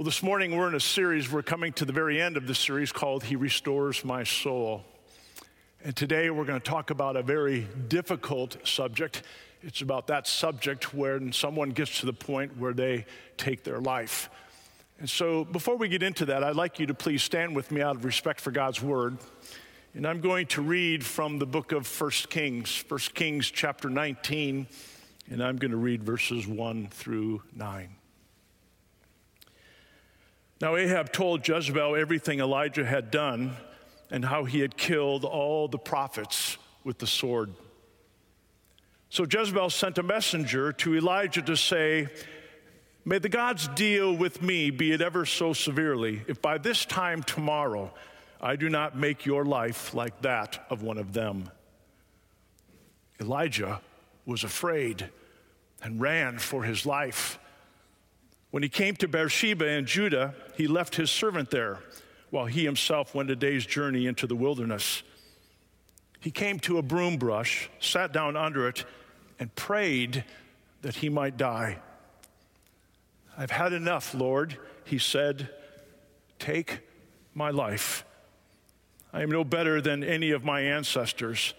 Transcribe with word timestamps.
Well, 0.00 0.06
this 0.06 0.22
morning 0.22 0.56
we're 0.56 0.66
in 0.66 0.74
a 0.74 0.80
series, 0.80 1.30
we're 1.30 1.42
coming 1.42 1.74
to 1.74 1.84
the 1.84 1.92
very 1.92 2.22
end 2.22 2.38
of 2.38 2.46
the 2.46 2.54
series 2.54 2.90
called 2.90 3.22
He 3.22 3.36
Restores 3.36 4.02
My 4.02 4.24
Soul. 4.24 4.82
And 5.84 5.94
today 5.94 6.30
we're 6.30 6.46
going 6.46 6.58
to 6.58 6.70
talk 6.70 6.88
about 6.88 7.16
a 7.16 7.22
very 7.22 7.68
difficult 7.88 8.66
subject. 8.66 9.24
It's 9.60 9.82
about 9.82 10.06
that 10.06 10.26
subject 10.26 10.94
when 10.94 11.32
someone 11.32 11.68
gets 11.68 12.00
to 12.00 12.06
the 12.06 12.14
point 12.14 12.56
where 12.56 12.72
they 12.72 13.04
take 13.36 13.62
their 13.62 13.78
life. 13.78 14.30
And 15.00 15.10
so 15.10 15.44
before 15.44 15.76
we 15.76 15.86
get 15.86 16.02
into 16.02 16.24
that, 16.24 16.42
I'd 16.42 16.56
like 16.56 16.78
you 16.78 16.86
to 16.86 16.94
please 16.94 17.22
stand 17.22 17.54
with 17.54 17.70
me 17.70 17.82
out 17.82 17.94
of 17.94 18.06
respect 18.06 18.40
for 18.40 18.52
God's 18.52 18.80
word. 18.80 19.18
And 19.92 20.06
I'm 20.06 20.22
going 20.22 20.46
to 20.46 20.62
read 20.62 21.04
from 21.04 21.38
the 21.38 21.44
book 21.44 21.72
of 21.72 21.86
1 22.00 22.10
Kings, 22.30 22.82
1 22.88 23.00
Kings 23.12 23.50
chapter 23.50 23.90
19, 23.90 24.66
and 25.30 25.44
I'm 25.44 25.58
going 25.58 25.72
to 25.72 25.76
read 25.76 26.02
verses 26.02 26.46
1 26.46 26.88
through 26.88 27.42
9. 27.54 27.99
Now, 30.60 30.76
Ahab 30.76 31.12
told 31.12 31.46
Jezebel 31.46 31.96
everything 31.96 32.40
Elijah 32.40 32.84
had 32.84 33.10
done 33.10 33.56
and 34.10 34.24
how 34.24 34.44
he 34.44 34.60
had 34.60 34.76
killed 34.76 35.24
all 35.24 35.68
the 35.68 35.78
prophets 35.78 36.58
with 36.84 36.98
the 36.98 37.06
sword. 37.06 37.54
So 39.08 39.24
Jezebel 39.24 39.70
sent 39.70 39.98
a 39.98 40.02
messenger 40.02 40.72
to 40.74 40.94
Elijah 40.94 41.42
to 41.42 41.56
say, 41.56 42.08
May 43.04 43.18
the 43.18 43.28
gods 43.28 43.66
deal 43.68 44.14
with 44.14 44.42
me, 44.42 44.70
be 44.70 44.92
it 44.92 45.00
ever 45.00 45.26
so 45.26 45.52
severely, 45.52 46.22
if 46.28 46.40
by 46.40 46.58
this 46.58 46.84
time 46.84 47.22
tomorrow 47.22 47.92
I 48.40 48.56
do 48.56 48.68
not 48.68 48.96
make 48.96 49.26
your 49.26 49.44
life 49.44 49.94
like 49.94 50.22
that 50.22 50.64
of 50.70 50.82
one 50.82 50.98
of 50.98 51.12
them. 51.12 51.50
Elijah 53.20 53.80
was 54.26 54.44
afraid 54.44 55.08
and 55.82 56.00
ran 56.00 56.38
for 56.38 56.62
his 56.62 56.86
life. 56.86 57.38
When 58.50 58.62
he 58.62 58.68
came 58.68 58.96
to 58.96 59.08
Beersheba 59.08 59.66
in 59.66 59.86
Judah, 59.86 60.34
he 60.56 60.66
left 60.66 60.96
his 60.96 61.10
servant 61.10 61.50
there 61.50 61.80
while 62.30 62.46
he 62.46 62.64
himself 62.64 63.14
went 63.14 63.30
a 63.30 63.36
day's 63.36 63.66
journey 63.66 64.06
into 64.06 64.26
the 64.26 64.36
wilderness. 64.36 65.02
He 66.20 66.30
came 66.30 66.58
to 66.60 66.78
a 66.78 66.82
broom 66.82 67.16
bush, 67.16 67.68
sat 67.80 68.12
down 68.12 68.36
under 68.36 68.68
it, 68.68 68.84
and 69.38 69.54
prayed 69.54 70.24
that 70.82 70.96
he 70.96 71.08
might 71.08 71.36
die. 71.36 71.78
I've 73.38 73.50
had 73.50 73.72
enough, 73.72 74.14
Lord, 74.14 74.58
he 74.84 74.98
said. 74.98 75.48
Take 76.38 76.80
my 77.34 77.50
life. 77.50 78.04
I 79.12 79.22
am 79.22 79.30
no 79.30 79.44
better 79.44 79.80
than 79.80 80.04
any 80.04 80.30
of 80.30 80.44
my 80.44 80.60
ancestors. 80.60 81.54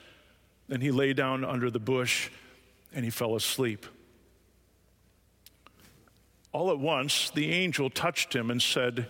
Then 0.68 0.82
he 0.82 0.92
lay 0.92 1.14
down 1.14 1.44
under 1.44 1.70
the 1.70 1.80
bush 1.80 2.30
and 2.94 3.04
he 3.04 3.12
fell 3.12 3.36
asleep. 3.36 3.86
All 6.54 6.72
at 6.72 6.80
once, 6.80 7.30
the 7.30 7.52
angel 7.52 7.90
touched 7.90 8.36
him 8.36 8.52
and 8.52 8.62
said, 8.62 9.08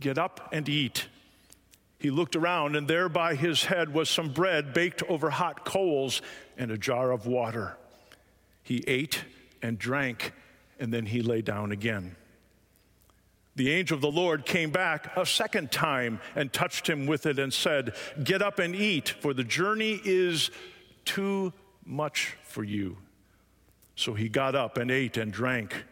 Get 0.00 0.18
up 0.18 0.48
and 0.52 0.68
eat. 0.68 1.06
He 1.98 2.10
looked 2.10 2.36
around, 2.36 2.76
and 2.76 2.88
there 2.88 3.08
by 3.08 3.34
his 3.34 3.64
head 3.64 3.94
was 3.94 4.10
some 4.10 4.32
bread 4.32 4.74
baked 4.74 5.02
over 5.04 5.30
hot 5.30 5.64
coals 5.64 6.20
and 6.56 6.70
a 6.70 6.78
jar 6.78 7.12
of 7.12 7.26
water. 7.26 7.76
He 8.62 8.82
ate 8.86 9.24
and 9.62 9.78
drank, 9.78 10.32
and 10.78 10.92
then 10.92 11.06
he 11.06 11.22
lay 11.22 11.42
down 11.42 11.72
again. 11.72 12.16
The 13.56 13.70
angel 13.70 13.94
of 13.94 14.00
the 14.00 14.10
Lord 14.10 14.44
came 14.44 14.70
back 14.70 15.16
a 15.16 15.24
second 15.24 15.70
time 15.70 16.20
and 16.34 16.52
touched 16.52 16.88
him 16.88 17.06
with 17.06 17.24
it 17.26 17.38
and 17.38 17.52
said, 17.52 17.94
Get 18.22 18.42
up 18.42 18.58
and 18.58 18.74
eat, 18.74 19.10
for 19.20 19.32
the 19.32 19.44
journey 19.44 20.00
is 20.04 20.50
too 21.04 21.52
much 21.84 22.36
for 22.42 22.64
you. 22.64 22.96
So 23.96 24.14
he 24.14 24.28
got 24.28 24.56
up 24.56 24.76
and 24.76 24.90
ate 24.90 25.16
and 25.16 25.32
drank. 25.32 25.84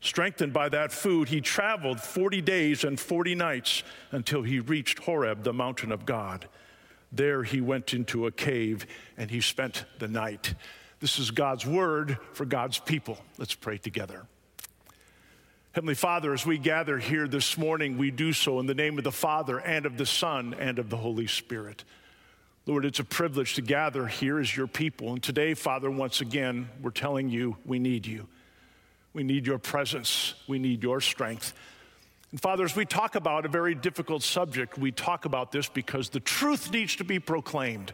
Strengthened 0.00 0.52
by 0.52 0.68
that 0.68 0.92
food, 0.92 1.28
he 1.28 1.40
traveled 1.40 2.00
40 2.00 2.40
days 2.40 2.84
and 2.84 2.98
40 2.98 3.34
nights 3.34 3.82
until 4.12 4.42
he 4.42 4.60
reached 4.60 5.00
Horeb, 5.00 5.42
the 5.42 5.52
mountain 5.52 5.90
of 5.90 6.06
God. 6.06 6.48
There 7.10 7.42
he 7.42 7.60
went 7.60 7.94
into 7.94 8.26
a 8.26 8.30
cave 8.30 8.86
and 9.16 9.30
he 9.30 9.40
spent 9.40 9.84
the 9.98 10.08
night. 10.08 10.54
This 11.00 11.18
is 11.18 11.30
God's 11.30 11.66
word 11.66 12.18
for 12.32 12.44
God's 12.44 12.78
people. 12.78 13.18
Let's 13.38 13.54
pray 13.54 13.78
together. 13.78 14.26
Heavenly 15.72 15.94
Father, 15.94 16.32
as 16.32 16.46
we 16.46 16.58
gather 16.58 16.98
here 16.98 17.28
this 17.28 17.56
morning, 17.56 17.98
we 17.98 18.10
do 18.10 18.32
so 18.32 18.58
in 18.58 18.66
the 18.66 18.74
name 18.74 18.98
of 18.98 19.04
the 19.04 19.12
Father 19.12 19.58
and 19.60 19.86
of 19.86 19.96
the 19.96 20.06
Son 20.06 20.54
and 20.58 20.78
of 20.78 20.90
the 20.90 20.96
Holy 20.96 21.26
Spirit. 21.26 21.84
Lord, 22.66 22.84
it's 22.84 22.98
a 22.98 23.04
privilege 23.04 23.54
to 23.54 23.62
gather 23.62 24.06
here 24.06 24.38
as 24.38 24.56
your 24.56 24.66
people. 24.66 25.12
And 25.12 25.22
today, 25.22 25.54
Father, 25.54 25.90
once 25.90 26.20
again, 26.20 26.68
we're 26.82 26.90
telling 26.90 27.28
you 27.28 27.56
we 27.64 27.78
need 27.78 28.06
you. 28.06 28.26
We 29.12 29.22
need 29.22 29.46
your 29.46 29.58
presence. 29.58 30.34
We 30.46 30.58
need 30.58 30.82
your 30.82 31.00
strength. 31.00 31.52
And 32.30 32.40
Father, 32.40 32.64
as 32.64 32.76
we 32.76 32.84
talk 32.84 33.14
about 33.14 33.46
a 33.46 33.48
very 33.48 33.74
difficult 33.74 34.22
subject, 34.22 34.76
we 34.76 34.92
talk 34.92 35.24
about 35.24 35.50
this 35.50 35.68
because 35.68 36.10
the 36.10 36.20
truth 36.20 36.70
needs 36.70 36.96
to 36.96 37.04
be 37.04 37.18
proclaimed. 37.18 37.92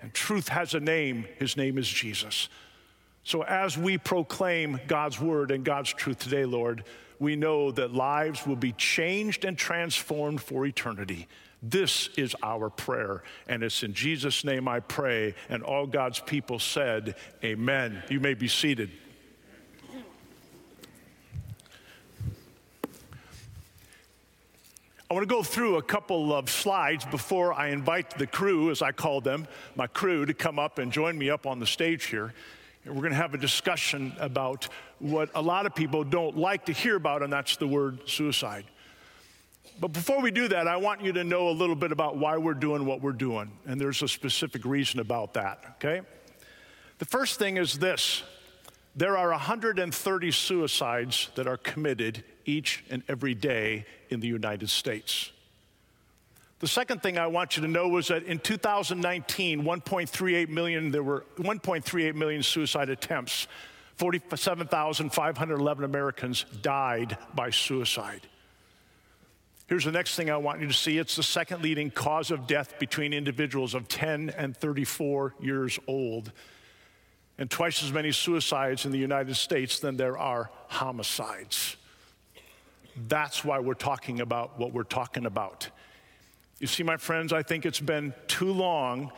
And 0.00 0.14
truth 0.14 0.48
has 0.48 0.74
a 0.74 0.80
name. 0.80 1.26
His 1.38 1.56
name 1.56 1.78
is 1.78 1.88
Jesus. 1.88 2.48
So 3.24 3.42
as 3.42 3.76
we 3.76 3.98
proclaim 3.98 4.78
God's 4.86 5.20
word 5.20 5.50
and 5.50 5.64
God's 5.64 5.92
truth 5.92 6.18
today, 6.18 6.44
Lord, 6.44 6.84
we 7.18 7.36
know 7.36 7.70
that 7.70 7.94
lives 7.94 8.46
will 8.46 8.56
be 8.56 8.72
changed 8.72 9.44
and 9.44 9.56
transformed 9.56 10.42
for 10.42 10.66
eternity. 10.66 11.26
This 11.62 12.10
is 12.18 12.36
our 12.42 12.68
prayer, 12.68 13.22
and 13.48 13.62
it's 13.62 13.82
in 13.82 13.94
Jesus' 13.94 14.44
name 14.44 14.68
I 14.68 14.80
pray. 14.80 15.34
And 15.48 15.62
all 15.62 15.86
God's 15.86 16.20
people 16.20 16.58
said, 16.58 17.14
Amen. 17.42 18.02
You 18.10 18.20
may 18.20 18.34
be 18.34 18.48
seated. 18.48 18.90
I 25.10 25.14
want 25.14 25.28
to 25.28 25.34
go 25.34 25.42
through 25.42 25.76
a 25.76 25.82
couple 25.82 26.34
of 26.34 26.48
slides 26.48 27.04
before 27.04 27.52
I 27.52 27.68
invite 27.68 28.16
the 28.16 28.26
crew, 28.26 28.70
as 28.70 28.80
I 28.80 28.92
call 28.92 29.20
them, 29.20 29.46
my 29.76 29.86
crew, 29.86 30.24
to 30.24 30.32
come 30.32 30.58
up 30.58 30.78
and 30.78 30.90
join 30.90 31.18
me 31.18 31.28
up 31.28 31.46
on 31.46 31.60
the 31.60 31.66
stage 31.66 32.06
here. 32.06 32.32
And 32.84 32.94
we're 32.94 33.02
going 33.02 33.12
to 33.12 33.18
have 33.18 33.34
a 33.34 33.38
discussion 33.38 34.14
about 34.18 34.66
what 35.00 35.28
a 35.34 35.42
lot 35.42 35.66
of 35.66 35.74
people 35.74 36.04
don't 36.04 36.38
like 36.38 36.64
to 36.66 36.72
hear 36.72 36.96
about, 36.96 37.22
and 37.22 37.30
that's 37.30 37.56
the 37.56 37.66
word 37.66 38.08
suicide. 38.08 38.64
But 39.78 39.88
before 39.88 40.22
we 40.22 40.30
do 40.30 40.48
that, 40.48 40.66
I 40.66 40.76
want 40.78 41.02
you 41.02 41.12
to 41.12 41.24
know 41.24 41.50
a 41.50 41.52
little 41.52 41.76
bit 41.76 41.92
about 41.92 42.16
why 42.16 42.38
we're 42.38 42.54
doing 42.54 42.86
what 42.86 43.02
we're 43.02 43.12
doing. 43.12 43.50
And 43.66 43.78
there's 43.78 44.02
a 44.02 44.08
specific 44.08 44.64
reason 44.64 45.00
about 45.00 45.34
that, 45.34 45.76
okay? 45.76 46.00
The 46.98 47.04
first 47.04 47.38
thing 47.38 47.58
is 47.58 47.78
this 47.78 48.22
there 48.96 49.18
are 49.18 49.30
130 49.30 50.30
suicides 50.30 51.28
that 51.34 51.46
are 51.46 51.58
committed 51.58 52.24
each 52.44 52.84
and 52.90 53.02
every 53.08 53.34
day 53.34 53.86
in 54.10 54.20
the 54.20 54.26
United 54.26 54.70
States. 54.70 55.30
The 56.60 56.68
second 56.68 57.02
thing 57.02 57.18
I 57.18 57.26
want 57.26 57.56
you 57.56 57.62
to 57.62 57.68
know 57.68 57.88
was 57.88 58.08
that 58.08 58.22
in 58.22 58.38
2019, 58.38 59.64
1.38 59.64 60.48
million, 60.48 60.90
there 60.90 61.02
were 61.02 61.24
1.38 61.36 62.14
million 62.14 62.42
suicide 62.42 62.88
attempts. 62.88 63.48
47,511 63.96 65.84
Americans 65.84 66.46
died 66.62 67.18
by 67.34 67.50
suicide. 67.50 68.22
Here's 69.66 69.84
the 69.84 69.92
next 69.92 70.14
thing 70.14 70.30
I 70.30 70.36
want 70.36 70.60
you 70.60 70.66
to 70.66 70.72
see 70.72 70.98
it's 70.98 71.16
the 71.16 71.22
second 71.22 71.62
leading 71.62 71.90
cause 71.90 72.30
of 72.30 72.46
death 72.46 72.78
between 72.78 73.12
individuals 73.12 73.74
of 73.74 73.88
10 73.88 74.30
and 74.30 74.56
34 74.56 75.34
years 75.40 75.78
old. 75.86 76.32
And 77.38 77.50
twice 77.50 77.82
as 77.82 77.92
many 77.92 78.12
suicides 78.12 78.84
in 78.84 78.92
the 78.92 78.98
United 78.98 79.34
States 79.34 79.80
than 79.80 79.96
there 79.96 80.16
are 80.16 80.50
homicides. 80.68 81.76
That's 83.08 83.44
why 83.44 83.58
we're 83.58 83.74
talking 83.74 84.20
about 84.20 84.58
what 84.58 84.72
we're 84.72 84.84
talking 84.84 85.26
about. 85.26 85.68
You 86.60 86.66
see, 86.66 86.82
my 86.82 86.96
friends, 86.96 87.32
I 87.32 87.42
think 87.42 87.66
it's 87.66 87.80
been 87.80 88.14
too 88.28 88.52
long, 88.52 89.10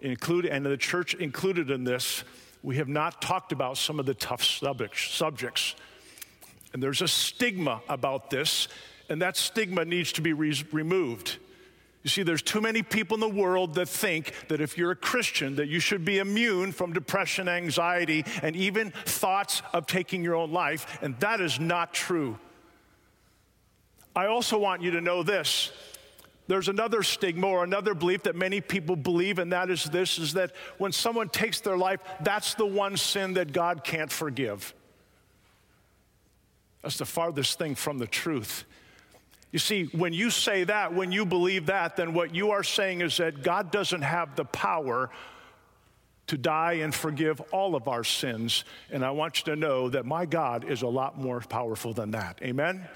include, 0.00 0.46
and 0.46 0.64
the 0.64 0.76
church 0.76 1.14
included 1.14 1.70
in 1.70 1.84
this, 1.84 2.24
we 2.62 2.76
have 2.76 2.88
not 2.88 3.20
talked 3.20 3.52
about 3.52 3.76
some 3.76 3.98
of 3.98 4.06
the 4.06 4.14
tough 4.14 4.42
subjects. 4.42 5.74
And 6.72 6.82
there's 6.82 7.02
a 7.02 7.08
stigma 7.08 7.80
about 7.88 8.30
this, 8.30 8.68
and 9.08 9.20
that 9.22 9.36
stigma 9.36 9.84
needs 9.84 10.12
to 10.12 10.22
be 10.22 10.32
re- 10.32 10.64
removed. 10.72 11.38
You 12.02 12.10
see, 12.10 12.22
there's 12.22 12.42
too 12.42 12.60
many 12.60 12.82
people 12.82 13.14
in 13.14 13.20
the 13.20 13.28
world 13.28 13.74
that 13.76 13.88
think 13.88 14.32
that 14.48 14.60
if 14.60 14.76
you're 14.76 14.90
a 14.90 14.96
Christian, 14.96 15.56
that 15.56 15.68
you 15.68 15.80
should 15.80 16.04
be 16.04 16.18
immune 16.18 16.72
from 16.72 16.92
depression, 16.92 17.48
anxiety, 17.48 18.24
and 18.42 18.54
even 18.54 18.90
thoughts 18.90 19.62
of 19.72 19.86
taking 19.86 20.22
your 20.22 20.34
own 20.34 20.52
life, 20.52 20.98
and 21.00 21.18
that 21.20 21.40
is 21.40 21.58
not 21.58 21.94
true. 21.94 22.38
I 24.16 24.26
also 24.26 24.58
want 24.58 24.82
you 24.82 24.92
to 24.92 25.00
know 25.00 25.22
this. 25.22 25.72
There's 26.46 26.68
another 26.68 27.02
stigma 27.02 27.46
or 27.46 27.64
another 27.64 27.94
belief 27.94 28.24
that 28.24 28.36
many 28.36 28.60
people 28.60 28.96
believe, 28.96 29.38
and 29.38 29.52
that 29.52 29.70
is 29.70 29.84
this 29.84 30.18
is 30.18 30.34
that 30.34 30.52
when 30.76 30.92
someone 30.92 31.30
takes 31.30 31.60
their 31.60 31.76
life, 31.76 32.00
that's 32.20 32.54
the 32.54 32.66
one 32.66 32.96
sin 32.96 33.34
that 33.34 33.52
God 33.52 33.82
can't 33.82 34.12
forgive. 34.12 34.74
That's 36.82 36.98
the 36.98 37.06
farthest 37.06 37.58
thing 37.58 37.74
from 37.74 37.98
the 37.98 38.06
truth. 38.06 38.64
You 39.52 39.58
see, 39.58 39.84
when 39.84 40.12
you 40.12 40.30
say 40.30 40.64
that, 40.64 40.92
when 40.92 41.12
you 41.12 41.24
believe 41.24 41.66
that, 41.66 41.96
then 41.96 42.12
what 42.12 42.34
you 42.34 42.50
are 42.50 42.62
saying 42.62 43.00
is 43.00 43.16
that 43.16 43.42
God 43.42 43.70
doesn't 43.70 44.02
have 44.02 44.36
the 44.36 44.44
power 44.44 45.10
to 46.26 46.36
die 46.36 46.74
and 46.74 46.94
forgive 46.94 47.40
all 47.52 47.74
of 47.74 47.88
our 47.88 48.04
sins. 48.04 48.64
And 48.90 49.04
I 49.04 49.12
want 49.12 49.38
you 49.38 49.54
to 49.54 49.56
know 49.56 49.88
that 49.90 50.04
my 50.04 50.26
God 50.26 50.64
is 50.64 50.82
a 50.82 50.88
lot 50.88 51.18
more 51.18 51.40
powerful 51.40 51.94
than 51.94 52.10
that. 52.10 52.40
Amen? 52.42 52.86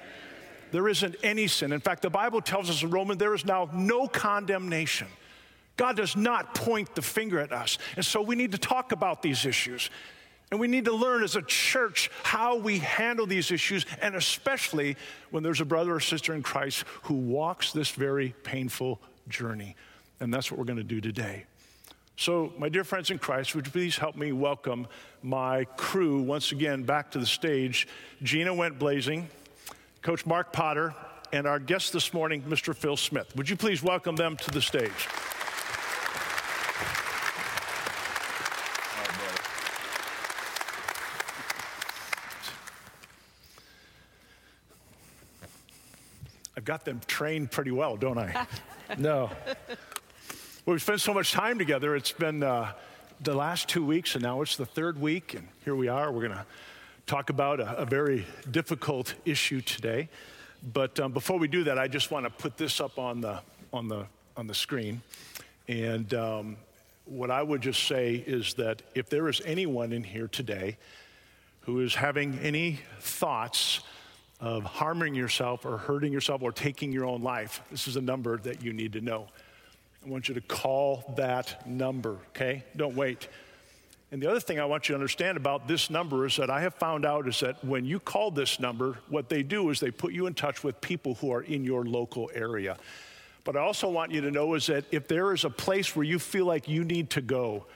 There 0.70 0.88
isn't 0.88 1.17
any 1.23 1.47
sin. 1.47 1.73
In 1.73 1.81
fact, 1.81 2.03
the 2.03 2.11
Bible 2.11 2.41
tells 2.41 2.70
us 2.70 2.82
in 2.82 2.91
Romans 2.91 3.19
there 3.19 3.35
is 3.35 3.44
now 3.44 3.69
no 3.73 4.06
condemnation. 4.06 5.09
God 5.76 5.97
does 5.97 6.17
not 6.17 6.55
point 6.55 6.94
the 6.94 7.03
finger 7.03 7.38
at 7.38 7.53
us. 7.53 7.79
And 7.97 8.05
so 8.05 8.20
we 8.20 8.35
need 8.35 8.53
to 8.53 8.59
talk 8.59 8.93
about 8.93 9.23
these 9.23 9.47
issues. 9.47 9.91
And 10.50 10.59
we 10.59 10.67
need 10.67 10.87
to 10.87 10.93
learn 10.93 11.23
as 11.23 11.37
a 11.37 11.43
church 11.43 12.11
how 12.23 12.56
we 12.56 12.79
handle 12.79 13.26
these 13.26 13.50
issues, 13.50 13.85
and 14.00 14.15
especially 14.15 14.97
when 15.31 15.43
there's 15.43 15.61
a 15.61 15.65
brother 15.65 15.94
or 15.94 16.00
sister 16.00 16.35
in 16.35 16.43
Christ 16.43 16.85
who 17.03 17.15
walks 17.15 17.73
this 17.73 17.91
very 17.91 18.35
painful 18.44 18.99
journey. 19.29 19.76
And 20.20 20.32
that's 20.32 20.50
what 20.50 20.59
we're 20.59 20.65
going 20.65 20.79
to 20.79 20.85
do 20.85 21.00
today. 21.00 21.44
So, 22.17 22.53
my 22.59 22.69
dear 22.69 22.82
friends 22.82 23.12
in 23.12 23.19
Christ, 23.19 23.55
would 23.55 23.67
you 23.67 23.70
please 23.70 23.97
help 23.97 24.17
me 24.17 24.32
welcome 24.32 24.88
my 25.23 25.65
crew 25.76 26.20
once 26.20 26.50
again 26.50 26.82
back 26.82 27.12
to 27.12 27.20
the 27.20 27.26
stage? 27.26 27.87
Gina 28.25 28.53
went 28.53 28.76
blazing, 28.76 29.29
Coach 30.08 30.25
Mark 30.25 30.55
Potter, 30.55 30.94
and 31.34 31.46
our 31.46 31.58
guest 31.58 31.93
this 31.93 32.14
morning, 32.14 32.40
Mr. 32.44 32.75
Phil 32.75 32.96
Smith. 32.96 33.37
Would 33.37 33.50
you 33.50 33.56
please 33.56 33.82
welcome 33.82 34.16
them 34.16 34.38
to 34.38 34.50
the 34.50 34.62
stage? 34.62 34.90
I've 46.56 46.64
got 46.64 46.87
them 46.87 47.02
trained 47.06 47.50
pretty 47.50 47.72
well, 47.72 47.99
don't 47.99 48.16
I? 48.16 48.46
no. 48.96 49.31
Well, 49.44 49.76
we've 50.64 50.81
spent 50.81 51.02
so 51.02 51.12
much 51.12 51.32
time 51.32 51.58
together. 51.58 51.94
It's 51.94 52.12
been 52.12 52.43
uh, 52.43 52.72
the 53.20 53.34
last 53.34 53.69
two 53.69 53.84
weeks, 53.84 54.14
and 54.14 54.25
now 54.25 54.40
it's 54.40 54.56
the 54.56 54.64
third 54.64 54.99
week, 54.99 55.34
and 55.34 55.46
here 55.66 55.76
we 55.76 55.88
are. 55.88 56.10
We're 56.10 56.28
going 56.28 56.38
to 56.38 56.46
talk 57.08 57.31
about 57.31 57.58
a, 57.58 57.78
a, 57.78 57.87
very 57.87 58.26
difficult 58.50 59.14
issue 59.25 59.62
today. 59.62 60.10
But 60.75 61.00
um, 61.00 61.12
before 61.12 61.38
we 61.38 61.49
do 61.49 61.64
that, 61.64 61.78
I 61.78 61.88
just 61.88 62.10
want 62.10 62.26
to 62.26 62.31
put 62.31 62.58
this 62.58 62.81
up 62.81 62.99
on 62.99 63.20
the 63.22 63.40
on 63.72 63.88
the 63.88 64.06
on 64.37 64.46
the 64.46 64.55
screen, 64.55 65.00
and 65.66 66.12
um, 66.14 66.56
what 67.06 67.31
I 67.31 67.43
would 67.43 67.62
just 67.62 67.84
say 67.84 68.14
is 68.14 68.55
that 68.55 68.82
if 68.94 69.08
there 69.08 69.28
is 69.28 69.40
anyone 69.44 69.93
in 69.93 70.05
here 70.05 70.28
today 70.28 70.76
who 71.62 71.81
is 71.81 71.94
having 71.94 72.38
any 72.40 72.81
thoughts 73.00 73.81
of 74.40 74.62
harming 74.64 75.14
yourself 75.14 75.64
or 75.64 75.78
hurting 75.78 76.12
yourself 76.12 76.43
or 76.43 76.52
taking 76.52 76.93
your 76.93 77.06
own 77.06 77.22
life, 77.22 77.62
this 77.70 77.88
is 77.88 77.96
a 77.96 78.00
number 78.00 78.37
that 78.38 78.62
you 78.62 78.72
need 78.72 78.93
to 78.93 79.00
know. 79.00 79.26
I 80.05 80.08
want 80.08 80.28
you 80.28 80.34
to 80.34 80.40
call 80.40 81.14
that 81.16 81.66
number, 81.66 82.19
okay? 82.31 82.64
Don't 82.76 82.94
wait. 82.94 83.28
And 84.10 84.22
the 84.22 84.31
other 84.31 84.40
thing 84.40 84.58
I 84.58 84.64
want 84.64 84.88
you 84.88 84.94
to 84.94 84.96
understand 84.96 85.37
about 85.37 85.69
this 85.69 85.90
number 85.90 86.25
is 86.25 86.37
that 86.37 86.49
I 86.49 86.62
have 86.62 86.75
found 86.75 87.05
out 87.05 87.28
is 87.28 87.40
that 87.40 87.62
when 87.62 87.84
you 87.84 88.00
call 88.00 88.31
this 88.31 88.58
number, 88.58 88.99
what 89.08 89.28
they 89.28 89.43
do 89.43 89.69
is 89.69 89.81
they 89.81 89.90
put 89.90 90.12
you 90.12 90.26
in 90.26 90.34
touch 90.34 90.64
with 90.64 90.81
people 90.81 91.14
who 91.16 91.31
are 91.31 91.43
in 91.43 91.62
your 91.62 91.84
local 91.84 92.31
area. 92.34 92.78
But 93.44 93.56
I 93.56 93.60
also 93.60 93.88
want 93.88 94.10
you 94.10 94.22
to 94.22 94.31
know 94.31 94.55
is 94.55 94.66
that 94.66 94.84
if 94.90 95.08
there 95.08 95.34
is 95.34 95.44
a 95.44 95.50
place 95.50 95.94
where 95.94 96.05
you 96.05 96.19
feel 96.19 96.46
like 96.46 96.69
you 96.69 96.84
need 96.84 97.10
to 97.10 97.20
go, 97.20 97.66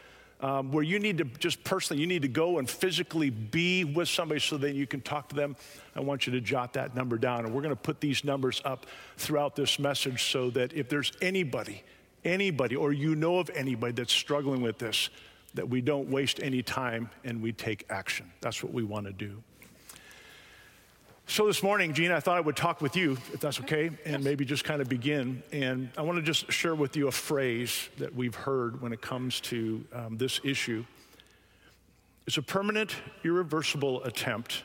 um, 0.40 0.72
where 0.72 0.82
you 0.82 0.98
need 0.98 1.18
to 1.18 1.24
just 1.24 1.62
personally, 1.64 2.00
you 2.00 2.06
need 2.06 2.22
to 2.22 2.28
go 2.28 2.58
and 2.58 2.68
physically 2.68 3.30
be 3.30 3.84
with 3.84 4.08
somebody 4.08 4.40
so 4.40 4.56
that 4.56 4.74
you 4.74 4.86
can 4.86 5.00
talk 5.02 5.28
to 5.28 5.36
them, 5.36 5.54
I 5.94 6.00
want 6.00 6.26
you 6.26 6.32
to 6.32 6.40
jot 6.40 6.72
that 6.72 6.96
number 6.96 7.16
down. 7.16 7.44
And 7.44 7.54
we're 7.54 7.62
going 7.62 7.74
to 7.74 7.80
put 7.80 8.00
these 8.00 8.24
numbers 8.24 8.60
up 8.64 8.86
throughout 9.18 9.54
this 9.54 9.78
message 9.78 10.24
so 10.24 10.50
that 10.50 10.72
if 10.72 10.88
there's 10.88 11.12
anybody, 11.20 11.84
anybody, 12.24 12.74
or 12.74 12.92
you 12.92 13.14
know 13.14 13.38
of 13.38 13.50
anybody 13.54 13.92
that's 13.92 14.12
struggling 14.12 14.62
with 14.62 14.78
this, 14.78 15.10
that 15.54 15.68
we 15.68 15.80
don't 15.80 16.08
waste 16.08 16.40
any 16.42 16.62
time 16.62 17.10
and 17.24 17.42
we 17.42 17.52
take 17.52 17.86
action. 17.90 18.30
That's 18.40 18.62
what 18.62 18.72
we 18.72 18.82
want 18.82 19.06
to 19.06 19.12
do. 19.12 19.42
So 21.26 21.46
this 21.46 21.62
morning, 21.62 21.94
Gene, 21.94 22.10
I 22.10 22.20
thought 22.20 22.36
I 22.36 22.40
would 22.40 22.56
talk 22.56 22.80
with 22.80 22.96
you, 22.96 23.12
if 23.32 23.40
that's 23.40 23.60
okay, 23.60 23.90
and 24.04 24.22
maybe 24.22 24.44
just 24.44 24.64
kind 24.64 24.82
of 24.82 24.88
begin. 24.88 25.42
And 25.52 25.88
I 25.96 26.02
want 26.02 26.16
to 26.16 26.22
just 26.22 26.50
share 26.50 26.74
with 26.74 26.96
you 26.96 27.08
a 27.08 27.12
phrase 27.12 27.88
that 27.98 28.14
we've 28.14 28.34
heard 28.34 28.82
when 28.82 28.92
it 28.92 29.00
comes 29.00 29.40
to 29.42 29.84
um, 29.92 30.16
this 30.18 30.40
issue. 30.44 30.84
It's 32.26 32.36
a 32.36 32.42
permanent, 32.42 32.96
irreversible 33.24 34.02
attempt 34.04 34.64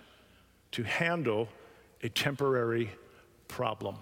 to 0.71 0.83
handle 0.83 1.47
a 2.03 2.09
temporary 2.09 2.91
problem. 3.47 3.95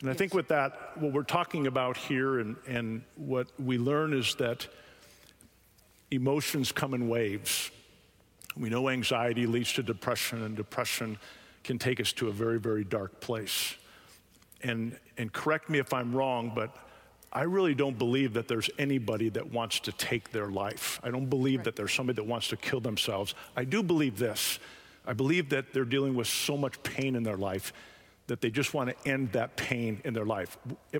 And 0.00 0.10
I 0.10 0.14
think 0.14 0.34
with 0.34 0.48
that, 0.48 0.96
what 0.96 1.12
we're 1.12 1.22
talking 1.22 1.68
about 1.68 1.96
here 1.96 2.40
and, 2.40 2.56
and 2.66 3.02
what 3.16 3.48
we 3.58 3.78
learn 3.78 4.12
is 4.12 4.34
that 4.34 4.66
emotions 6.12 6.70
come 6.70 6.94
in 6.94 7.08
waves. 7.08 7.70
We 8.56 8.68
know 8.68 8.88
anxiety 8.88 9.46
leads 9.46 9.72
to 9.74 9.82
depression, 9.82 10.42
and 10.42 10.54
depression 10.54 11.18
can 11.64 11.78
take 11.78 12.00
us 12.00 12.12
to 12.14 12.28
a 12.28 12.32
very, 12.32 12.58
very 12.58 12.84
dark 12.84 13.20
place. 13.20 13.74
And, 14.62 14.98
and 15.16 15.32
correct 15.32 15.70
me 15.70 15.78
if 15.78 15.92
I'm 15.94 16.14
wrong, 16.14 16.52
but 16.54 16.76
I 17.32 17.42
really 17.42 17.74
don't 17.74 17.96
believe 17.96 18.34
that 18.34 18.46
there's 18.46 18.68
anybody 18.78 19.30
that 19.30 19.50
wants 19.50 19.80
to 19.80 19.92
take 19.92 20.30
their 20.30 20.48
life. 20.48 21.00
I 21.02 21.10
don't 21.10 21.30
believe 21.30 21.60
right. 21.60 21.64
that 21.64 21.76
there's 21.76 21.92
somebody 21.92 22.16
that 22.16 22.26
wants 22.26 22.48
to 22.48 22.56
kill 22.56 22.80
themselves. 22.80 23.34
I 23.56 23.64
do 23.64 23.82
believe 23.82 24.18
this. 24.18 24.58
I 25.06 25.14
believe 25.14 25.48
that 25.48 25.72
they're 25.72 25.84
dealing 25.84 26.14
with 26.14 26.26
so 26.26 26.56
much 26.56 26.80
pain 26.82 27.16
in 27.16 27.22
their 27.22 27.38
life 27.38 27.72
that 28.26 28.40
they 28.40 28.50
just 28.50 28.72
want 28.74 28.90
to 28.90 29.08
end 29.08 29.32
that 29.32 29.56
pain 29.56 30.00
in 30.04 30.14
their 30.14 30.24
life. 30.24 30.56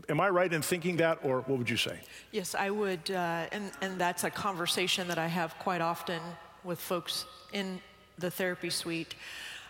Am 0.09 0.21
I 0.21 0.29
right 0.29 0.53
in 0.53 0.63
thinking 0.63 0.97
that, 0.97 1.19
or 1.23 1.41
what 1.43 1.59
would 1.59 1.71
you 1.71 1.77
say? 1.77 2.01
Yes, 2.31 2.55
I 2.55 2.71
would, 2.71 3.11
uh, 3.11 3.47
and, 3.53 3.71
and 3.81 4.01
that's 4.01 4.25
a 4.25 4.31
conversation 4.31 5.09
that 5.09 5.19
I 5.19 5.29
have 5.29 5.59
quite 5.59 5.81
often 5.81 6.21
with 6.65 6.81
folks 6.81 7.25
in 7.53 7.81
the 8.19 8.31
therapy 8.31 8.71
suite. 8.71 9.15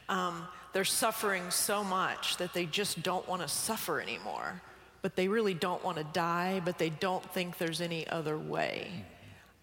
Um, 0.08 0.46
they're 0.72 0.84
suffering 0.84 1.50
so 1.50 1.84
much 1.84 2.36
that 2.38 2.54
they 2.54 2.66
just 2.66 3.02
don't 3.02 3.26
want 3.28 3.42
to 3.42 3.48
suffer 3.48 4.00
anymore. 4.00 4.62
But 5.02 5.16
they 5.16 5.26
really 5.26 5.54
don't 5.54 5.82
want 5.84 5.98
to 5.98 6.04
die, 6.04 6.62
but 6.64 6.78
they 6.78 6.90
don't 6.90 7.24
think 7.34 7.58
there's 7.58 7.80
any 7.80 8.06
other 8.06 8.38
way. 8.38 9.04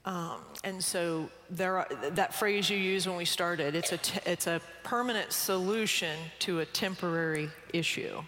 Um, 0.09 0.41
and 0.63 0.83
so 0.83 1.29
there 1.51 1.77
are, 1.77 1.87
that 2.13 2.33
phrase 2.33 2.67
you 2.67 2.77
used 2.77 3.05
when 3.05 3.15
we 3.15 3.25
started, 3.25 3.75
it's 3.75 3.91
a, 3.91 3.97
t- 3.97 4.19
it's 4.25 4.47
a 4.47 4.59
permanent 4.81 5.31
solution 5.31 6.17
to 6.39 6.61
a 6.61 6.65
temporary 6.65 7.51
issue. 7.73 8.23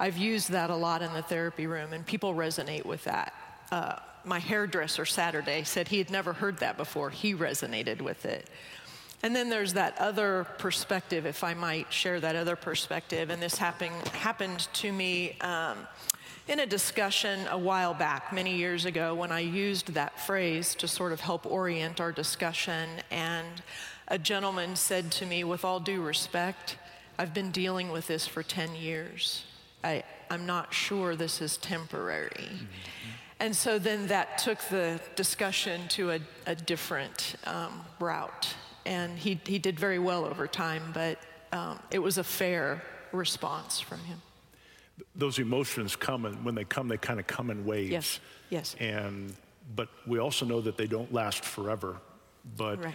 I've 0.00 0.16
used 0.16 0.50
that 0.50 0.70
a 0.70 0.74
lot 0.74 1.02
in 1.02 1.12
the 1.12 1.22
therapy 1.22 1.68
room, 1.68 1.92
and 1.92 2.04
people 2.04 2.34
resonate 2.34 2.84
with 2.84 3.04
that. 3.04 3.32
Uh, 3.70 3.94
my 4.24 4.40
hairdresser 4.40 5.04
Saturday 5.04 5.62
said 5.62 5.86
he 5.86 5.98
had 5.98 6.10
never 6.10 6.32
heard 6.32 6.58
that 6.58 6.76
before. 6.76 7.10
He 7.10 7.32
resonated 7.32 8.02
with 8.02 8.26
it. 8.26 8.50
And 9.22 9.36
then 9.36 9.48
there's 9.48 9.74
that 9.74 9.96
other 10.00 10.48
perspective, 10.58 11.26
if 11.26 11.44
I 11.44 11.54
might 11.54 11.92
share 11.92 12.18
that 12.18 12.34
other 12.34 12.56
perspective. 12.56 13.30
And 13.30 13.40
this 13.40 13.56
happened, 13.56 14.08
happened 14.08 14.66
to 14.74 14.90
me 14.90 15.36
um, 15.42 15.78
in 16.46 16.60
a 16.60 16.66
discussion 16.66 17.46
a 17.50 17.58
while 17.58 17.94
back, 17.94 18.32
many 18.32 18.56
years 18.56 18.84
ago, 18.84 19.14
when 19.14 19.32
I 19.32 19.40
used 19.40 19.94
that 19.94 20.20
phrase 20.20 20.74
to 20.76 20.88
sort 20.88 21.12
of 21.12 21.20
help 21.20 21.46
orient 21.46 22.00
our 22.00 22.12
discussion. 22.12 22.88
And 23.10 23.62
a 24.08 24.18
gentleman 24.18 24.76
said 24.76 25.10
to 25.12 25.26
me, 25.26 25.44
with 25.44 25.64
all 25.64 25.80
due 25.80 26.02
respect, 26.02 26.76
I've 27.18 27.32
been 27.32 27.50
dealing 27.50 27.90
with 27.90 28.06
this 28.06 28.26
for 28.26 28.42
10 28.42 28.74
years. 28.74 29.44
I, 29.82 30.02
I'm 30.30 30.46
not 30.46 30.74
sure 30.74 31.16
this 31.16 31.40
is 31.40 31.56
temporary. 31.56 32.48
Mm-hmm. 32.50 32.64
And 33.40 33.56
so 33.56 33.78
then 33.78 34.06
that 34.08 34.38
took 34.38 34.58
the 34.70 35.00
discussion 35.16 35.88
to 35.88 36.12
a, 36.12 36.20
a 36.46 36.54
different 36.54 37.36
um, 37.46 37.84
route 37.98 38.54
and 38.86 39.18
he, 39.18 39.40
he 39.46 39.58
did 39.58 39.78
very 39.78 39.98
well 39.98 40.24
over 40.24 40.46
time, 40.46 40.82
but 40.92 41.18
um, 41.52 41.78
it 41.90 41.98
was 41.98 42.18
a 42.18 42.24
fair 42.24 42.82
response 43.12 43.80
from 43.80 44.00
him. 44.00 44.20
Those 45.16 45.38
emotions 45.38 45.96
come, 45.96 46.24
and 46.24 46.44
when 46.44 46.54
they 46.54 46.64
come, 46.64 46.88
they 46.88 46.96
kind 46.96 47.18
of 47.18 47.26
come 47.26 47.50
in 47.50 47.64
waves. 47.64 47.90
Yes, 47.90 48.20
yes. 48.50 48.76
And, 48.78 49.34
but 49.74 49.88
we 50.06 50.18
also 50.18 50.44
know 50.44 50.60
that 50.60 50.76
they 50.76 50.86
don't 50.86 51.12
last 51.12 51.44
forever. 51.44 51.96
But 52.56 52.84
right. 52.84 52.94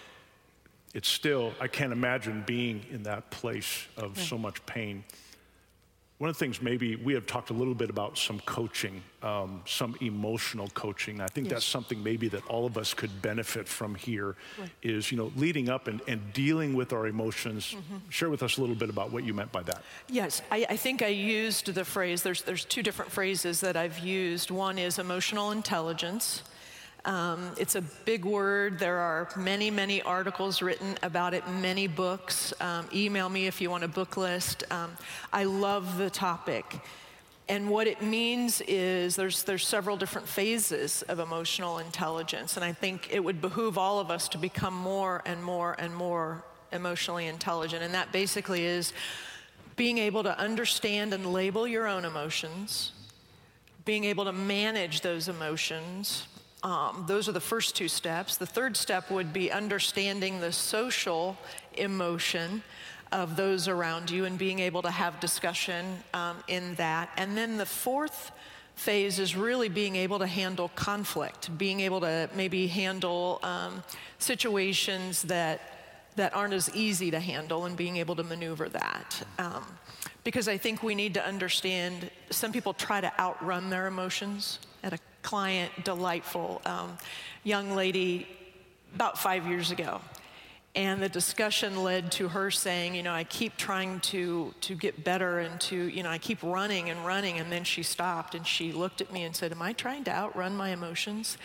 it's 0.94 1.10
still, 1.10 1.53
I 1.60 1.68
can't 1.68 1.91
imagine 1.91 2.44
being 2.46 2.86
in 2.91 3.03
that 3.03 3.29
place 3.32 3.88
of 3.98 4.18
right. 4.18 4.25
so 4.25 4.38
much 4.38 4.65
pain. 4.65 5.03
One 6.20 6.30
of 6.30 6.36
the 6.36 6.40
things 6.40 6.62
maybe 6.62 6.98
we 6.98 7.14
have 7.14 7.26
talked 7.26 7.50
a 7.50 7.54
little 7.54 7.74
bit 7.74 7.90
about 7.90 8.18
some 8.18 8.42
coaching, 8.42 9.02
um, 9.24 9.62
some 9.66 9.96
emotional 10.02 10.68
coaching. 10.74 11.22
I 11.22 11.28
think 11.28 11.46
yes. 11.46 11.54
that's 11.54 11.66
something 11.66 12.04
maybe 12.04 12.28
that 12.28 12.46
all 12.48 12.66
of 12.66 12.78
us 12.78 12.94
could 12.94 13.22
benefit 13.22 13.70
from 13.70 13.96
here. 13.96 14.36
Right. 14.60 14.70
Is 14.84 15.14
you 15.14 15.18
know 15.18 15.32
leading 15.38 15.70
up 15.70 15.88
and, 15.88 16.02
and 16.10 16.34
dealing 16.34 16.74
with 16.74 16.92
our 16.92 17.08
emotions. 17.08 17.74
Mm-hmm. 17.74 18.10
Share 18.10 18.30
with 18.30 18.44
us 18.44 18.58
a 18.58 18.62
little 18.62 18.76
bit 18.76 18.90
about 18.90 19.14
what 19.14 19.24
you 19.24 19.34
meant 19.34 19.54
by 19.54 19.64
that. 19.64 19.82
Yes, 20.10 20.42
I, 20.52 20.66
I 20.70 20.76
think 20.76 21.02
I 21.02 21.08
used 21.08 21.74
the 21.74 21.86
phrase. 21.86 22.22
There's 22.22 22.42
there's 22.42 22.66
two 22.66 22.84
different 22.84 23.12
phrases 23.12 23.62
that 23.62 23.78
I've 23.78 24.00
used. 24.00 24.52
One 24.52 24.78
is 24.78 25.00
emotional 25.00 25.52
intelligence. 25.52 26.44
Um, 27.10 27.54
it's 27.58 27.74
a 27.74 27.82
big 27.82 28.24
word. 28.24 28.78
There 28.78 29.00
are 29.00 29.28
many, 29.36 29.72
many 29.72 30.00
articles 30.04 30.62
written 30.62 30.96
about 31.01 31.34
it, 31.34 31.44
many 31.48 31.88
books. 31.88 32.54
Um, 32.62 32.88
email 32.94 33.30
me 33.30 33.48
if 33.48 33.60
you 33.60 33.72
want 33.72 33.84
a 33.84 33.88
book 33.88 34.16
list. 34.16 34.63
Um, 34.70 34.96
I 35.34 35.46
love 35.46 35.98
the 35.98 36.12
topic. 36.12 36.80
And 37.48 37.68
what 37.68 37.88
it 37.88 38.04
means 38.04 38.62
is 38.62 39.16
there's, 39.16 39.42
there's 39.42 39.66
several 39.66 39.98
different 39.98 40.28
phases 40.28 41.01
of 41.10 41.18
emotional 41.18 41.80
intelligence. 41.80 42.58
And 42.58 42.63
I 42.63 42.74
think 42.74 43.10
it 43.12 43.24
would 43.24 43.42
behoove 43.42 43.75
all 43.75 44.00
of 44.00 44.12
us 44.12 44.30
to 44.30 44.38
become 44.38 44.75
more 44.75 45.24
and 45.25 45.44
more 45.44 45.75
and 45.80 45.96
more 45.96 46.44
emotionally 46.72 47.25
intelligent. 47.25 47.82
And 47.82 47.96
that 47.96 48.12
basically 48.12 48.66
is 48.66 48.94
being 49.75 49.98
able 49.98 50.22
to 50.22 50.38
understand 50.38 51.16
and 51.16 51.34
label 51.34 51.68
your 51.68 51.88
own 51.88 52.06
emotions, 52.06 52.92
being 53.84 54.04
able 54.04 54.25
to 54.25 54.32
manage 54.32 55.01
those 55.01 55.28
emotions. 55.28 56.28
Um, 56.63 57.06
those 57.08 57.30
are 57.30 57.32
the 57.32 57.39
first 57.39 57.75
two 57.75 57.88
steps. 57.88 58.38
The 58.38 58.46
third 58.46 58.75
step 58.75 59.10
would 59.10 59.32
be 59.32 59.51
understanding 59.51 60.42
the 60.42 60.51
social 60.51 61.38
emotion 61.74 62.63
of 63.12 63.36
those 63.36 63.68
around 63.68 64.12
you 64.12 64.25
and 64.25 64.38
being 64.38 64.60
able 64.60 64.82
to 64.82 64.92
have 64.92 65.20
discussion 65.20 66.04
um, 66.13 66.38
in 66.48 66.75
that. 66.75 67.10
And 67.18 67.38
then 67.38 67.58
the 67.58 67.66
fourth 67.66 68.32
phase 68.75 69.20
is 69.20 69.36
really 69.36 69.70
being 69.70 69.96
able 69.96 70.20
to 70.20 70.28
handle 70.28 70.70
conflict, 70.75 71.58
being 71.58 71.80
able 71.80 72.01
to 72.01 72.30
maybe 72.36 72.68
handle 72.68 73.39
um, 73.44 73.84
situations 74.20 75.24
that 75.24 75.62
that 76.16 76.36
aren't 76.36 76.54
as 76.54 76.74
easy 76.75 77.12
to 77.12 77.20
handle 77.20 77.66
and 77.66 77.78
being 77.78 77.96
able 77.98 78.16
to 78.16 78.24
maneuver 78.24 78.68
that. 78.68 79.24
Um, 79.38 79.63
because 80.24 80.50
I 80.50 80.58
think 80.58 80.84
we 80.84 80.94
need 80.94 81.13
to 81.13 81.25
understand 81.25 82.12
some 82.30 82.51
people 82.51 82.74
try 82.74 83.00
to 83.00 83.20
outrun 83.20 83.70
their 83.70 83.88
emotions. 83.88 84.60
Client, 85.30 85.72
delightful 85.84 86.60
um, 86.66 86.98
young 87.44 87.76
lady 87.76 88.28
about 88.96 89.16
five 89.16 89.46
years 89.46 89.70
ago. 89.70 90.02
And 90.74 91.00
the 91.00 91.08
discussion 91.08 91.84
led 91.84 92.12
to 92.14 92.30
her 92.30 92.50
saying, 92.50 92.96
you 92.96 93.04
know, 93.04 93.14
I 93.14 93.26
keep 93.26 93.56
trying 93.56 94.00
to, 94.00 94.56
to 94.62 94.74
get 94.74 95.04
better 95.04 95.38
and 95.38 95.62
to, 95.62 95.76
you 95.76 96.02
know, 96.02 96.10
I 96.10 96.18
keep 96.18 96.42
running 96.42 96.90
and 96.90 97.06
running. 97.06 97.38
And 97.38 97.52
then 97.52 97.64
she 97.64 97.84
stopped 97.84 98.34
and 98.34 98.48
she 98.48 98.72
looked 98.72 99.02
at 99.02 99.14
me 99.14 99.22
and 99.22 99.36
said, 99.36 99.52
Am 99.52 99.62
I 99.62 99.74
trying 99.74 100.04
to 100.06 100.12
outrun 100.12 100.58
my 100.58 100.70
emotions? 100.70 101.38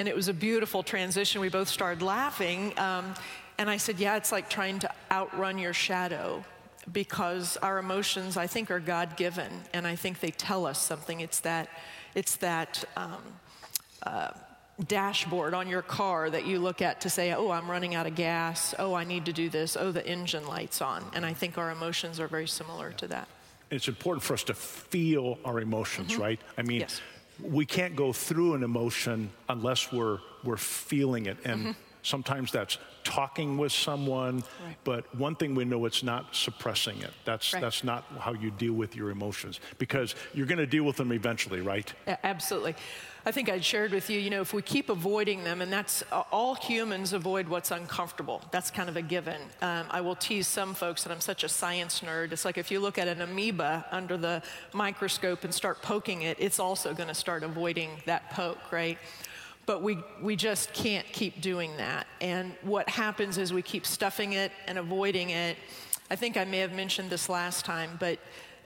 And 0.00 0.08
it 0.08 0.16
was 0.16 0.26
a 0.26 0.34
beautiful 0.34 0.82
transition. 0.82 1.40
We 1.40 1.50
both 1.50 1.68
started 1.68 2.02
laughing. 2.02 2.76
Um, 2.80 3.14
and 3.58 3.70
I 3.70 3.76
said, 3.76 4.00
Yeah, 4.00 4.16
it's 4.16 4.32
like 4.32 4.50
trying 4.50 4.80
to 4.80 4.90
outrun 5.12 5.56
your 5.56 5.72
shadow 5.72 6.44
because 6.90 7.56
our 7.58 7.78
emotions, 7.78 8.36
I 8.36 8.48
think, 8.48 8.72
are 8.72 8.80
God 8.80 9.16
given. 9.16 9.52
And 9.72 9.86
I 9.86 9.94
think 9.94 10.18
they 10.18 10.32
tell 10.32 10.66
us 10.66 10.82
something. 10.82 11.20
It's 11.20 11.38
that, 11.40 11.68
it's 12.14 12.36
that, 12.36 12.84
um, 12.96 13.22
uh, 14.02 14.30
dashboard 14.86 15.54
on 15.54 15.68
your 15.68 15.82
car 15.82 16.30
that 16.30 16.46
you 16.46 16.58
look 16.58 16.82
at 16.82 17.00
to 17.02 17.10
say, 17.10 17.32
oh, 17.32 17.50
I'm 17.50 17.70
running 17.70 17.94
out 17.94 18.06
of 18.06 18.14
gas. 18.14 18.74
Oh, 18.78 18.94
I 18.94 19.04
need 19.04 19.26
to 19.26 19.32
do 19.32 19.48
this. 19.48 19.76
Oh, 19.76 19.92
the 19.92 20.06
engine 20.06 20.46
light's 20.46 20.80
on. 20.80 21.04
And 21.14 21.26
I 21.26 21.32
think 21.32 21.58
our 21.58 21.70
emotions 21.70 22.20
are 22.20 22.28
very 22.28 22.48
similar 22.48 22.92
to 22.92 23.08
that. 23.08 23.28
It's 23.70 23.88
important 23.88 24.22
for 24.22 24.34
us 24.34 24.42
to 24.44 24.54
feel 24.54 25.38
our 25.44 25.60
emotions, 25.60 26.12
mm-hmm. 26.12 26.22
right? 26.22 26.40
I 26.58 26.62
mean, 26.62 26.80
yes. 26.80 27.00
we 27.42 27.66
can't 27.66 27.94
go 27.94 28.12
through 28.12 28.54
an 28.54 28.62
emotion 28.62 29.30
unless 29.48 29.92
we're, 29.92 30.18
we're 30.44 30.56
feeling 30.56 31.26
it. 31.26 31.38
And 31.44 31.60
mm-hmm. 31.60 31.70
Sometimes 32.02 32.52
that's 32.52 32.78
talking 33.04 33.56
with 33.56 33.72
someone, 33.72 34.36
right. 34.64 34.76
but 34.84 35.14
one 35.14 35.34
thing 35.34 35.54
we 35.54 35.64
know 35.64 35.84
it's 35.86 36.02
not 36.02 36.34
suppressing 36.34 37.00
it. 37.00 37.12
That's, 37.24 37.52
right. 37.52 37.60
that's 37.60 37.82
not 37.84 38.04
how 38.18 38.34
you 38.34 38.50
deal 38.50 38.74
with 38.74 38.94
your 38.96 39.10
emotions 39.10 39.60
because 39.78 40.14
you're 40.34 40.46
going 40.46 40.58
to 40.58 40.66
deal 40.66 40.84
with 40.84 40.96
them 40.96 41.12
eventually, 41.12 41.60
right? 41.60 41.92
Yeah, 42.06 42.16
absolutely. 42.22 42.74
I 43.26 43.32
think 43.32 43.50
I'd 43.50 43.64
shared 43.64 43.92
with 43.92 44.08
you, 44.08 44.18
you 44.18 44.30
know, 44.30 44.40
if 44.40 44.54
we 44.54 44.62
keep 44.62 44.88
avoiding 44.88 45.44
them, 45.44 45.60
and 45.60 45.70
that's 45.70 46.02
uh, 46.10 46.22
all 46.32 46.54
humans 46.54 47.12
avoid 47.12 47.48
what's 47.48 47.70
uncomfortable. 47.70 48.40
That's 48.50 48.70
kind 48.70 48.88
of 48.88 48.96
a 48.96 49.02
given. 49.02 49.40
Um, 49.60 49.84
I 49.90 50.00
will 50.00 50.14
tease 50.14 50.46
some 50.46 50.72
folks 50.72 51.02
that 51.02 51.12
I'm 51.12 51.20
such 51.20 51.44
a 51.44 51.48
science 51.48 52.00
nerd. 52.00 52.32
It's 52.32 52.46
like 52.46 52.56
if 52.56 52.70
you 52.70 52.80
look 52.80 52.96
at 52.96 53.08
an 53.08 53.20
amoeba 53.20 53.84
under 53.90 54.16
the 54.16 54.42
microscope 54.72 55.44
and 55.44 55.52
start 55.52 55.82
poking 55.82 56.22
it, 56.22 56.38
it's 56.40 56.58
also 56.58 56.94
going 56.94 57.08
to 57.08 57.14
start 57.14 57.42
avoiding 57.42 57.90
that 58.06 58.30
poke, 58.30 58.72
right? 58.72 58.96
But 59.66 59.82
we, 59.82 59.98
we 60.20 60.36
just 60.36 60.72
can't 60.72 61.06
keep 61.12 61.40
doing 61.40 61.76
that. 61.76 62.06
And 62.20 62.52
what 62.62 62.88
happens 62.88 63.38
is 63.38 63.52
we 63.52 63.62
keep 63.62 63.86
stuffing 63.86 64.32
it 64.32 64.52
and 64.66 64.78
avoiding 64.78 65.30
it. 65.30 65.56
I 66.10 66.16
think 66.16 66.36
I 66.36 66.44
may 66.44 66.58
have 66.58 66.72
mentioned 66.72 67.10
this 67.10 67.28
last 67.28 67.64
time, 67.64 67.90
but 68.00 68.18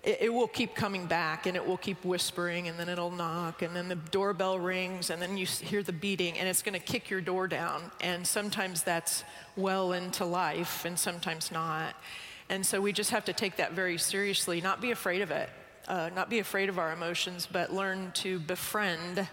it, 0.03 0.19
it, 0.23 0.33
will 0.33 0.49
keep 0.49 0.75
coming 0.75 1.07
back 1.07 1.47
and 1.47 1.57
it 1.57 1.67
will 1.67 1.77
keep 1.77 2.05
whispering 2.05 2.69
and 2.69 2.79
then 2.79 2.89
it'll 2.89 3.11
knock 3.11 3.63
and 3.63 3.75
then 3.75 3.89
the 3.89 3.97
doorbell 3.97 4.59
rings 4.59 5.11
and 5.11 5.21
then 5.21 5.37
you 5.37 5.47
hear 5.47 5.83
the 5.83 5.93
beating 5.93 6.39
and 6.39 6.49
it's 6.49 6.63
going 6.63 6.79
to 6.79 6.85
kick 6.85 7.11
your 7.11 7.21
door 7.21 7.49
down. 7.49 7.91
And 8.01 8.27
sometimes 8.27 8.83
that's 8.83 9.25
well 9.57 9.93
into 9.93 10.25
life 10.25 10.85
and 10.85 10.99
sometimes 10.99 11.51
not. 11.51 11.95
And 12.49 12.65
so 12.65 12.81
we 12.81 12.93
just 12.93 13.11
have 13.11 13.25
to 13.27 13.33
take 13.33 13.57
that 13.57 13.73
very 13.73 13.99
seriously, 13.99 14.61
not 14.61 14.81
be 14.81 14.91
afraid 14.91 15.23
of 15.23 15.31
it, 15.31 15.49
uh, 15.89 16.11
not 16.15 16.29
be 16.29 16.39
afraid 16.39 16.69
of 16.69 16.79
our 16.79 16.93
emotions, 16.93 17.49
but 17.51 17.73
learn 17.73 18.13
to 18.17 18.39
befriend. 18.41 19.27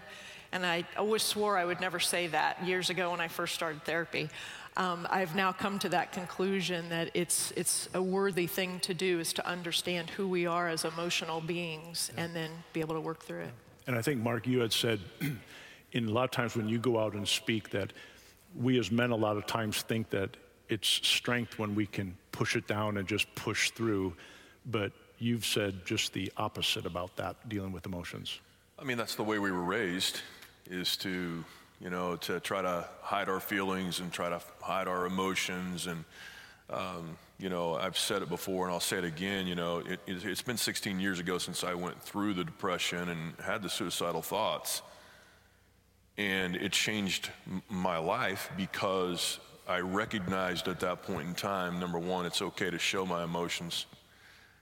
And 0.52 0.64
I 0.66 0.84
always 0.96 1.22
swore 1.22 1.56
I 1.56 1.64
would 1.64 1.80
never 1.80 1.98
say 1.98 2.26
that 2.28 2.64
years 2.64 2.90
ago 2.90 3.10
when 3.10 3.20
I 3.20 3.28
first 3.28 3.54
started 3.54 3.82
therapy 3.84 4.28
um, 4.76 5.06
I've 5.10 5.34
now 5.34 5.52
come 5.52 5.78
to 5.80 5.88
that 5.90 6.12
conclusion 6.12 6.88
that 6.88 7.10
it's, 7.14 7.52
it's 7.56 7.88
a 7.94 8.02
worthy 8.02 8.46
thing 8.46 8.80
to 8.80 8.94
do 8.94 9.20
is 9.20 9.32
to 9.34 9.46
understand 9.46 10.08
who 10.10 10.26
we 10.26 10.46
are 10.46 10.68
as 10.68 10.84
emotional 10.84 11.40
beings 11.40 12.10
yeah. 12.14 12.24
and 12.24 12.36
then 12.36 12.50
be 12.72 12.80
able 12.80 12.94
to 12.94 13.00
work 13.00 13.22
through 13.22 13.40
it. 13.40 13.50
And 13.86 13.96
I 13.96 14.02
think, 14.02 14.22
Mark, 14.22 14.46
you 14.46 14.60
had 14.60 14.72
said 14.72 15.00
in 15.92 16.08
a 16.08 16.10
lot 16.10 16.24
of 16.24 16.30
times 16.30 16.56
when 16.56 16.68
you 16.68 16.78
go 16.78 16.98
out 16.98 17.12
and 17.14 17.28
speak 17.28 17.70
that 17.70 17.92
we 18.58 18.78
as 18.78 18.90
men 18.90 19.10
a 19.10 19.16
lot 19.16 19.36
of 19.36 19.46
times 19.46 19.82
think 19.82 20.10
that 20.10 20.36
it's 20.68 20.88
strength 20.88 21.58
when 21.58 21.74
we 21.74 21.86
can 21.86 22.16
push 22.30 22.56
it 22.56 22.66
down 22.66 22.96
and 22.96 23.06
just 23.06 23.32
push 23.34 23.70
through. 23.72 24.14
But 24.70 24.92
you've 25.18 25.44
said 25.44 25.84
just 25.84 26.14
the 26.14 26.32
opposite 26.38 26.86
about 26.86 27.14
that, 27.16 27.48
dealing 27.48 27.72
with 27.72 27.84
emotions. 27.84 28.40
I 28.78 28.84
mean, 28.84 28.96
that's 28.96 29.16
the 29.16 29.22
way 29.22 29.38
we 29.38 29.52
were 29.52 29.62
raised, 29.62 30.20
is 30.66 30.96
to 30.98 31.44
you 31.82 31.90
know, 31.90 32.14
to 32.14 32.38
try 32.38 32.62
to 32.62 32.88
hide 33.00 33.28
our 33.28 33.40
feelings 33.40 33.98
and 33.98 34.12
try 34.12 34.28
to 34.28 34.40
hide 34.60 34.86
our 34.86 35.04
emotions. 35.04 35.88
And, 35.88 36.04
um, 36.70 37.18
you 37.38 37.48
know, 37.48 37.74
I've 37.74 37.98
said 37.98 38.22
it 38.22 38.28
before 38.28 38.66
and 38.66 38.72
I'll 38.72 38.80
say 38.80 38.98
it 38.98 39.04
again, 39.04 39.48
you 39.48 39.56
know, 39.56 39.82
it, 40.06 40.22
has 40.22 40.42
been 40.42 40.56
16 40.56 41.00
years 41.00 41.18
ago 41.18 41.38
since 41.38 41.64
I 41.64 41.74
went 41.74 42.00
through 42.00 42.34
the 42.34 42.44
depression 42.44 43.08
and 43.08 43.34
had 43.44 43.62
the 43.62 43.68
suicidal 43.68 44.22
thoughts. 44.22 44.80
And 46.16 46.54
it 46.54 46.70
changed 46.70 47.30
my 47.68 47.98
life 47.98 48.48
because 48.56 49.40
I 49.66 49.80
recognized 49.80 50.68
at 50.68 50.78
that 50.80 51.02
point 51.02 51.26
in 51.26 51.34
time, 51.34 51.80
number 51.80 51.98
one, 51.98 52.26
it's 52.26 52.42
okay 52.42 52.70
to 52.70 52.78
show 52.78 53.04
my 53.04 53.24
emotions. 53.24 53.86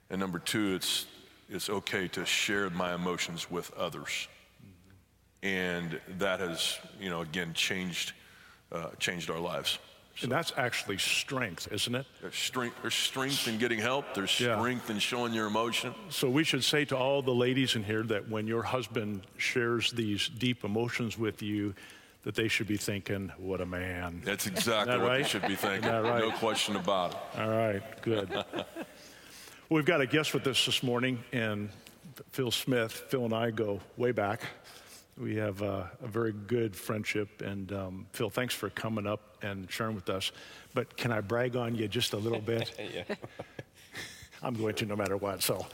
And 0.09 0.21
number 0.21 0.39
two, 0.39 0.75
it's, 0.75 1.07
it's 1.51 1.69
okay 1.69 2.09
to 2.09 2.25
share 2.25 2.71
my 2.71 2.95
emotions 2.95 3.51
with 3.51 3.75
others 3.75 4.27
and 5.43 6.01
that 6.19 6.41
has, 6.41 6.79
you 7.01 7.11
know, 7.11 7.21
again 7.21 7.53
changed 7.55 8.13
uh, 8.73 8.89
changed 8.99 9.31
our 9.31 9.39
lives. 9.39 9.79
So. 10.17 10.25
And 10.25 10.33
that's 10.33 10.53
actually 10.57 10.99
strength, 10.99 11.69
isn't 11.73 11.95
it? 11.95 12.05
There's 12.21 12.37
strength, 12.37 12.77
there's 12.83 12.95
strength 12.95 13.49
in 13.49 13.59
getting 13.59 13.79
help. 13.79 14.05
There's 14.15 14.31
strength 14.31 14.89
yeah. 14.89 14.95
in 14.95 14.99
showing 14.99 15.33
your 15.33 15.47
emotion. 15.47 15.95
So 16.11 16.29
we 16.29 16.45
should 16.45 16.63
say 16.63 16.85
to 16.87 16.97
all 16.97 17.23
the 17.23 17.35
ladies 17.35 17.75
in 17.75 17.85
here 17.85 18.03
that 18.03 18.29
when 18.29 18.47
your 18.47 18.63
husband 18.63 19.23
shares 19.39 19.93
these 19.93 20.29
deep 20.29 20.63
emotions 20.65 21.17
with 21.17 21.43
you, 21.43 21.75
that 22.25 22.35
they 22.35 22.49
should 22.49 22.67
be 22.67 22.77
thinking, 22.77 23.33
"What 23.39 23.63
a 23.63 23.67
man." 23.67 24.21
That's 24.23 24.47
exactly 24.47 24.93
that 24.93 25.01
what 25.01 25.09
right? 25.09 25.23
they 25.23 25.29
should 25.29 25.47
be 25.47 25.57
thinking. 25.57 25.91
Right? 25.91 26.21
No 26.21 26.33
question 26.33 26.77
about 26.77 27.13
it. 27.13 27.41
All 27.41 27.49
right, 27.49 28.03
good. 28.03 28.45
we've 29.71 29.87
got 29.87 30.03
a 30.03 30.07
guest 30.07 30.35
with 30.35 30.47
us 30.47 30.67
this 30.67 30.83
morning, 30.83 31.25
and 31.33 31.71
Phil 32.33 32.51
Smith. 32.51 32.93
Phil 33.09 33.25
and 33.25 33.33
I 33.33 33.51
go 33.51 33.81
way 33.97 34.13
back. 34.13 34.43
We 35.21 35.37
have 35.37 35.63
uh, 35.63 35.85
a 36.03 36.09
very 36.09 36.33
good 36.33 36.75
friendship. 36.75 37.43
And 37.43 37.71
um, 37.73 38.07
Phil, 38.13 38.31
thanks 38.31 38.55
for 38.55 38.71
coming 38.71 39.07
up 39.07 39.37
and 39.43 39.71
sharing 39.71 39.95
with 39.95 40.09
us. 40.09 40.33
But 40.73 40.97
can 40.97 41.13
I 41.13 41.21
brag 41.21 41.57
on 41.57 41.75
you 41.75 41.89
just 41.89 42.15
a 42.15 42.17
little 42.17 42.41
bit? 42.41 42.73
I'm 44.43 44.55
going 44.55 44.75
to 44.77 44.87
no 44.87 44.97
matter 44.97 45.19
what. 45.19 45.43
So, 45.43 45.67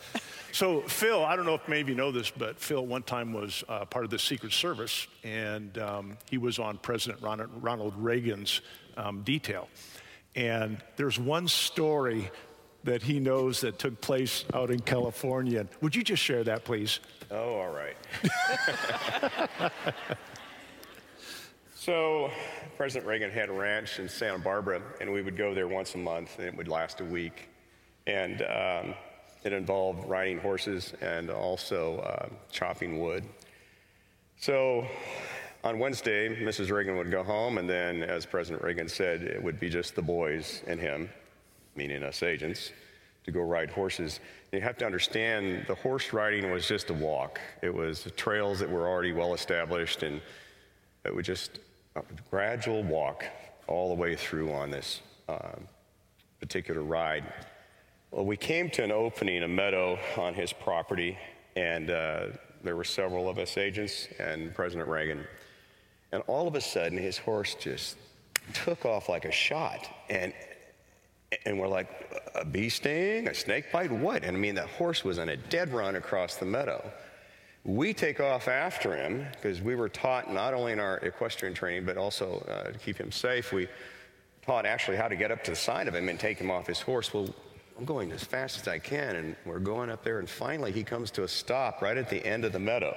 so 0.50 0.80
Phil, 0.82 1.24
I 1.24 1.36
don't 1.36 1.46
know 1.46 1.54
if 1.54 1.68
maybe 1.68 1.92
you 1.92 1.96
know 1.96 2.10
this, 2.10 2.28
but 2.28 2.58
Phil 2.58 2.84
one 2.84 3.04
time 3.04 3.32
was 3.32 3.62
uh, 3.68 3.84
part 3.84 4.04
of 4.04 4.10
the 4.10 4.18
Secret 4.18 4.52
Service, 4.52 5.06
and 5.22 5.78
um, 5.78 6.18
he 6.28 6.38
was 6.38 6.58
on 6.58 6.78
President 6.78 7.22
Ronald, 7.22 7.50
Ronald 7.60 7.94
Reagan's 7.96 8.62
um, 8.96 9.22
detail. 9.22 9.68
And 10.34 10.78
there's 10.96 11.20
one 11.20 11.46
story 11.46 12.30
that 12.86 13.02
he 13.02 13.20
knows 13.20 13.60
that 13.60 13.78
took 13.78 14.00
place 14.00 14.44
out 14.54 14.70
in 14.70 14.80
California. 14.80 15.66
Would 15.82 15.94
you 15.94 16.02
just 16.02 16.22
share 16.22 16.42
that, 16.44 16.64
please? 16.64 17.00
Oh, 17.30 17.56
all 17.56 17.74
right. 17.74 17.96
so, 21.74 22.30
President 22.76 23.06
Reagan 23.06 23.30
had 23.30 23.48
a 23.48 23.52
ranch 23.52 23.98
in 23.98 24.08
Santa 24.08 24.38
Barbara, 24.38 24.80
and 25.00 25.12
we 25.12 25.20
would 25.20 25.36
go 25.36 25.52
there 25.52 25.68
once 25.68 25.94
a 25.94 25.98
month, 25.98 26.38
and 26.38 26.46
it 26.46 26.56
would 26.56 26.68
last 26.68 27.00
a 27.00 27.04
week. 27.04 27.48
And 28.06 28.42
um, 28.42 28.94
it 29.42 29.52
involved 29.52 30.08
riding 30.08 30.38
horses 30.38 30.94
and 31.00 31.28
also 31.28 31.98
uh, 31.98 32.28
chopping 32.50 33.00
wood. 33.00 33.24
So, 34.38 34.86
on 35.64 35.80
Wednesday, 35.80 36.28
Mrs. 36.28 36.70
Reagan 36.70 36.96
would 36.96 37.10
go 37.10 37.24
home, 37.24 37.58
and 37.58 37.68
then, 37.68 38.04
as 38.04 38.24
President 38.24 38.62
Reagan 38.62 38.88
said, 38.88 39.22
it 39.22 39.42
would 39.42 39.58
be 39.58 39.68
just 39.68 39.96
the 39.96 40.02
boys 40.02 40.62
and 40.68 40.78
him, 40.78 41.10
meaning 41.76 42.02
us 42.02 42.22
agents 42.22 42.72
to 43.24 43.32
go 43.32 43.42
ride 43.42 43.70
horses. 43.70 44.20
You 44.52 44.60
have 44.60 44.78
to 44.78 44.86
understand 44.86 45.64
the 45.66 45.74
horse 45.74 46.12
riding 46.12 46.50
was 46.50 46.66
just 46.66 46.90
a 46.90 46.94
walk. 46.94 47.40
It 47.62 47.74
was 47.74 48.10
trails 48.16 48.60
that 48.60 48.70
were 48.70 48.88
already 48.88 49.12
well 49.12 49.34
established, 49.34 50.02
and 50.02 50.20
it 51.04 51.14
was 51.14 51.26
just 51.26 51.58
a 51.96 52.02
gradual 52.30 52.82
walk 52.84 53.24
all 53.66 53.88
the 53.88 54.00
way 54.00 54.14
through 54.14 54.52
on 54.52 54.70
this 54.70 55.00
um, 55.28 55.66
particular 56.40 56.82
ride. 56.82 57.24
Well, 58.12 58.24
we 58.24 58.36
came 58.36 58.70
to 58.70 58.84
an 58.84 58.92
opening, 58.92 59.42
a 59.42 59.48
meadow 59.48 59.98
on 60.16 60.34
his 60.34 60.52
property, 60.52 61.18
and 61.56 61.90
uh, 61.90 62.26
there 62.62 62.76
were 62.76 62.84
several 62.84 63.28
of 63.28 63.38
us 63.38 63.56
agents 63.56 64.08
and 64.18 64.54
President 64.54 64.88
Reagan. 64.88 65.26
And 66.12 66.22
all 66.28 66.46
of 66.46 66.54
a 66.54 66.60
sudden, 66.60 66.96
his 66.96 67.18
horse 67.18 67.56
just 67.58 67.96
took 68.54 68.84
off 68.84 69.08
like 69.08 69.24
a 69.24 69.32
shot. 69.32 69.88
And, 70.08 70.32
and 71.44 71.58
we're 71.58 71.68
like, 71.68 71.88
a 72.34 72.44
bee 72.44 72.68
sting, 72.68 73.28
a 73.28 73.34
snake 73.34 73.72
bite, 73.72 73.90
what? 73.90 74.22
And 74.22 74.36
I 74.36 74.40
mean, 74.40 74.54
the 74.54 74.66
horse 74.66 75.04
was 75.04 75.18
on 75.18 75.28
a 75.28 75.36
dead 75.36 75.72
run 75.72 75.96
across 75.96 76.36
the 76.36 76.46
meadow. 76.46 76.82
We 77.64 77.94
take 77.94 78.20
off 78.20 78.46
after 78.46 78.94
him 78.94 79.26
because 79.32 79.60
we 79.60 79.74
were 79.74 79.88
taught 79.88 80.32
not 80.32 80.54
only 80.54 80.72
in 80.72 80.78
our 80.78 80.98
equestrian 80.98 81.54
training, 81.54 81.84
but 81.84 81.96
also 81.96 82.44
uh, 82.48 82.70
to 82.70 82.78
keep 82.78 82.96
him 82.96 83.10
safe. 83.10 83.52
We 83.52 83.66
taught 84.42 84.66
actually 84.66 84.96
how 84.98 85.08
to 85.08 85.16
get 85.16 85.32
up 85.32 85.42
to 85.44 85.50
the 85.50 85.56
side 85.56 85.88
of 85.88 85.94
him 85.94 86.08
and 86.08 86.20
take 86.20 86.38
him 86.38 86.50
off 86.50 86.68
his 86.68 86.80
horse. 86.80 87.12
Well, 87.12 87.34
I'm 87.76 87.84
going 87.84 88.12
as 88.12 88.22
fast 88.22 88.60
as 88.60 88.68
I 88.68 88.78
can, 88.78 89.16
and 89.16 89.36
we're 89.44 89.58
going 89.58 89.90
up 89.90 90.04
there, 90.04 90.20
and 90.20 90.30
finally 90.30 90.70
he 90.70 90.84
comes 90.84 91.10
to 91.12 91.24
a 91.24 91.28
stop 91.28 91.82
right 91.82 91.96
at 91.96 92.08
the 92.08 92.24
end 92.24 92.44
of 92.44 92.52
the 92.52 92.60
meadow. 92.60 92.96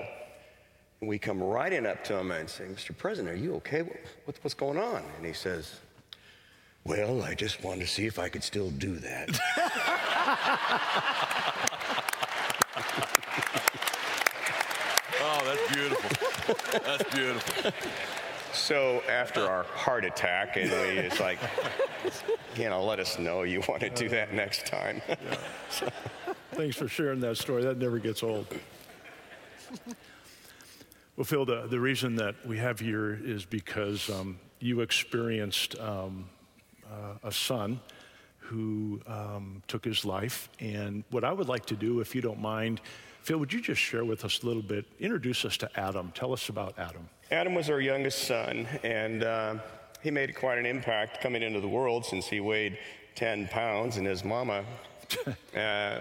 And 1.02 1.10
we 1.10 1.18
come 1.18 1.42
riding 1.42 1.86
up 1.86 2.04
to 2.06 2.18
him 2.18 2.32
and 2.32 2.48
say, 2.50 2.66
Mr. 2.66 2.96
President, 2.96 3.34
are 3.34 3.38
you 3.38 3.56
okay? 3.56 3.82
What, 3.82 4.38
what's 4.42 4.54
going 4.54 4.78
on? 4.78 5.04
And 5.18 5.26
he 5.26 5.34
says, 5.34 5.80
Well, 6.90 7.22
I 7.22 7.36
just 7.36 7.64
wanted 7.64 7.82
to 7.82 7.88
see 7.88 8.08
if 8.08 8.18
I 8.18 8.30
could 8.30 8.44
still 8.44 8.72
do 8.72 8.96
that. 8.96 9.40
Oh, 15.22 15.42
that's 15.46 15.74
beautiful. 15.74 16.80
That's 16.86 17.16
beautiful. 17.16 17.72
So 18.54 19.02
after 19.10 19.46
our 19.46 19.64
heart 19.64 20.06
attack, 20.06 20.56
and 20.56 20.72
we 20.72 20.78
it's 20.78 21.20
like, 21.20 21.40
you 22.56 22.70
know, 22.70 22.84
let 22.84 23.00
us 23.00 23.20
know 23.20 23.44
you 23.44 23.62
want 23.68 23.82
to 23.82 23.90
do 23.90 24.10
that 24.10 24.34
next 24.34 24.66
time. 24.66 25.02
Thanks 26.54 26.78
for 26.78 26.88
sharing 26.88 27.20
that 27.22 27.38
story. 27.38 27.64
That 27.64 27.78
never 27.78 28.00
gets 28.00 28.24
old. 28.24 28.48
Well, 31.16 31.26
Phil, 31.26 31.46
the, 31.46 31.68
the 31.68 31.80
reason 31.80 32.16
that 32.16 32.36
we 32.46 32.58
have 32.58 32.80
here 32.80 33.20
is 33.22 33.46
because 33.46 34.10
um, 34.10 34.40
you 34.60 34.82
experienced 34.82 35.78
um, 35.80 36.30
a 37.24 37.32
son 37.32 37.80
who 38.50 39.00
um, 39.06 39.62
took 39.68 39.86
his 39.86 40.04
life. 40.06 40.50
And 40.60 41.04
what 41.12 41.24
I 41.24 41.32
would 41.32 41.48
like 41.48 41.66
to 41.68 41.76
do, 41.76 42.00
if 42.00 42.16
you 42.16 42.22
don't 42.22 42.42
mind, 42.42 42.82
Phil, 43.22 43.38
would 43.38 43.54
you 43.54 43.62
just 43.62 43.80
share 43.80 44.04
with 44.04 44.26
us 44.26 44.42
a 44.42 44.48
little 44.48 44.64
bit? 44.64 44.86
Introduce 45.00 45.46
us 45.46 45.56
to 45.58 45.70
Adam. 45.80 46.12
Tell 46.16 46.34
us 46.34 46.50
about 46.50 46.74
Adam. 46.80 47.08
Adam 47.32 47.54
was 47.54 47.70
our 47.70 47.80
youngest 47.80 48.24
son, 48.24 48.68
and 48.84 49.24
uh, 49.24 49.56
he 50.02 50.10
made 50.10 50.36
quite 50.36 50.58
an 50.58 50.66
impact 50.66 51.22
coming 51.22 51.44
into 51.44 51.60
the 51.60 51.68
world 51.68 52.06
since 52.06 52.28
he 52.28 52.40
weighed 52.40 52.80
10 53.14 53.50
pounds, 53.50 53.98
and 53.98 54.08
his 54.08 54.24
mama 54.24 54.64
uh, 55.56 56.00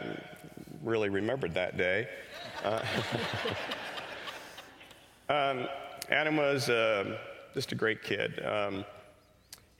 really 0.83 1.11
remembered 1.11 1.52
that 1.52 1.76
day. 1.76 2.09
Uh, 2.64 2.83
um, 5.28 5.68
Adam 6.11 6.37
was 6.37 6.71
uh, 6.71 7.18
just 7.52 7.73
a 7.73 7.75
great 7.75 8.02
kid. 8.02 8.42
Um, 8.42 8.87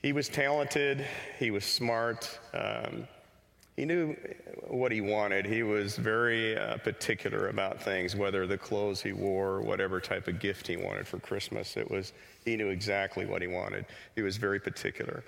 he 0.01 0.13
was 0.13 0.29
talented, 0.29 1.05
he 1.37 1.51
was 1.51 1.65
smart. 1.65 2.39
Um, 2.53 3.07
he 3.75 3.85
knew 3.85 4.13
what 4.67 4.91
he 4.91 4.99
wanted. 4.99 5.45
He 5.45 5.63
was 5.63 5.95
very 5.95 6.57
uh, 6.57 6.77
particular 6.77 7.47
about 7.47 7.81
things, 7.81 8.13
whether 8.13 8.45
the 8.45 8.57
clothes 8.57 9.01
he 9.01 9.13
wore, 9.13 9.61
whatever 9.61 10.01
type 10.01 10.27
of 10.27 10.39
gift 10.39 10.67
he 10.67 10.75
wanted 10.75 11.07
for 11.07 11.17
Christmas. 11.19 11.77
It 11.77 11.89
was 11.89 12.11
he 12.43 12.57
knew 12.57 12.69
exactly 12.69 13.25
what 13.25 13.41
he 13.41 13.47
wanted. 13.47 13.85
He 14.15 14.21
was 14.21 14.35
very 14.35 14.59
particular. 14.59 15.23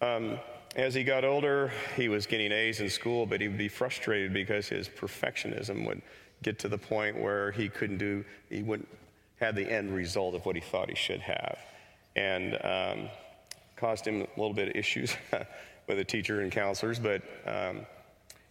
Um, 0.00 0.38
as 0.76 0.94
he 0.94 1.02
got 1.02 1.24
older, 1.24 1.72
he 1.96 2.08
was 2.08 2.26
getting 2.26 2.52
A's 2.52 2.80
in 2.80 2.88
school, 2.88 3.26
but 3.26 3.40
he 3.40 3.48
would 3.48 3.58
be 3.58 3.68
frustrated 3.68 4.32
because 4.32 4.68
his 4.68 4.88
perfectionism 4.88 5.84
would 5.86 6.02
get 6.42 6.58
to 6.60 6.68
the 6.68 6.78
point 6.78 7.18
where 7.18 7.50
he 7.52 7.68
couldn't 7.68 7.98
do, 7.98 8.24
he 8.48 8.62
wouldn't 8.62 8.88
have 9.40 9.56
the 9.56 9.68
end 9.68 9.92
result 9.92 10.34
of 10.34 10.46
what 10.46 10.54
he 10.54 10.60
thought 10.60 10.88
he 10.88 10.94
should 10.94 11.20
have, 11.20 11.58
and 12.14 12.54
um, 12.62 13.08
caused 13.78 14.06
him 14.06 14.22
a 14.22 14.40
little 14.40 14.54
bit 14.54 14.68
of 14.68 14.76
issues 14.76 15.14
with 15.86 15.98
a 15.98 16.04
teacher 16.04 16.40
and 16.40 16.52
counselors, 16.52 16.98
but 16.98 17.22
um, 17.46 17.80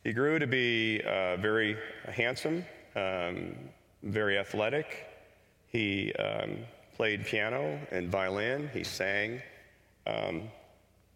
he 0.04 0.14
grew 0.14 0.40
to 0.40 0.48
be 0.48 1.02
uh, 1.06 1.38
very 1.38 1.78
handsome, 2.06 2.66
um, 2.96 3.56
very 4.04 4.38
athletic. 4.38 5.06
He 5.68 6.14
um, 6.14 6.58
played 6.96 7.26
piano 7.26 7.80
and 7.92 8.10
violin. 8.10 8.70
He 8.74 8.84
sang. 8.84 9.42
Um, 10.06 10.44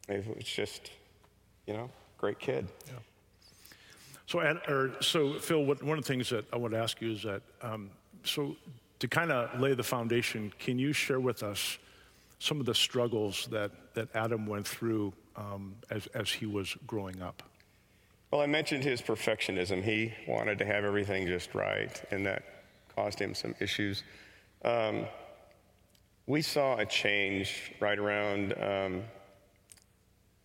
it 0.09 0.35
was 0.35 0.45
just, 0.45 0.91
you 1.65 1.73
know, 1.73 1.89
great 2.17 2.39
kid. 2.39 2.67
Yeah. 2.87 2.93
So, 4.27 4.39
or, 4.67 4.91
so 5.01 5.39
Phil, 5.39 5.65
what, 5.65 5.81
one 5.83 5.97
of 5.97 6.03
the 6.03 6.07
things 6.07 6.29
that 6.29 6.45
I 6.53 6.57
want 6.57 6.73
to 6.73 6.79
ask 6.79 7.01
you 7.01 7.11
is 7.11 7.23
that, 7.23 7.41
um, 7.61 7.89
so 8.23 8.55
to 8.99 9.07
kind 9.07 9.31
of 9.31 9.59
lay 9.59 9.73
the 9.73 9.83
foundation, 9.83 10.53
can 10.59 10.77
you 10.77 10.93
share 10.93 11.19
with 11.19 11.43
us 11.43 11.77
some 12.41 12.59
of 12.59 12.65
the 12.65 12.73
struggles 12.73 13.47
that, 13.51 13.71
that 13.93 14.09
Adam 14.15 14.47
went 14.47 14.67
through 14.67 15.13
um, 15.35 15.75
as, 15.91 16.07
as 16.07 16.29
he 16.29 16.47
was 16.47 16.75
growing 16.87 17.21
up? 17.21 17.43
Well, 18.31 18.41
I 18.41 18.47
mentioned 18.47 18.83
his 18.83 18.99
perfectionism. 18.99 19.83
He 19.83 20.11
wanted 20.27 20.57
to 20.57 20.65
have 20.65 20.83
everything 20.83 21.27
just 21.27 21.53
right, 21.53 22.01
and 22.09 22.25
that 22.25 22.43
caused 22.95 23.19
him 23.19 23.35
some 23.35 23.53
issues. 23.59 24.03
Um, 24.65 25.05
we 26.25 26.41
saw 26.41 26.77
a 26.77 26.85
change 26.85 27.73
right 27.79 27.99
around 27.99 28.53
um, 28.59 29.03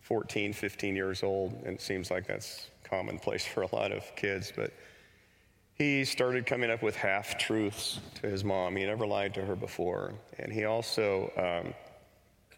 14, 0.01 0.53
15 0.53 0.95
years 0.95 1.23
old, 1.23 1.53
and 1.65 1.75
it 1.75 1.81
seems 1.81 2.11
like 2.11 2.27
that's 2.27 2.67
commonplace 2.83 3.45
for 3.45 3.63
a 3.63 3.75
lot 3.75 3.91
of 3.91 4.03
kids, 4.15 4.53
but 4.55 4.71
he 5.73 6.05
started 6.05 6.45
coming 6.45 6.69
up 6.69 6.83
with 6.83 6.95
half 6.95 7.37
truths 7.37 7.99
to 8.21 8.27
his 8.27 8.43
mom. 8.43 8.75
He 8.75 8.85
never 8.85 9.05
lied 9.05 9.33
to 9.35 9.45
her 9.45 9.55
before. 9.55 10.13
And 10.39 10.51
he 10.51 10.65
also 10.65 11.31
um, 11.37 11.73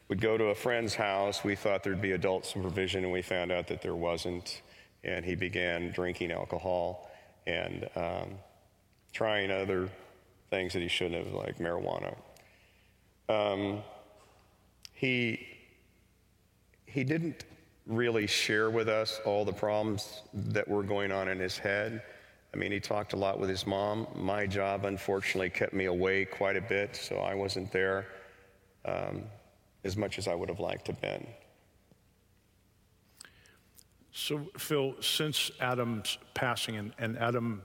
would 0.10 0.20
go 0.20 0.38
to 0.38 0.46
a 0.46 0.56
friend's 0.56 0.96
house. 0.96 1.44
We 1.44 1.56
thought 1.56 1.84
there'd 1.84 2.02
be 2.02 2.12
adult 2.12 2.46
supervision, 2.46 3.04
and 3.04 3.14
we 3.14 3.22
found 3.22 3.52
out 3.52 3.68
that 3.68 3.82
there 3.82 3.96
wasn't. 3.96 4.62
And 5.04 5.24
he 5.24 5.36
began 5.36 5.92
drinking 5.92 6.32
alcohol 6.32 7.10
and 7.48 7.88
um, 7.96 8.32
trying 9.14 9.50
other 9.50 9.90
things 10.50 10.74
that 10.74 10.82
he 10.82 10.90
shouldn't 10.90 11.26
have, 11.26 11.34
like 11.34 11.58
marijuana. 11.58 12.16
Um, 13.30 13.82
he, 14.94 15.48
he 16.86 17.04
didn't 17.04 17.46
really 17.86 18.28
share 18.28 18.70
with 18.70 18.90
us 18.90 19.22
all 19.26 19.46
the 19.46 19.54
problems 19.54 20.22
that 20.34 20.68
were 20.68 20.84
going 20.84 21.12
on 21.12 21.30
in 21.30 21.40
his 21.40 21.58
head. 21.58 22.04
I 22.54 22.58
mean, 22.58 22.72
he 22.72 22.80
talked 22.80 23.14
a 23.14 23.16
lot 23.16 23.40
with 23.40 23.50
his 23.50 23.66
mom. 23.66 24.08
My 24.16 24.48
job, 24.48 24.86
unfortunately, 24.86 25.52
kept 25.52 25.74
me 25.74 25.86
away 25.86 26.26
quite 26.26 26.58
a 26.58 26.62
bit, 26.62 26.96
so 26.96 27.18
I 27.18 27.36
wasn't 27.36 27.72
there. 27.72 28.08
Um, 28.86 29.24
as 29.84 29.96
much 29.96 30.18
as 30.18 30.28
I 30.28 30.36
would 30.36 30.50
have 30.50 30.60
liked 30.60 30.86
to 30.86 30.92
have 30.94 31.02
been. 31.02 31.28
So, 34.12 34.50
Phil, 34.58 34.96
since 35.02 35.52
Adam's 35.60 36.18
passing, 36.34 36.76
and, 36.78 36.94
and 36.98 37.18
Adam 37.18 37.62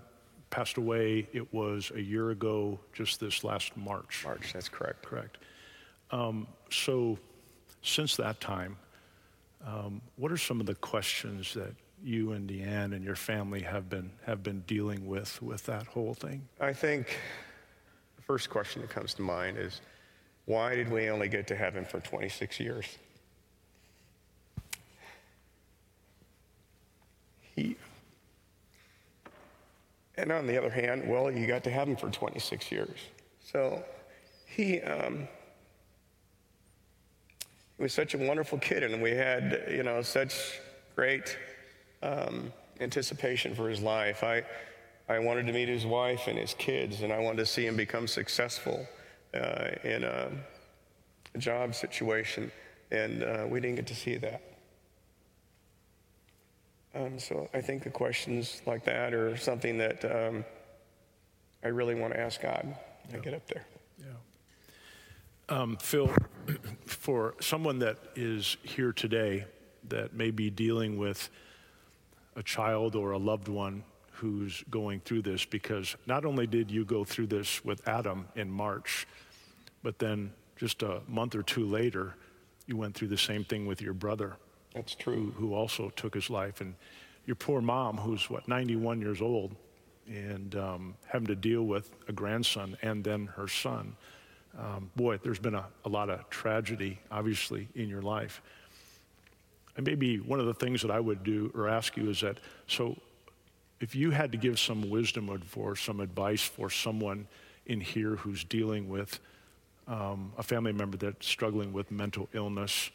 passed 0.50 0.76
away, 0.76 1.26
it 1.32 1.52
was 1.52 1.90
a 1.94 2.00
year 2.00 2.30
ago, 2.30 2.78
just 2.92 3.18
this 3.18 3.42
last 3.42 3.76
March. 3.76 4.22
March, 4.24 4.52
that's 4.52 4.68
correct. 4.68 5.02
Correct. 5.02 5.38
Um, 6.10 6.46
so, 6.70 7.18
since 7.82 8.16
that 8.16 8.40
time, 8.40 8.76
um, 9.66 10.00
what 10.16 10.30
are 10.30 10.36
some 10.36 10.60
of 10.60 10.66
the 10.66 10.74
questions 10.76 11.54
that 11.54 11.74
you 12.02 12.32
and 12.32 12.48
Deanne 12.48 12.94
and 12.94 13.02
your 13.02 13.16
family 13.16 13.62
have 13.62 13.88
been 13.88 14.10
have 14.26 14.42
been 14.42 14.60
dealing 14.66 15.06
with 15.06 15.40
with 15.42 15.64
that 15.66 15.86
whole 15.86 16.14
thing? 16.14 16.46
I 16.60 16.72
think 16.72 17.18
the 18.16 18.22
first 18.22 18.50
question 18.50 18.82
that 18.82 18.90
comes 18.90 19.14
to 19.14 19.22
mind 19.22 19.56
is 19.56 19.80
why 20.46 20.74
did 20.74 20.90
we 20.90 21.08
only 21.08 21.28
get 21.28 21.46
to 21.48 21.56
heaven 21.56 21.84
for 21.84 22.00
26 22.00 22.60
years? 22.60 22.98
He, 27.56 27.76
and 30.16 30.30
on 30.30 30.46
the 30.46 30.58
other 30.58 30.70
hand, 30.70 31.08
well, 31.08 31.30
you 31.30 31.46
got 31.46 31.64
to 31.64 31.70
heaven 31.70 31.96
for 31.96 32.10
26 32.10 32.70
years. 32.70 32.98
So 33.40 33.82
he, 34.46 34.80
um, 34.82 35.28
he 37.76 37.82
was 37.82 37.92
such 37.92 38.14
a 38.14 38.18
wonderful 38.18 38.58
kid, 38.58 38.82
and 38.82 39.02
we 39.02 39.12
had, 39.12 39.64
you 39.70 39.82
know, 39.82 40.02
such 40.02 40.60
great 40.94 41.36
um, 42.02 42.52
anticipation 42.80 43.54
for 43.54 43.68
his 43.68 43.80
life. 43.80 44.22
I, 44.22 44.42
I 45.08 45.20
wanted 45.20 45.46
to 45.46 45.52
meet 45.52 45.68
his 45.68 45.86
wife 45.86 46.26
and 46.26 46.38
his 46.38 46.54
kids, 46.54 47.02
and 47.02 47.12
I 47.12 47.18
wanted 47.18 47.38
to 47.38 47.46
see 47.46 47.66
him 47.66 47.76
become 47.76 48.06
successful 48.06 48.86
uh, 49.34 49.70
in 49.84 50.04
a, 50.04 50.30
job 51.38 51.74
situation, 51.74 52.52
and 52.92 53.24
uh, 53.24 53.44
we 53.48 53.58
didn't 53.58 53.74
get 53.74 53.88
to 53.88 53.94
see 53.94 54.16
that. 54.16 54.40
Um, 56.94 57.18
so 57.18 57.48
I 57.52 57.60
think 57.60 57.82
the 57.82 57.90
questions 57.90 58.62
like 58.66 58.84
that 58.84 59.12
are 59.12 59.36
something 59.36 59.78
that 59.78 60.04
um, 60.04 60.44
I 61.64 61.68
really 61.68 61.96
want 61.96 62.12
to 62.12 62.20
ask 62.20 62.40
God 62.40 62.76
yeah. 63.10 63.18
get 63.18 63.34
up 63.34 63.46
there. 63.48 63.66
Yeah. 63.98 64.06
Um, 65.48 65.76
Phil, 65.78 66.08
for 66.86 67.34
someone 67.40 67.80
that 67.80 67.98
is 68.14 68.56
here 68.62 68.92
today 68.92 69.44
that 69.88 70.14
may 70.14 70.30
be 70.30 70.50
dealing 70.50 70.98
with 70.98 71.30
a 72.36 72.42
child 72.42 72.94
or 72.94 73.10
a 73.10 73.18
loved 73.18 73.48
one 73.48 73.82
who's 74.12 74.64
going 74.70 75.00
through 75.00 75.22
this 75.22 75.44
because 75.44 75.96
not 76.06 76.24
only 76.24 76.46
did 76.46 76.70
you 76.70 76.84
go 76.84 77.04
through 77.04 77.26
this 77.26 77.64
with 77.64 77.86
Adam 77.88 78.26
in 78.36 78.50
March, 78.50 79.06
but 79.84 80.00
then 80.00 80.32
just 80.56 80.82
a 80.82 81.02
month 81.06 81.36
or 81.36 81.42
two 81.42 81.66
later, 81.66 82.16
you 82.66 82.76
went 82.76 82.96
through 82.96 83.08
the 83.08 83.18
same 83.18 83.44
thing 83.44 83.66
with 83.66 83.80
your 83.80 83.92
brother. 83.92 84.36
That's 84.74 84.94
true. 84.94 85.32
Who, 85.36 85.48
who 85.48 85.54
also 85.54 85.90
took 85.90 86.14
his 86.14 86.30
life. 86.30 86.60
And 86.60 86.74
your 87.26 87.36
poor 87.36 87.60
mom, 87.60 87.98
who's 87.98 88.28
what, 88.28 88.48
91 88.48 89.00
years 89.00 89.20
old, 89.20 89.54
and 90.08 90.56
um, 90.56 90.94
having 91.06 91.28
to 91.28 91.36
deal 91.36 91.62
with 91.62 91.94
a 92.08 92.12
grandson 92.12 92.76
and 92.82 93.04
then 93.04 93.26
her 93.26 93.46
son. 93.46 93.94
Um, 94.58 94.90
boy, 94.96 95.18
there's 95.18 95.38
been 95.38 95.54
a, 95.54 95.66
a 95.84 95.88
lot 95.88 96.10
of 96.10 96.28
tragedy, 96.30 96.98
obviously, 97.10 97.68
in 97.74 97.88
your 97.88 98.02
life. 98.02 98.40
And 99.76 99.86
maybe 99.86 100.18
one 100.18 100.40
of 100.40 100.46
the 100.46 100.54
things 100.54 100.80
that 100.82 100.90
I 100.90 101.00
would 101.00 101.24
do 101.24 101.52
or 101.54 101.68
ask 101.68 101.96
you 101.96 102.08
is 102.08 102.20
that 102.20 102.38
so 102.68 102.96
if 103.80 103.94
you 103.94 104.12
had 104.12 104.32
to 104.32 104.38
give 104.38 104.58
some 104.58 104.88
wisdom 104.88 105.28
or 105.56 105.76
some 105.76 106.00
advice 106.00 106.42
for 106.42 106.70
someone 106.70 107.26
in 107.66 107.80
here 107.80 108.16
who's 108.16 108.44
dealing 108.44 108.88
with 108.88 109.18
um, 109.86 110.32
a 110.38 110.42
family 110.42 110.72
member 110.72 110.96
that's 110.96 111.26
struggling 111.26 111.72
with 111.72 111.90
mental 111.90 112.28
illness, 112.32 112.90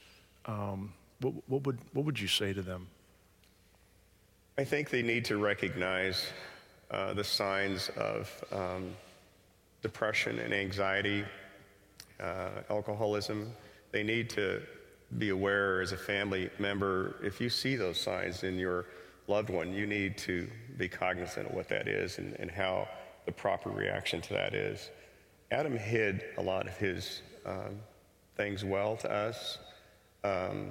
um, 0.45 0.93
what, 1.21 1.34
what, 1.47 1.65
would, 1.65 1.78
what 1.93 2.06
would 2.06 2.19
you 2.19 2.28
say 2.28 2.54
to 2.54 2.62
them? 2.62 2.88
I 4.58 4.63
think 4.63 4.89
they 4.89 5.02
need 5.02 5.25
to 5.25 5.38
recognize 5.38 6.25
uh, 6.91 7.13
the 7.13 7.23
signs 7.23 7.89
of 7.95 8.43
um, 8.52 8.91
depression 9.82 10.39
and 10.39 10.54
anxiety, 10.54 11.23
uh, 12.19 12.49
alcoholism. 12.69 13.54
They 13.91 14.04
need 14.04 14.30
to 14.32 14.62
be 15.17 15.30
aware 15.30 15.82
as 15.82 15.91
a 15.91 15.97
family 15.97 16.49
member 16.60 17.15
if 17.23 17.41
you 17.41 17.49
see 17.49 17.75
those 17.75 17.99
signs 17.99 18.43
in 18.43 18.60
your 18.60 18.86
loved 19.28 19.49
one, 19.49 19.73
you 19.73 19.86
need 19.86 20.17
to 20.17 20.47
be 20.78 20.88
cognizant 20.88 21.47
of 21.47 21.54
what 21.54 21.69
that 21.69 21.88
is 21.88 22.17
and, 22.17 22.36
and 22.39 22.49
how 22.49 22.88
the 23.25 23.32
proper 23.32 23.69
reaction 23.69 24.21
to 24.21 24.34
that 24.34 24.54
is. 24.54 24.89
Adam 25.51 25.75
hid 25.75 26.23
a 26.38 26.41
lot 26.41 26.67
of 26.67 26.77
his 26.77 27.21
um, 27.45 27.79
things 28.38 28.63
well 28.63 28.95
to 28.97 29.12
us. 29.12 29.57
Um, 30.23 30.69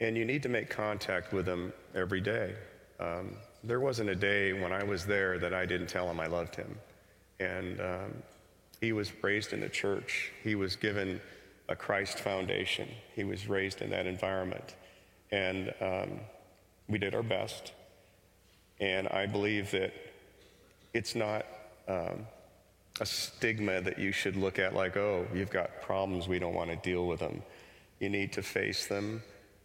and 0.00 0.16
you 0.16 0.24
need 0.24 0.42
to 0.42 0.48
make 0.48 0.68
contact 0.68 1.32
with 1.32 1.46
him 1.46 1.72
every 1.94 2.20
day. 2.20 2.54
Um, 2.98 3.36
there 3.62 3.78
wasn't 3.78 4.10
a 4.10 4.14
day 4.14 4.52
when 4.52 4.72
I 4.72 4.82
was 4.82 5.06
there 5.06 5.38
that 5.38 5.54
I 5.54 5.64
didn't 5.66 5.86
tell 5.86 6.10
him 6.10 6.18
I 6.18 6.26
loved 6.26 6.56
him. 6.56 6.76
And 7.38 7.80
um, 7.80 8.22
he 8.80 8.92
was 8.92 9.12
raised 9.22 9.52
in 9.52 9.60
the 9.60 9.68
church. 9.68 10.32
He 10.42 10.56
was 10.56 10.74
given 10.74 11.20
a 11.68 11.76
Christ 11.76 12.18
foundation. 12.18 12.88
He 13.14 13.22
was 13.22 13.48
raised 13.48 13.80
in 13.80 13.90
that 13.90 14.06
environment. 14.06 14.74
And 15.30 15.72
um, 15.80 16.20
we 16.88 16.98
did 16.98 17.14
our 17.14 17.22
best. 17.22 17.72
And 18.80 19.06
I 19.08 19.26
believe 19.26 19.70
that 19.70 19.92
it's 20.92 21.14
not 21.14 21.46
um, 21.86 22.26
a 23.00 23.06
stigma 23.06 23.80
that 23.80 23.98
you 23.98 24.12
should 24.12 24.36
look 24.36 24.58
at 24.58 24.74
like, 24.74 24.96
oh, 24.96 25.26
you've 25.34 25.50
got 25.50 25.80
problems, 25.82 26.28
we 26.28 26.38
don't 26.38 26.54
want 26.54 26.70
to 26.70 26.76
deal 26.76 27.06
with 27.06 27.20
them. 27.20 27.42
You 28.00 28.10
need 28.10 28.32
to 28.34 28.42
face 28.42 28.86
them 28.86 29.22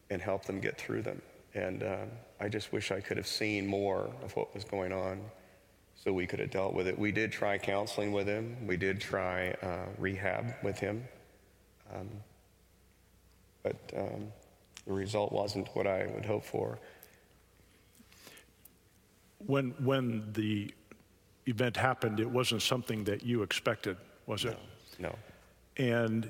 and 0.10 0.22
help 0.22 0.46
them 0.46 0.60
get 0.60 0.78
through 0.78 1.02
them. 1.02 1.22
And 1.54 1.84
uh, 1.84 2.06
I 2.40 2.50
just 2.50 2.72
wish 2.72 2.92
I 2.92 3.00
could 3.00 3.18
have 3.18 3.28
seen 3.28 3.68
more 3.68 4.10
of 4.24 4.36
what 4.36 4.54
was 4.54 4.64
going 4.64 4.94
on 4.94 5.20
so 5.96 6.14
we 6.14 6.28
could 6.28 6.40
have 6.40 6.52
dealt 6.52 6.74
with 6.74 6.88
it. 6.88 6.98
We 6.98 7.12
did 7.12 7.32
try 7.32 7.58
counseling 7.58 8.12
with 8.12 8.28
him, 8.28 8.56
we 8.66 8.78
did 8.78 9.02
try 9.02 9.56
uh, 9.62 9.88
rehab 9.98 10.54
with 10.64 10.80
him. 10.80 11.04
Um, 11.94 12.10
but 13.64 13.76
um, 13.98 14.28
the 14.86 14.94
result 14.94 15.32
wasn't 15.32 15.68
what 15.74 15.88
I 15.88 16.08
would 16.14 16.26
hope 16.26 16.46
for. 16.46 16.80
When, 19.46 19.72
when 19.80 20.32
the 20.34 20.74
event 21.48 21.78
happened, 21.78 22.20
it 22.20 22.30
wasn't 22.30 22.62
something 22.62 23.04
that 23.06 23.24
you 23.24 23.42
expected, 23.42 23.98
was 24.26 24.46
it? 24.46 24.58
No. 25.00 25.16
And 25.78 26.30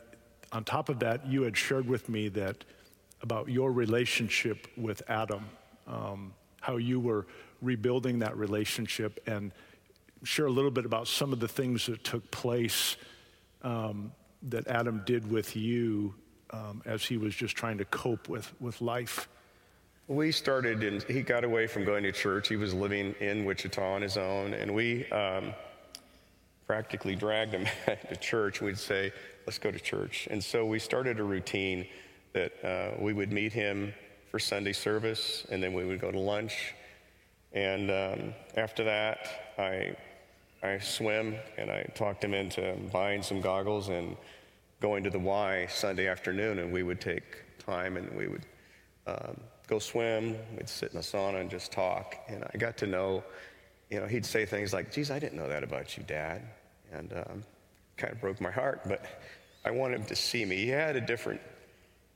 on 0.51 0.63
top 0.63 0.89
of 0.89 0.99
that, 0.99 1.25
you 1.25 1.43
had 1.43 1.57
shared 1.57 1.87
with 1.87 2.09
me 2.09 2.29
that 2.29 2.63
about 3.21 3.49
your 3.49 3.71
relationship 3.71 4.67
with 4.77 5.01
Adam, 5.09 5.45
um, 5.87 6.33
how 6.61 6.77
you 6.77 6.99
were 6.99 7.25
rebuilding 7.61 8.19
that 8.19 8.37
relationship, 8.37 9.19
and 9.27 9.51
share 10.23 10.45
a 10.45 10.51
little 10.51 10.71
bit 10.71 10.85
about 10.85 11.07
some 11.07 11.33
of 11.33 11.39
the 11.39 11.47
things 11.47 11.85
that 11.87 12.03
took 12.03 12.29
place 12.31 12.97
um, 13.63 14.11
that 14.43 14.67
Adam 14.67 15.01
did 15.05 15.29
with 15.29 15.55
you 15.55 16.13
um, 16.51 16.81
as 16.85 17.03
he 17.03 17.17
was 17.17 17.35
just 17.35 17.55
trying 17.55 17.77
to 17.77 17.85
cope 17.85 18.29
with, 18.29 18.53
with 18.61 18.81
life. 18.81 19.27
We 20.09 20.31
started, 20.31 20.83
and 20.83 21.03
he 21.03 21.21
got 21.21 21.43
away 21.43 21.67
from 21.67 21.83
going 21.83 22.03
to 22.03 22.13
church. 22.13 22.47
He 22.47 22.55
was 22.55 22.73
living 22.73 23.13
in 23.19 23.43
Wichita 23.43 23.83
on 23.83 24.01
his 24.01 24.15
own, 24.15 24.53
and 24.53 24.73
we 24.73 25.05
um, 25.09 25.53
practically 26.65 27.13
dragged 27.13 27.51
him 27.51 27.67
to 28.09 28.15
church. 28.15 28.61
We'd 28.61 28.77
say, 28.77 29.11
let's 29.45 29.59
go 29.59 29.69
to 29.69 29.79
church. 29.79 30.29
And 30.31 30.41
so 30.41 30.65
we 30.65 30.79
started 30.79 31.19
a 31.19 31.23
routine 31.23 31.87
that 32.31 32.53
uh, 32.63 33.01
we 33.01 33.11
would 33.11 33.33
meet 33.33 33.51
him 33.51 33.93
for 34.31 34.39
Sunday 34.39 34.71
service, 34.71 35.45
and 35.51 35.61
then 35.61 35.73
we 35.73 35.83
would 35.83 35.99
go 35.99 36.09
to 36.09 36.19
lunch. 36.19 36.73
And 37.51 37.91
um, 37.91 38.33
after 38.55 38.85
that, 38.85 39.53
I, 39.57 39.93
I 40.63 40.79
swim, 40.79 41.35
and 41.57 41.69
I 41.69 41.83
talked 41.95 42.23
him 42.23 42.33
into 42.33 42.77
buying 42.93 43.21
some 43.21 43.41
goggles 43.41 43.89
and 43.89 44.15
going 44.79 45.03
to 45.03 45.09
the 45.09 45.19
Y 45.19 45.67
Sunday 45.69 46.07
afternoon, 46.07 46.59
and 46.59 46.71
we 46.71 46.83
would 46.83 47.01
take 47.01 47.43
time 47.59 47.97
and 47.97 48.09
we 48.15 48.29
would 48.29 48.45
um, 49.05 49.37
go 49.67 49.79
swim. 49.79 50.37
We'd 50.55 50.69
sit 50.69 50.91
in 50.91 50.97
the 50.97 51.03
sauna 51.03 51.41
and 51.41 51.49
just 51.49 51.71
talk. 51.71 52.15
And 52.27 52.43
I 52.53 52.57
got 52.57 52.77
to 52.77 52.87
know, 52.87 53.23
you 53.89 53.99
know, 53.99 54.07
he'd 54.07 54.25
say 54.25 54.45
things 54.45 54.73
like, 54.73 54.91
geez, 54.91 55.11
I 55.11 55.19
didn't 55.19 55.37
know 55.37 55.47
that 55.47 55.63
about 55.63 55.97
you, 55.97 56.03
Dad. 56.03 56.41
And 56.91 57.13
um, 57.13 57.43
kind 57.97 58.13
of 58.13 58.21
broke 58.21 58.39
my 58.39 58.51
heart, 58.51 58.81
but 58.87 59.05
I 59.65 59.71
wanted 59.71 59.99
him 59.99 60.05
to 60.05 60.15
see 60.15 60.45
me. 60.45 60.55
He 60.55 60.69
had 60.69 60.95
a 60.95 61.01
different, 61.01 61.41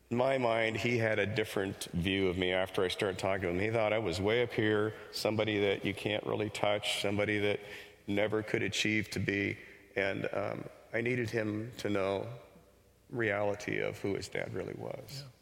in 0.10 0.18
my 0.18 0.38
mind, 0.38 0.78
he 0.78 0.98
had 0.98 1.20
a 1.20 1.26
different 1.26 1.90
view 1.94 2.30
of 2.30 2.38
me 2.38 2.54
after 2.54 2.84
I 2.84 2.88
started 2.88 3.20
talking 3.20 3.42
to 3.42 3.50
him. 3.50 3.60
He 3.60 3.70
thought 3.70 3.92
I 3.92 4.00
was 4.00 4.22
way 4.22 4.44
up 4.44 4.54
here, 4.54 4.94
somebody 5.12 5.60
that 5.60 5.84
you 5.84 5.94
can't 5.94 6.26
really 6.26 6.50
touch, 6.50 7.02
somebody 7.02 7.38
that 7.40 7.60
never 8.08 8.42
could 8.42 8.64
achieve 8.64 9.10
to 9.10 9.20
be. 9.20 9.58
And 9.98 10.30
um, 10.32 10.64
I 10.94 11.02
needed 11.02 11.30
him 11.30 11.70
to 11.80 11.90
know 11.90 12.26
reality 13.10 13.80
of 13.80 14.00
who 14.00 14.14
his 14.14 14.30
dad 14.30 14.54
really 14.54 14.76
was. 14.78 14.96
Yeah 15.10 15.41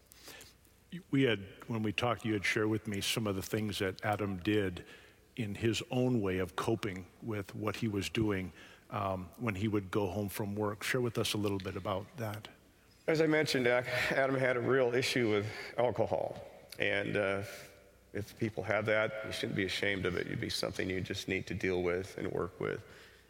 we 1.12 1.24
had, 1.24 1.40
when 1.68 1.84
we 1.84 1.92
talked, 1.92 2.26
you 2.26 2.34
had 2.34 2.46
shared 2.46 2.68
with 2.68 2.88
me 2.88 3.02
some 3.02 3.28
of 3.28 3.36
the 3.36 3.42
things 3.42 3.80
that 3.80 4.04
Adam 4.04 4.38
did 4.44 4.84
in 5.38 5.56
his 5.56 5.82
own 5.92 6.22
way 6.22 6.40
of 6.40 6.56
coping 6.56 7.06
with 7.22 7.54
what 7.56 7.76
he 7.76 7.88
was 7.88 8.10
doing 8.10 8.52
um, 8.92 9.28
when 9.40 9.56
he 9.56 9.68
would 9.68 9.90
go 9.92 10.08
home 10.08 10.30
from 10.30 10.56
work. 10.56 10.84
Share 10.84 11.02
with 11.02 11.18
us 11.18 11.34
a 11.34 11.38
little 11.38 11.60
bit 11.60 11.76
about 11.76 12.06
that. 12.18 12.48
As 13.08 13.22
I 13.22 13.28
mentioned, 13.28 13.68
Adam 13.68 14.36
had 14.36 14.58
a 14.58 14.60
real 14.60 14.94
issue 14.94 15.32
with 15.32 15.46
alcohol. 15.78 16.44
And 16.80 17.18
uh, 17.18 17.42
if 18.14 18.38
people 18.38 18.64
have 18.64 18.86
that, 18.88 19.24
you 19.26 19.32
shouldn't 19.32 19.56
be 19.56 19.66
ashamed 19.66 20.06
of 20.06 20.16
it. 20.16 20.28
It'd 20.28 20.42
be 20.42 20.50
something 20.50 20.90
you 20.90 21.02
just 21.02 21.28
need 21.28 21.48
to 21.48 21.54
deal 21.54 21.82
with 21.82 22.18
and 22.18 22.32
work 22.32 22.60
with. 22.60 22.82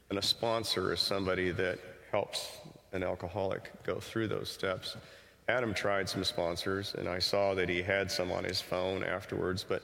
And 0.09 0.17
a 0.17 0.21
sponsor 0.21 0.93
is 0.93 0.99
somebody 0.99 1.51
that 1.51 1.79
helps 2.11 2.57
an 2.93 3.03
alcoholic 3.03 3.71
go 3.83 3.99
through 3.99 4.27
those 4.27 4.49
steps. 4.49 4.97
Adam 5.49 5.73
tried 5.73 6.07
some 6.07 6.23
sponsors, 6.23 6.93
and 6.93 7.09
I 7.09 7.17
saw 7.17 7.55
that 7.55 7.67
he 7.67 7.81
had 7.81 8.11
some 8.11 8.31
on 8.31 8.43
his 8.43 8.61
phone 8.61 9.03
afterwards, 9.03 9.65
but 9.67 9.81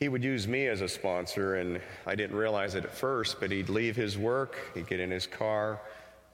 he 0.00 0.08
would 0.08 0.24
use 0.24 0.48
me 0.48 0.66
as 0.66 0.80
a 0.80 0.88
sponsor, 0.88 1.56
and 1.56 1.78
I 2.06 2.14
didn't 2.14 2.36
realize 2.36 2.74
it 2.74 2.84
at 2.84 2.90
first, 2.90 3.38
but 3.38 3.50
he'd 3.50 3.68
leave 3.68 3.94
his 3.94 4.16
work, 4.16 4.56
he'd 4.74 4.86
get 4.86 4.98
in 4.98 5.10
his 5.10 5.26
car, 5.26 5.78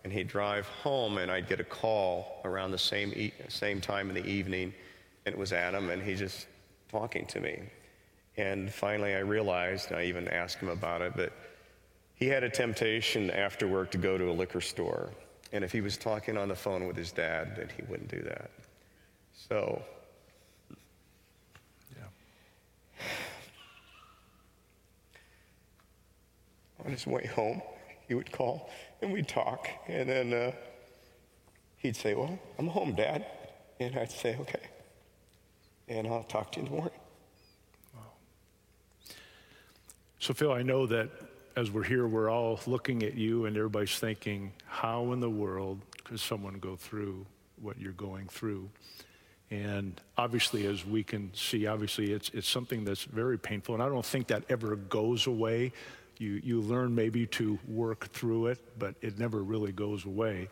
and 0.05 0.12
he'd 0.12 0.29
drive 0.29 0.68
home, 0.68 1.18
and 1.18 1.33
I'd 1.33 1.48
get 1.48 1.59
a 1.59 1.64
call 1.64 2.40
around 2.44 2.70
the 2.70 2.79
same, 2.79 3.12
e- 3.16 3.33
same 3.48 3.81
time 3.81 4.09
in 4.09 4.14
the 4.14 4.24
evening, 4.24 4.72
and 5.27 5.35
it 5.35 5.38
was 5.38 5.53
Adam, 5.53 5.90
and 5.90 6.01
he's 6.01 6.20
just 6.20 6.46
talking 6.92 7.27
to 7.27 7.40
me. 7.40 7.59
And 8.37 8.72
finally, 8.72 9.16
I 9.16 9.18
realized, 9.18 9.90
I 9.92 10.05
even 10.05 10.29
asked 10.29 10.59
him 10.59 10.68
about 10.68 11.03
it, 11.03 11.14
but 11.16 11.33
he 12.14 12.29
had 12.29 12.44
a 12.44 12.48
temptation 12.48 13.33
after 13.33 13.66
work 13.66 13.90
to 13.90 13.98
go 13.98 14.16
to 14.16 14.31
a 14.31 14.33
liquor 14.33 14.61
store. 14.61 15.11
And 15.52 15.64
if 15.64 15.72
he 15.72 15.80
was 15.80 15.96
talking 15.96 16.37
on 16.37 16.48
the 16.48 16.56
phone 16.56 16.87
with 16.87 16.96
his 16.96 17.12
dad, 17.12 17.56
then 17.56 17.68
he 17.74 17.82
wouldn't 17.88 18.11
do 18.11 18.20
that. 18.22 18.50
So, 19.32 19.82
yeah. 21.96 23.06
On 26.84 26.90
his 26.90 27.06
way 27.06 27.26
home, 27.26 27.62
he 28.06 28.14
would 28.14 28.30
call 28.30 28.70
and 29.00 29.12
we'd 29.12 29.28
talk. 29.28 29.68
And 29.87 30.08
then 30.08 30.32
uh, 30.34 30.52
he'd 31.78 31.96
say, 31.96 32.14
Well, 32.14 32.38
I'm 32.58 32.68
home, 32.68 32.94
Dad. 32.94 33.24
And 33.80 33.96
I'd 33.96 34.11
say, 34.11 34.37
Okay. 34.40 34.62
And 35.88 36.06
I'll 36.06 36.24
talk 36.24 36.52
to 36.52 36.61
you 36.61 36.66
in 36.66 36.70
the 36.70 36.76
morning. 36.76 36.98
Wow. 37.94 38.02
So, 40.18 40.34
Phil, 40.34 40.52
I 40.52 40.62
know 40.62 40.87
that 40.87 41.08
as 41.59 41.73
we're 41.73 41.83
here, 41.83 42.07
we're 42.07 42.31
all 42.31 42.61
looking 42.68 43.03
at 43.03 43.14
you 43.14 43.47
and 43.47 43.57
everybody's 43.57 43.99
thinking, 43.99 44.53
how 44.66 45.11
in 45.11 45.18
the 45.18 45.29
world 45.29 45.81
could 46.05 46.21
someone 46.21 46.55
go 46.61 46.77
through 46.77 47.27
what 47.61 47.77
you're 47.81 47.90
going 47.94 48.29
through? 48.29 48.71
And 49.51 50.01
obviously, 50.16 50.66
as 50.66 50.87
we 50.87 51.03
can 51.03 51.35
see, 51.35 51.66
obviously 51.66 52.12
it's, 52.12 52.29
it's 52.29 52.49
something 52.49 52.85
that's 52.85 53.03
very 53.03 53.37
painful. 53.37 53.75
And 53.75 53.83
I 53.83 53.88
don't 53.88 54.07
think 54.07 54.29
that 54.29 54.44
ever 54.49 54.77
goes 54.77 55.27
away. 55.27 55.73
You, 56.18 56.40
you 56.44 56.61
learn 56.61 56.94
maybe 56.94 57.27
to 57.27 57.59
work 57.66 58.07
through 58.12 58.49
it, 58.49 58.61
but 58.79 58.94
it 59.01 59.18
never 59.18 59.42
really 59.42 59.73
goes 59.73 60.05
away. 60.05 60.49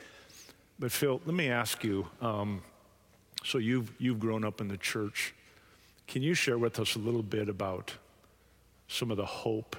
But 0.81 0.91
Phil, 0.91 1.21
let 1.25 1.37
me 1.37 1.51
ask 1.51 1.85
you 1.85 2.09
um, 2.21 2.63
so 3.45 3.59
you've, 3.59 3.93
you've 3.99 4.19
grown 4.19 4.45
up 4.45 4.61
in 4.61 4.67
the 4.67 4.77
church. 4.77 5.37
Can 6.09 6.23
you 6.23 6.35
share 6.35 6.59
with 6.59 6.81
us 6.81 6.97
a 6.97 6.99
little 6.99 7.23
bit 7.23 7.49
about 7.49 7.95
some 8.89 9.13
of 9.13 9.17
the 9.17 9.25
hope 9.25 9.77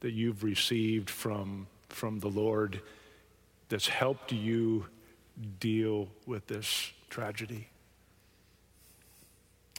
that 0.00 0.12
you've 0.12 0.44
received 0.44 1.10
from, 1.10 1.66
from 1.88 2.20
the 2.20 2.28
Lord 2.28 2.80
that's 3.68 3.88
helped 3.88 4.32
you 4.32 4.86
deal 5.60 6.08
with 6.26 6.46
this 6.46 6.92
tragedy? 7.10 7.68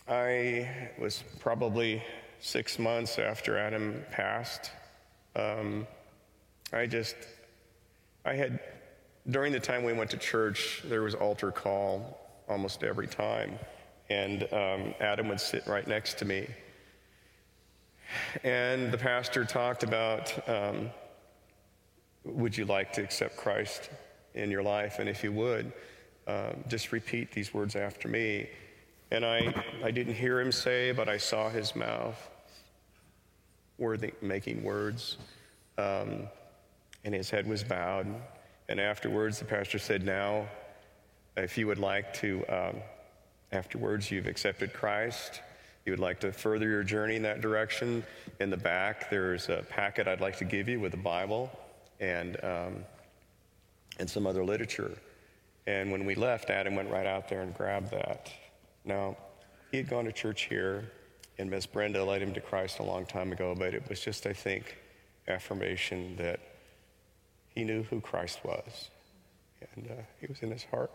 I 0.08 0.90
was 1.00 1.24
probably 1.40 2.04
six 2.40 2.80
months 2.80 3.20
after 3.20 3.58
Adam 3.58 4.04
passed. 4.12 4.72
Um, 5.36 5.86
I 6.74 6.86
just, 6.86 7.16
I 8.26 8.34
had, 8.34 8.60
during 9.30 9.54
the 9.54 9.60
time 9.60 9.84
we 9.84 9.94
went 9.94 10.10
to 10.12 10.18
church, 10.18 10.82
there 10.86 11.04
was 11.04 11.16
altar 11.16 11.52
call 11.52 12.20
almost 12.48 12.84
every 12.84 13.08
time. 13.08 13.60
And 14.10 14.44
um, 14.52 14.96
Adam 15.00 15.28
would 15.30 15.40
sit 15.40 15.68
right 15.68 15.88
next 15.88 16.18
to 16.20 16.26
me. 16.26 16.48
And 18.44 18.92
the 18.92 18.98
pastor 18.98 19.46
talked 19.46 19.84
about 19.84 20.50
um, 20.50 20.90
would 22.24 22.58
you 22.58 22.66
like 22.66 22.94
to 22.94 23.04
accept 23.04 23.38
Christ 23.38 23.90
in 24.34 24.52
your 24.52 24.64
life? 24.64 25.00
And 25.00 25.10
if 25.10 25.24
you 25.24 25.32
would, 25.32 25.72
um, 26.28 26.64
just 26.68 26.92
repeat 26.92 27.32
these 27.32 27.54
words 27.54 27.76
after 27.76 28.08
me. 28.08 28.50
And 29.12 29.26
I, 29.26 29.54
I 29.84 29.92
didn't 29.92 30.14
hear 30.14 30.40
him 30.40 30.52
say, 30.52 30.92
but 30.92 31.10
I 31.10 31.18
saw 31.18 31.50
his 31.50 31.76
mouth 31.76 32.30
worthy, 33.78 34.14
making 34.22 34.64
words. 34.64 35.18
Um, 35.78 36.28
and 37.04 37.16
his 37.16 37.30
head 37.30 37.48
was 37.48 37.64
bowed. 37.64 38.08
And 38.68 38.80
afterwards, 38.80 39.40
the 39.40 39.46
pastor 39.46 39.80
said, 39.80 40.06
Now, 40.06 40.48
if 41.38 41.58
you 41.58 41.66
would 41.68 41.80
like 41.80 42.14
to, 42.16 42.46
um, 42.50 42.76
afterwards, 43.52 44.12
you've 44.12 44.28
accepted 44.28 44.74
Christ, 44.74 45.42
you 45.86 45.92
would 45.92 46.00
like 46.00 46.20
to 46.20 46.32
further 46.32 46.68
your 46.68 46.84
journey 46.84 47.16
in 47.16 47.24
that 47.24 47.42
direction, 47.42 48.04
in 48.40 48.50
the 48.50 48.58
back, 48.58 49.10
there's 49.10 49.50
a 49.50 49.64
packet 49.70 50.08
I'd 50.08 50.22
like 50.22 50.38
to 50.38 50.46
give 50.46 50.70
you 50.70 50.80
with 50.80 50.94
a 50.94 50.98
Bible 50.98 51.50
and, 52.00 52.38
um, 52.44 52.86
and 53.98 54.10
some 54.10 54.28
other 54.28 54.44
literature. 54.44 54.92
And 55.68 55.92
when 55.92 56.06
we 56.06 56.16
left, 56.16 56.50
Adam 56.50 56.76
went 56.76 56.90
right 56.90 57.06
out 57.06 57.30
there 57.30 57.42
and 57.42 57.54
grabbed 57.54 57.92
that. 57.92 58.32
Now, 58.86 59.18
he 59.72 59.78
had 59.78 59.90
gone 59.90 60.06
to 60.06 60.12
church 60.12 60.44
here, 60.44 60.92
and 61.38 61.50
Miss 61.50 61.66
Brenda 61.66 62.04
led 62.04 62.22
him 62.22 62.34
to 62.34 62.42
Christ 62.42 62.80
a 62.80 62.84
long 62.84 63.06
time 63.06 63.32
ago, 63.32 63.56
but 63.58 63.74
it 63.74 63.88
was 63.88 64.00
just, 64.00 64.26
I 64.26 64.34
think, 64.34 64.78
affirmation 65.28 66.16
that 66.18 66.40
he 67.50 67.64
knew 67.64 67.84
who 67.84 68.02
Christ 68.02 68.40
was, 68.44 68.90
and 69.76 69.88
uh, 69.92 70.02
he 70.20 70.28
was 70.28 70.40
in 70.42 70.52
his 70.52 70.64
heart. 70.64 70.92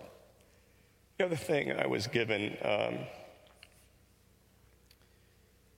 The 1.18 1.26
other 1.26 1.36
thing 1.36 1.72
I 1.72 1.86
was 1.86 2.06
given 2.06 2.56
um, 2.62 2.98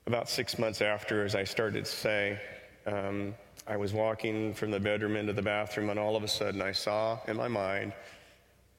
about 0.07 0.29
six 0.29 0.57
months 0.59 0.81
after, 0.81 1.25
as 1.25 1.35
I 1.35 1.43
started 1.43 1.85
to 1.85 1.91
say, 1.91 2.41
um, 2.87 3.35
I 3.67 3.77
was 3.77 3.93
walking 3.93 4.55
from 4.55 4.71
the 4.71 4.79
bedroom 4.79 5.17
into 5.17 5.33
the 5.33 5.43
bathroom, 5.43 5.91
and 5.91 5.99
all 5.99 6.15
of 6.15 6.23
a 6.23 6.29
sudden 6.29 6.63
I 6.63 6.71
saw 6.71 7.19
in 7.27 7.37
my 7.37 7.49
mind 7.49 7.93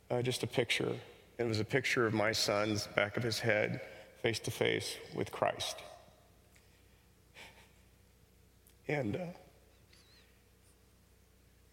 uh, 0.09 0.21
just 0.21 0.43
a 0.43 0.47
picture. 0.47 0.93
It 1.37 1.43
was 1.43 1.59
a 1.59 1.65
picture 1.65 2.07
of 2.07 2.13
my 2.13 2.31
son's 2.31 2.87
back 2.95 3.17
of 3.17 3.23
his 3.23 3.39
head, 3.39 3.81
face 4.21 4.39
to 4.39 4.51
face 4.51 4.95
with 5.13 5.31
Christ. 5.31 5.75
And 8.87 9.17
uh, 9.17 9.19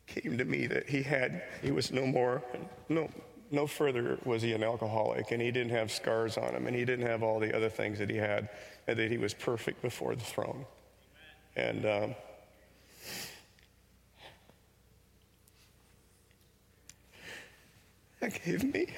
came 0.08 0.36
to 0.36 0.44
me 0.44 0.66
that 0.66 0.88
he 0.88 1.02
had, 1.02 1.44
he 1.62 1.70
was 1.70 1.92
no 1.92 2.04
more, 2.06 2.42
no, 2.88 3.08
no 3.54 3.66
further 3.66 4.18
was 4.24 4.42
he 4.42 4.52
an 4.52 4.62
alcoholic, 4.62 5.30
and 5.30 5.40
he 5.40 5.50
didn't 5.50 5.70
have 5.70 5.90
scars 5.90 6.36
on 6.36 6.54
him, 6.54 6.66
and 6.66 6.76
he 6.76 6.84
didn't 6.84 7.06
have 7.06 7.22
all 7.22 7.38
the 7.38 7.54
other 7.56 7.68
things 7.68 7.98
that 7.98 8.10
he 8.10 8.16
had, 8.16 8.48
and 8.86 8.98
that 8.98 9.10
he 9.10 9.18
was 9.18 9.32
perfect 9.34 9.80
before 9.82 10.14
the 10.14 10.24
throne. 10.24 10.66
And 11.56 11.86
um, 11.86 12.14
that 18.20 18.42
gave 18.44 18.72
me 18.72 18.88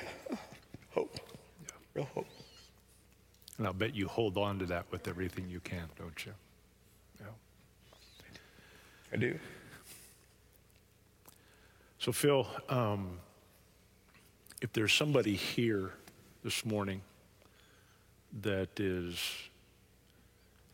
hope, 0.91 1.19
real 1.95 2.09
hope. 2.15 2.27
And 3.59 3.67
I'll 3.67 3.73
bet 3.73 3.95
you 3.95 4.09
hold 4.09 4.37
on 4.37 4.59
to 4.59 4.67
that 4.67 4.87
with 4.91 5.09
everything 5.09 5.49
you 5.49 5.61
can, 5.61 5.85
don't 5.99 6.27
you? 6.27 6.33
Yeah. 7.21 7.27
I 9.13 9.17
do. 9.17 9.39
So, 11.99 12.13
Phil, 12.13 12.47
um, 12.69 13.19
if 14.63 14.73
there's 14.73 14.93
somebody 14.93 15.35
here 15.35 15.93
this 16.43 16.65
morning 16.65 17.01
that 18.43 18.79
is 18.79 19.19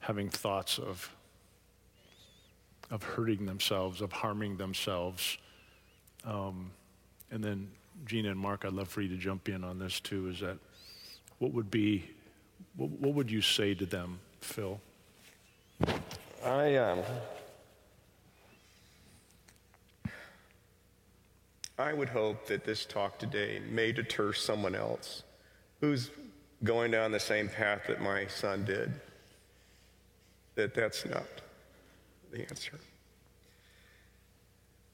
having 0.00 0.28
thoughts 0.28 0.78
of 0.78 1.10
of 2.90 3.02
hurting 3.02 3.46
themselves, 3.46 4.02
of 4.02 4.12
harming 4.12 4.58
themselves, 4.58 5.38
um, 6.26 6.70
and 7.30 7.42
then 7.42 7.66
Gina 8.04 8.30
and 8.30 8.38
Mark, 8.38 8.66
I'd 8.66 8.74
love 8.74 8.88
for 8.88 9.00
you 9.00 9.08
to 9.08 9.16
jump 9.16 9.48
in 9.48 9.64
on 9.64 9.78
this 9.78 9.98
too. 9.98 10.28
Is 10.28 10.40
that 10.40 10.58
what 11.38 11.52
would 11.52 11.70
be 11.70 12.10
what, 12.76 12.90
what 12.90 13.14
would 13.14 13.30
you 13.30 13.40
say 13.40 13.74
to 13.74 13.86
them, 13.86 14.18
Phil? 14.40 14.78
I 16.44 16.76
um, 16.76 17.00
I 21.78 21.92
would 21.92 22.08
hope 22.08 22.46
that 22.46 22.64
this 22.64 22.84
talk 22.84 23.18
today 23.18 23.60
may 23.70 23.92
deter 23.92 24.32
someone 24.32 24.74
else 24.74 25.22
who's 25.80 26.10
going 26.64 26.90
down 26.90 27.12
the 27.12 27.20
same 27.20 27.48
path 27.48 27.82
that 27.88 28.00
my 28.00 28.26
son 28.26 28.64
did. 28.64 28.92
That 30.54 30.74
that's 30.74 31.06
not 31.06 31.26
the 32.30 32.42
answer. 32.42 32.78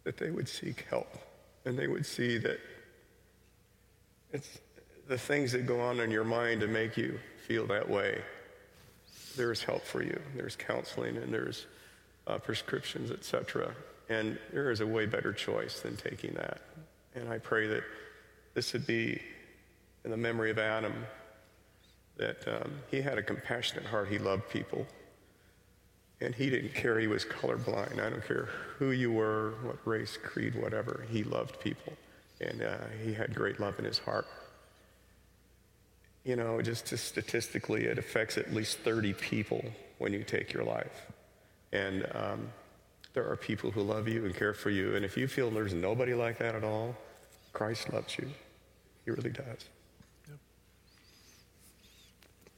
That 0.05 0.17
they 0.17 0.31
would 0.31 0.49
seek 0.49 0.87
help 0.89 1.19
and 1.65 1.79
they 1.79 1.89
would 1.89 2.07
see 2.07 2.39
that 2.39 2.61
it's 4.33 4.59
the 5.09 5.19
things 5.19 5.53
that 5.53 5.67
go 5.67 5.81
on 5.81 6.01
in 6.01 6.11
your 6.11 6.25
mind 6.25 6.61
to 6.61 6.69
make 6.69 6.97
you 6.97 7.19
feel 7.47 7.67
that 7.67 7.89
way. 7.89 8.23
There's 9.37 9.63
help 9.63 9.85
for 9.85 10.03
you. 10.03 10.19
There's 10.37 10.55
counseling 10.55 11.17
and 11.17 11.33
there's 11.33 11.67
uh, 12.27 12.39
prescriptions, 12.39 13.11
etc. 13.11 13.75
And 14.09 14.39
there 14.53 14.71
is 14.71 14.81
a 14.81 14.87
way 14.87 15.07
better 15.07 15.33
choice 15.33 15.81
than 15.81 15.97
taking 15.97 16.35
that. 16.35 16.61
And 17.15 17.29
I 17.29 17.39
pray 17.39 17.67
that 17.67 17.83
this 18.55 18.73
would 18.73 18.87
be 18.87 19.21
in 20.05 20.11
the 20.11 20.17
memory 20.17 20.51
of 20.51 20.59
Adam, 20.59 20.95
that 22.17 22.47
um, 22.49 22.73
he 22.91 23.01
had 23.01 23.19
a 23.19 23.23
compassionate 23.23 23.85
heart. 23.85 24.09
He 24.09 24.19
loved 24.19 24.49
people. 24.49 24.87
And 26.21 26.35
he 26.35 26.51
didn't 26.51 26.75
care 26.75 26.99
he 26.99 27.07
was 27.07 27.25
colorblind. 27.25 28.01
I 28.01 28.11
don't 28.11 28.27
care 28.27 28.49
who 28.79 28.91
you 28.91 29.13
were, 29.13 29.55
what 29.63 29.77
race, 29.85 30.19
creed, 30.21 30.61
whatever. 30.61 31.05
He 31.11 31.23
loved 31.23 31.61
people. 31.61 31.93
And 32.41 32.63
uh, 32.63 32.79
he 33.05 33.13
had 33.13 33.35
great 33.35 33.61
love 33.61 33.79
in 33.79 33.85
his 33.85 33.99
heart. 33.99 34.27
You 36.25 36.37
know, 36.37 36.61
just, 36.61 36.89
statistically, 36.99 37.85
it 37.85 37.99
affects 37.99 38.37
at 38.37 38.53
least 38.53 38.79
30 38.79 39.13
people 39.13 39.65
when 39.99 40.13
you 40.13 40.25
take 40.25 40.53
your 40.53 40.65
life. 40.65 41.07
And 41.73 42.07
um, 42.15 42.49
there 43.19 43.29
are 43.29 43.37
people 43.37 43.73
who 43.73 43.83
love 43.83 44.07
you 44.07 44.25
and 44.25 44.33
care 44.33 44.55
for 44.55 44.71
you. 44.71 44.95
And 44.95 45.05
if 45.05 45.17
you 45.17 45.27
feel 45.27 45.51
there's 45.51 45.75
nobody 45.75 46.15
like 46.15 46.39
that 46.39 46.55
at 46.55 46.63
all, 46.63 46.95
Christ 47.53 47.93
loves 47.93 48.17
you. 48.17 48.31
He 49.05 49.11
really 49.11 49.31
does. 49.31 49.65
Yep. 50.29 50.39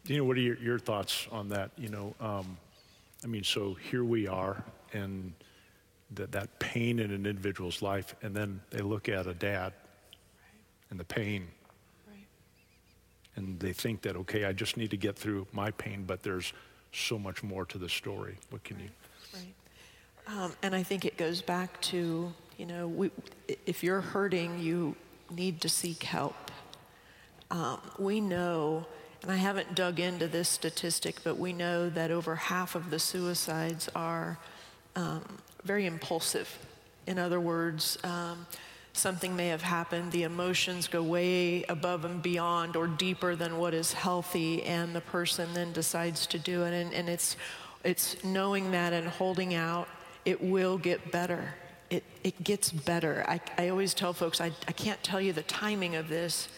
Dina, 0.04 0.22
what 0.22 0.36
are 0.36 0.40
your, 0.40 0.58
your 0.58 0.78
thoughts 0.78 1.26
on 1.32 1.48
that? 1.48 1.70
You 1.78 1.88
know, 1.88 2.14
um, 2.20 2.58
I 3.24 3.26
mean, 3.26 3.42
so 3.42 3.72
here 3.72 4.04
we 4.04 4.28
are, 4.28 4.62
and 4.92 5.32
that, 6.10 6.30
that 6.32 6.58
pain 6.58 6.98
in 6.98 7.10
an 7.10 7.24
individual's 7.24 7.80
life, 7.80 8.14
and 8.20 8.36
then 8.36 8.60
they 8.68 8.82
look 8.82 9.08
at 9.08 9.26
a 9.26 9.32
dad 9.32 9.72
right. 9.72 10.60
and 10.90 11.00
the 11.00 11.04
pain. 11.04 11.48
Right. 12.06 12.26
And 13.36 13.58
they 13.58 13.72
think 13.72 14.02
that, 14.02 14.14
okay, 14.14 14.44
I 14.44 14.52
just 14.52 14.76
need 14.76 14.90
to 14.90 14.98
get 14.98 15.18
through 15.18 15.46
my 15.52 15.70
pain, 15.70 16.04
but 16.06 16.22
there's 16.22 16.52
so 16.92 17.18
much 17.18 17.42
more 17.42 17.64
to 17.64 17.78
the 17.78 17.88
story. 17.88 18.36
What 18.50 18.62
can 18.62 18.76
right. 18.76 18.84
you? 18.84 18.90
Um, 20.36 20.52
and 20.62 20.76
I 20.76 20.84
think 20.84 21.04
it 21.04 21.16
goes 21.16 21.42
back 21.42 21.80
to, 21.82 22.32
you 22.56 22.66
know, 22.66 22.86
we, 22.86 23.10
if 23.66 23.82
you're 23.82 24.00
hurting, 24.00 24.60
you 24.60 24.94
need 25.28 25.60
to 25.62 25.68
seek 25.68 26.04
help. 26.04 26.52
Um, 27.50 27.80
we 27.98 28.20
know, 28.20 28.86
and 29.22 29.32
I 29.32 29.36
haven't 29.36 29.74
dug 29.74 29.98
into 29.98 30.28
this 30.28 30.48
statistic, 30.48 31.16
but 31.24 31.36
we 31.36 31.52
know 31.52 31.90
that 31.90 32.12
over 32.12 32.36
half 32.36 32.76
of 32.76 32.90
the 32.90 33.00
suicides 33.00 33.88
are 33.96 34.38
um, 34.94 35.38
very 35.64 35.84
impulsive. 35.86 36.58
In 37.08 37.18
other 37.18 37.40
words, 37.40 37.98
um, 38.04 38.46
something 38.92 39.34
may 39.34 39.48
have 39.48 39.62
happened, 39.62 40.12
the 40.12 40.22
emotions 40.22 40.86
go 40.86 41.02
way 41.02 41.64
above 41.64 42.04
and 42.04 42.22
beyond 42.22 42.76
or 42.76 42.86
deeper 42.86 43.34
than 43.34 43.58
what 43.58 43.74
is 43.74 43.92
healthy, 43.92 44.62
and 44.62 44.94
the 44.94 45.00
person 45.00 45.54
then 45.54 45.72
decides 45.72 46.24
to 46.28 46.38
do 46.38 46.62
it. 46.62 46.72
And, 46.72 46.94
and 46.94 47.08
it's, 47.08 47.36
it's 47.82 48.22
knowing 48.22 48.70
that 48.70 48.92
and 48.92 49.08
holding 49.08 49.54
out, 49.54 49.88
it 50.24 50.42
will 50.42 50.78
get 50.78 51.11
better. 51.11 51.54
It, 51.88 52.04
it 52.22 52.42
gets 52.44 52.70
better. 52.70 53.24
I, 53.28 53.40
I 53.59 53.68
always 53.68 53.94
tell 53.94 54.12
folks, 54.12 54.40
I, 54.40 54.52
I 54.68 54.72
can't 54.72 55.02
tell 55.02 55.20
you 55.20 55.33
the 55.33 55.42
timing 55.42 55.96
of 55.96 56.09
this, 56.09 56.48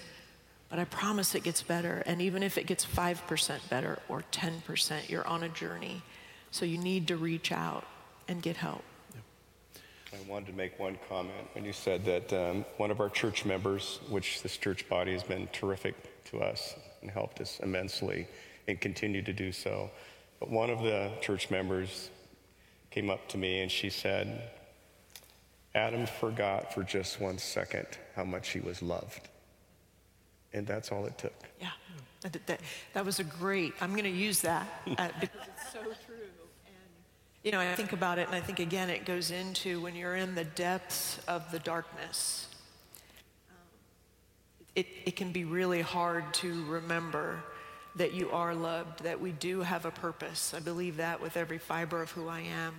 but 0.68 0.78
I 0.78 0.84
promise 0.84 1.34
it 1.34 1.42
gets 1.42 1.62
better. 1.62 2.02
And 2.06 2.20
even 2.20 2.42
if 2.42 2.58
it 2.58 2.66
gets 2.66 2.84
5% 2.84 3.68
better 3.70 3.98
or 4.08 4.24
10%, 4.32 5.08
you're 5.08 5.26
on 5.26 5.42
a 5.42 5.48
journey. 5.48 6.02
So 6.50 6.64
you 6.66 6.78
need 6.78 7.08
to 7.08 7.16
reach 7.16 7.50
out 7.50 7.84
and 8.28 8.42
get 8.42 8.56
help. 8.56 8.82
I 10.12 10.30
wanted 10.30 10.48
to 10.48 10.52
make 10.52 10.78
one 10.78 10.98
comment 11.08 11.48
when 11.54 11.64
you 11.64 11.72
said 11.72 12.04
that 12.04 12.32
um, 12.34 12.66
one 12.76 12.90
of 12.90 13.00
our 13.00 13.08
church 13.08 13.46
members, 13.46 14.00
which 14.10 14.42
this 14.42 14.58
church 14.58 14.86
body 14.88 15.12
has 15.12 15.22
been 15.22 15.48
terrific 15.52 15.94
to 16.26 16.42
us 16.42 16.74
and 17.00 17.10
helped 17.10 17.40
us 17.40 17.60
immensely 17.62 18.26
and 18.68 18.78
continue 18.78 19.22
to 19.22 19.32
do 19.32 19.52
so. 19.52 19.90
But 20.38 20.50
one 20.50 20.68
of 20.68 20.82
the 20.82 21.10
church 21.22 21.50
members 21.50 22.10
came 22.92 23.08
up 23.08 23.26
to 23.28 23.38
me 23.38 23.60
and 23.60 23.70
she 23.70 23.88
said, 23.88 24.50
Adam 25.74 26.06
forgot 26.06 26.74
for 26.74 26.82
just 26.82 27.20
one 27.20 27.38
second 27.38 27.86
how 28.14 28.24
much 28.24 28.50
he 28.50 28.60
was 28.60 28.82
loved. 28.82 29.28
And 30.52 30.66
that's 30.66 30.92
all 30.92 31.06
it 31.06 31.16
took. 31.16 31.32
Yeah, 31.58 31.70
that, 32.20 32.60
that, 32.92 33.04
was 33.04 33.18
a 33.18 33.24
great, 33.24 33.72
I'm 33.80 33.92
going 33.92 34.04
to 34.04 34.10
use 34.10 34.42
that 34.42 34.66
uh, 34.98 35.08
because 35.18 35.40
it's 35.48 35.72
so 35.72 35.80
true. 35.80 36.16
And, 36.66 36.74
You 37.42 37.52
know, 37.52 37.60
I 37.60 37.74
think 37.74 37.94
about 37.94 38.18
it 38.18 38.26
and 38.26 38.36
I 38.36 38.40
think 38.40 38.60
again 38.60 38.90
it 38.90 39.06
goes 39.06 39.30
into 39.30 39.80
when 39.80 39.96
you're 39.96 40.16
in 40.16 40.34
the 40.34 40.44
depths 40.44 41.18
of 41.26 41.50
the 41.50 41.58
darkness. 41.58 42.48
Um, 43.48 43.56
it, 44.76 44.86
it 45.06 45.16
can 45.16 45.32
be 45.32 45.44
really 45.44 45.80
hard 45.80 46.34
to 46.34 46.64
remember 46.66 47.42
that 47.96 48.14
you 48.14 48.30
are 48.30 48.54
loved, 48.54 49.04
that 49.04 49.20
we 49.20 49.32
do 49.32 49.60
have 49.60 49.84
a 49.84 49.90
purpose. 49.90 50.54
I 50.54 50.60
believe 50.60 50.96
that 50.96 51.20
with 51.20 51.36
every 51.36 51.58
fiber 51.58 52.02
of 52.02 52.10
who 52.10 52.28
I 52.28 52.40
am. 52.40 52.74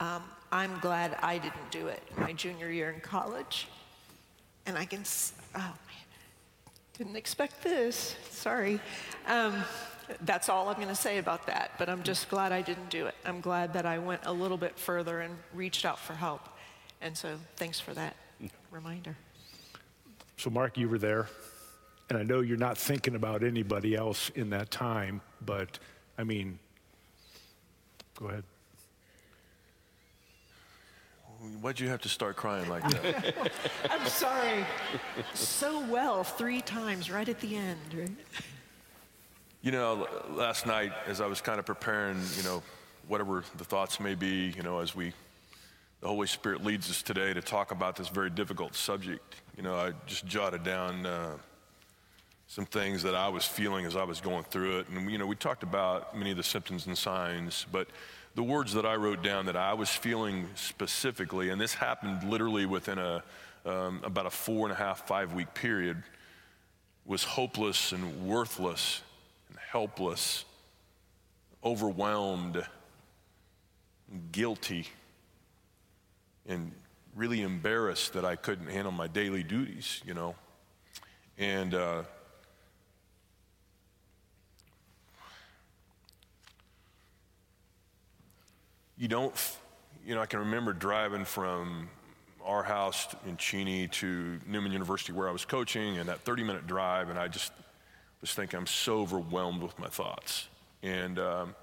Um, 0.00 0.22
I'm 0.52 0.78
glad 0.80 1.16
I 1.22 1.38
didn't 1.38 1.70
do 1.70 1.88
it 1.88 2.02
my 2.16 2.32
junior 2.32 2.70
year 2.70 2.90
in 2.90 3.00
college. 3.00 3.66
And 4.66 4.78
I 4.78 4.84
can, 4.84 5.02
oh 5.54 5.58
man, 5.58 5.74
didn't 6.96 7.16
expect 7.16 7.62
this. 7.62 8.16
Sorry. 8.30 8.80
Um, 9.26 9.54
that's 10.20 10.48
all 10.48 10.68
I'm 10.68 10.76
going 10.76 10.88
to 10.88 10.94
say 10.94 11.18
about 11.18 11.46
that, 11.46 11.72
but 11.78 11.88
I'm 11.88 12.02
just 12.02 12.28
glad 12.28 12.52
I 12.52 12.62
didn't 12.62 12.90
do 12.90 13.06
it. 13.06 13.14
I'm 13.24 13.40
glad 13.40 13.72
that 13.72 13.86
I 13.86 13.98
went 13.98 14.22
a 14.24 14.32
little 14.32 14.56
bit 14.56 14.78
further 14.78 15.20
and 15.20 15.34
reached 15.54 15.84
out 15.84 15.98
for 15.98 16.14
help. 16.14 16.48
And 17.00 17.16
so 17.16 17.36
thanks 17.56 17.80
for 17.80 17.94
that 17.94 18.14
reminder. 18.70 19.16
So, 20.36 20.50
Mark, 20.50 20.76
you 20.76 20.88
were 20.88 20.98
there, 20.98 21.28
and 22.08 22.18
I 22.18 22.22
know 22.22 22.40
you're 22.40 22.56
not 22.56 22.76
thinking 22.76 23.14
about 23.14 23.42
anybody 23.42 23.94
else 23.94 24.30
in 24.34 24.50
that 24.50 24.70
time, 24.70 25.20
but 25.44 25.78
I 26.18 26.24
mean, 26.24 26.58
go 28.18 28.26
ahead. 28.26 28.44
Why'd 31.60 31.78
you 31.78 31.88
have 31.88 32.00
to 32.02 32.08
start 32.08 32.36
crying 32.36 32.68
like 32.68 32.88
that? 32.88 33.52
I'm 33.90 34.06
sorry. 34.06 34.64
So 35.34 35.84
well, 35.86 36.24
three 36.24 36.62
times 36.62 37.10
right 37.10 37.28
at 37.28 37.40
the 37.40 37.56
end, 37.56 37.80
right? 37.94 38.10
You 39.60 39.72
know, 39.72 40.06
last 40.30 40.66
night 40.66 40.92
as 41.06 41.20
I 41.20 41.26
was 41.26 41.40
kind 41.40 41.58
of 41.58 41.66
preparing, 41.66 42.20
you 42.36 42.42
know, 42.44 42.62
whatever 43.08 43.44
the 43.56 43.64
thoughts 43.64 44.00
may 44.00 44.14
be, 44.14 44.54
you 44.56 44.62
know, 44.62 44.78
as 44.78 44.94
we, 44.94 45.12
the 46.00 46.08
Holy 46.08 46.26
Spirit 46.26 46.64
leads 46.64 46.90
us 46.90 47.02
today 47.02 47.34
to 47.34 47.42
talk 47.42 47.72
about 47.72 47.96
this 47.96 48.08
very 48.08 48.30
difficult 48.30 48.74
subject, 48.74 49.36
you 49.56 49.62
know, 49.62 49.74
I 49.74 49.92
just 50.06 50.26
jotted 50.26 50.64
down 50.64 51.04
uh, 51.04 51.36
some 52.46 52.66
things 52.66 53.02
that 53.02 53.14
I 53.14 53.28
was 53.28 53.44
feeling 53.44 53.86
as 53.86 53.96
I 53.96 54.04
was 54.04 54.20
going 54.20 54.44
through 54.44 54.80
it. 54.80 54.88
And, 54.88 55.10
you 55.10 55.18
know, 55.18 55.26
we 55.26 55.36
talked 55.36 55.62
about 55.62 56.16
many 56.16 56.30
of 56.30 56.36
the 56.36 56.42
symptoms 56.42 56.86
and 56.86 56.96
signs, 56.96 57.66
but 57.72 57.88
the 58.34 58.42
words 58.42 58.74
that 58.74 58.84
I 58.84 58.96
wrote 58.96 59.22
down 59.22 59.46
that 59.46 59.56
I 59.56 59.74
was 59.74 59.88
feeling 59.88 60.48
specifically, 60.54 61.50
and 61.50 61.60
this 61.60 61.74
happened 61.74 62.24
literally 62.24 62.66
within 62.66 62.98
a, 62.98 63.22
um, 63.64 64.00
about 64.04 64.26
a 64.26 64.30
four 64.30 64.66
and 64.66 64.72
a 64.72 64.76
half, 64.76 65.06
five 65.06 65.32
week 65.32 65.54
period, 65.54 66.02
was 67.06 67.22
hopeless 67.22 67.92
and 67.92 68.26
worthless 68.26 69.02
and 69.48 69.58
helpless, 69.70 70.44
overwhelmed, 71.62 72.64
guilty, 74.32 74.88
and 76.46 76.72
really 77.14 77.42
embarrassed 77.42 78.14
that 78.14 78.24
I 78.24 78.36
couldn't 78.36 78.68
handle 78.68 78.92
my 78.92 79.06
daily 79.06 79.42
duties, 79.42 80.02
you 80.04 80.14
know. 80.14 80.34
And 81.38 81.74
uh, 81.74 82.02
you 89.04 89.08
don't, 89.08 89.34
you 90.06 90.14
know, 90.14 90.22
I 90.22 90.24
can 90.24 90.38
remember 90.38 90.72
driving 90.72 91.26
from 91.26 91.90
our 92.42 92.62
house 92.62 93.06
in 93.26 93.36
Cheney 93.36 93.86
to 93.88 94.40
Newman 94.46 94.72
University 94.72 95.12
where 95.12 95.28
I 95.28 95.30
was 95.30 95.44
coaching, 95.44 95.98
and 95.98 96.08
that 96.08 96.20
30 96.20 96.42
minute 96.42 96.66
drive, 96.66 97.10
and 97.10 97.18
I 97.18 97.28
just 97.28 97.52
was 98.22 98.32
thinking, 98.32 98.58
I'm 98.58 98.66
so 98.66 99.00
overwhelmed 99.00 99.62
with 99.62 99.78
my 99.78 99.88
thoughts. 99.88 100.48
And, 100.82 101.18
um, 101.18 101.54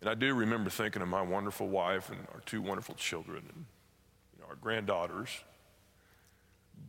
and 0.00 0.10
I 0.10 0.14
do 0.14 0.34
remember 0.34 0.68
thinking 0.68 1.02
of 1.02 1.06
my 1.06 1.22
wonderful 1.22 1.68
wife 1.68 2.10
and 2.10 2.18
our 2.34 2.40
two 2.46 2.60
wonderful 2.60 2.96
children 2.96 3.44
and 3.54 3.64
you 4.34 4.42
know, 4.42 4.48
our 4.48 4.56
granddaughters. 4.56 5.28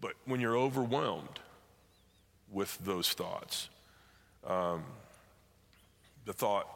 But 0.01 0.13
when 0.25 0.41
you're 0.41 0.57
overwhelmed 0.57 1.39
with 2.51 2.75
those 2.83 3.09
thoughts, 3.09 3.69
um, 4.43 4.83
the 6.25 6.33
thought 6.33 6.67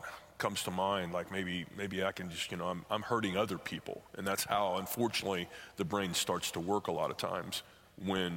comes 0.41 0.63
to 0.63 0.71
mind 0.71 1.13
like 1.13 1.31
maybe 1.31 1.65
maybe 1.77 2.03
I 2.03 2.11
can 2.11 2.29
just 2.29 2.51
you 2.51 2.57
know 2.57 2.65
I'm, 2.65 2.83
I'm 2.89 3.03
hurting 3.03 3.37
other 3.37 3.57
people 3.57 4.03
and 4.17 4.27
that's 4.27 4.43
how 4.43 4.77
unfortunately 4.77 5.47
the 5.77 5.85
brain 5.85 6.13
starts 6.13 6.51
to 6.51 6.59
work 6.59 6.87
a 6.87 6.91
lot 6.91 7.11
of 7.11 7.17
times 7.17 7.63
when 8.03 8.31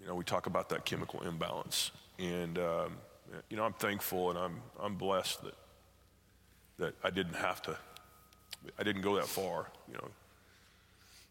you 0.00 0.06
know 0.06 0.14
we 0.14 0.24
talk 0.24 0.46
about 0.46 0.70
that 0.70 0.84
chemical 0.84 1.20
imbalance 1.20 1.92
and, 2.22 2.58
um, 2.58 2.98
you 3.48 3.56
know, 3.56 3.64
I'm 3.64 3.72
thankful 3.72 4.30
and 4.30 4.38
I'm, 4.38 4.60
I'm 4.80 4.94
blessed 4.94 5.42
that, 5.42 5.54
that 6.78 6.94
I 7.02 7.10
didn't 7.10 7.34
have 7.34 7.62
to, 7.62 7.76
I 8.78 8.82
didn't 8.82 9.02
go 9.02 9.16
that 9.16 9.26
far, 9.26 9.70
you 9.88 9.94
know. 9.94 10.08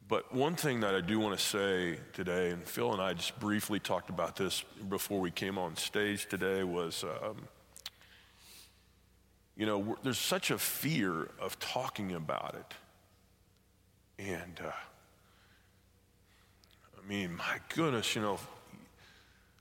But 0.07 0.33
one 0.33 0.55
thing 0.55 0.81
that 0.81 0.93
I 0.93 0.99
do 0.99 1.19
want 1.19 1.37
to 1.37 1.43
say 1.43 1.97
today, 2.11 2.49
and 2.49 2.63
Phil 2.63 2.91
and 2.91 3.01
I 3.01 3.13
just 3.13 3.39
briefly 3.39 3.79
talked 3.79 4.09
about 4.09 4.35
this 4.35 4.63
before 4.89 5.21
we 5.21 5.31
came 5.31 5.57
on 5.57 5.77
stage 5.77 6.27
today, 6.27 6.63
was, 6.63 7.05
um, 7.05 7.37
you 9.55 9.65
know, 9.65 9.97
there's 10.03 10.17
such 10.17 10.51
a 10.51 10.57
fear 10.57 11.29
of 11.39 11.59
talking 11.59 12.13
about 12.13 12.55
it. 12.55 12.73
And, 14.23 14.59
uh, 14.63 14.71
I 16.97 17.07
mean, 17.07 17.35
my 17.35 17.57
goodness, 17.73 18.15
you 18.15 18.21
know, 18.21 18.39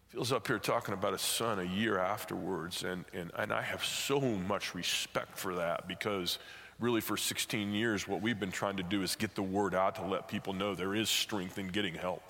Phil's 0.09 0.33
up 0.33 0.47
here 0.47 0.59
talking 0.59 0.93
about 0.93 1.13
his 1.13 1.23
son 1.23 1.61
a 1.61 1.65
year 1.65 1.99
afterwards, 1.99 2.83
and, 2.83 3.05
and, 3.13 3.31
and 3.39 3.53
I 3.53 3.63
have 3.63 3.85
so 3.85 4.21
much 4.21 4.75
respect 4.75 5.39
for 5.39 5.55
that 5.55 5.87
because 5.87 6.39
really 6.81 7.01
for 7.01 7.17
16 7.17 7.73
years, 7.73 8.09
what 8.09 8.21
we've 8.21 8.41
been 8.41 8.51
trying 8.51 8.77
to 8.79 8.83
do 8.83 9.03
is 9.03 9.15
get 9.15 9.35
the 9.35 9.43
word 9.43 9.75
out 9.75 9.95
to 9.97 10.03
let 10.05 10.27
people 10.27 10.53
know 10.53 10.75
there 10.75 10.95
is 10.95 11.09
strength 11.09 11.59
in 11.59 11.69
getting 11.69 11.95
help. 11.95 12.23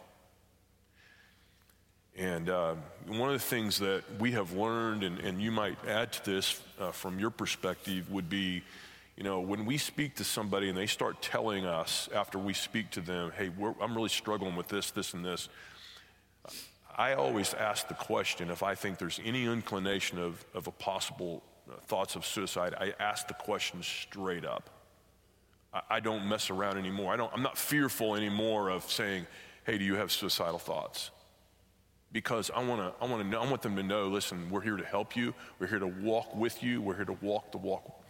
And 2.16 2.50
uh, 2.50 2.74
one 3.06 3.30
of 3.30 3.34
the 3.34 3.46
things 3.46 3.78
that 3.78 4.02
we 4.18 4.32
have 4.32 4.52
learned, 4.52 5.02
and, 5.02 5.18
and 5.20 5.40
you 5.40 5.50
might 5.50 5.76
add 5.86 6.12
to 6.14 6.24
this 6.30 6.60
uh, 6.78 6.90
from 6.90 7.18
your 7.18 7.30
perspective, 7.30 8.10
would 8.10 8.28
be 8.28 8.62
you 9.20 9.24
know, 9.24 9.40
when 9.40 9.66
we 9.66 9.76
speak 9.76 10.14
to 10.16 10.24
somebody 10.24 10.70
and 10.70 10.78
they 10.78 10.86
start 10.86 11.20
telling 11.20 11.66
us 11.66 12.08
after 12.14 12.38
we 12.38 12.54
speak 12.54 12.90
to 12.92 13.02
them, 13.02 13.30
hey, 13.36 13.50
I'm 13.78 13.94
really 13.94 14.08
struggling 14.08 14.56
with 14.56 14.68
this, 14.68 14.90
this, 14.92 15.12
and 15.12 15.22
this, 15.22 15.50
I 16.96 17.12
always 17.12 17.52
ask 17.52 17.86
the 17.86 17.94
question 17.94 18.50
if 18.50 18.62
I 18.62 18.74
think 18.74 18.96
there's 18.96 19.20
any 19.22 19.44
inclination 19.44 20.18
of, 20.18 20.42
of 20.54 20.68
a 20.68 20.70
possible 20.70 21.42
uh, 21.70 21.76
thoughts 21.82 22.16
of 22.16 22.24
suicide, 22.24 22.74
I 22.80 22.94
ask 22.98 23.28
the 23.28 23.34
question 23.34 23.82
straight 23.82 24.46
up. 24.46 24.70
I, 25.74 25.80
I 25.90 26.00
don't 26.00 26.26
mess 26.26 26.48
around 26.48 26.78
anymore. 26.78 27.12
I 27.12 27.16
don't, 27.16 27.30
I'm 27.34 27.42
not 27.42 27.58
fearful 27.58 28.16
anymore 28.16 28.70
of 28.70 28.90
saying, 28.90 29.26
hey, 29.64 29.76
do 29.76 29.84
you 29.84 29.96
have 29.96 30.10
suicidal 30.10 30.58
thoughts? 30.58 31.10
Because 32.12 32.50
I 32.50 32.64
want 32.64 32.80
to, 32.80 33.04
I 33.04 33.08
want 33.08 33.22
to 33.22 33.28
know, 33.28 33.40
I 33.40 33.48
want 33.48 33.62
them 33.62 33.76
to 33.76 33.82
know, 33.82 34.08
listen, 34.08 34.50
we're 34.50 34.62
here 34.62 34.76
to 34.76 34.84
help 34.84 35.14
you. 35.16 35.32
We're 35.58 35.68
here 35.68 35.78
to 35.78 35.86
walk 35.86 36.34
with 36.34 36.62
you. 36.62 36.82
We're 36.82 36.96
here 36.96 37.04
to 37.04 37.16
walk 37.20 37.52
the 37.52 37.58
walk 37.58 38.00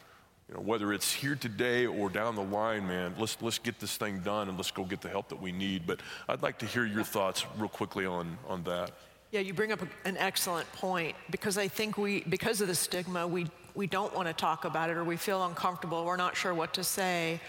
you 0.51 0.57
know, 0.57 0.62
whether 0.62 0.92
it's 0.92 1.12
here 1.12 1.36
today 1.36 1.86
or 1.86 2.11
down 2.11 2.34
the 2.34 2.42
line, 2.42 2.84
man, 2.86 3.14
let's, 3.18 3.36
let's 3.40 3.59
get 3.59 3.78
this 3.78 3.96
thing 3.96 4.18
done 4.18 4.48
and 4.48 4.57
let's 4.57 4.72
go 4.72 4.84
get 4.84 5.01
the 5.01 5.09
help 5.09 5.28
that 5.28 5.40
we 5.40 5.53
need. 5.53 5.86
But 5.86 6.01
I'd 6.28 6.42
like 6.42 6.59
to 6.59 6.66
hear 6.66 6.84
your 6.84 7.05
thoughts 7.05 7.46
real 7.57 7.68
quickly 7.68 8.05
on, 8.05 8.36
on 8.48 8.64
that. 8.64 8.90
Yeah, 9.30 9.40
you 9.40 9.55
bring 9.55 9.70
up 9.70 9.80
an 10.05 10.16
excellent 10.16 10.70
point 10.72 11.14
because 11.30 11.57
I 11.57 11.68
think 11.68 11.96
we, 11.96 12.22
because 12.22 12.61
of 12.61 12.66
the 12.66 12.74
stigma, 12.74 13.28
we, 13.28 13.46
we 13.76 13.86
don't 13.86 14.12
want 14.12 14.26
to 14.26 14.34
talk 14.34 14.64
about 14.64 14.90
it 14.90 14.96
or 14.96 15.05
we 15.05 15.16
feel 15.16 15.44
uncomfortable. 15.44 16.05
We're 16.05 16.16
not 16.16 16.36
sure 16.36 16.53
what 16.53 16.74
to 16.74 16.82
say. 16.82 17.40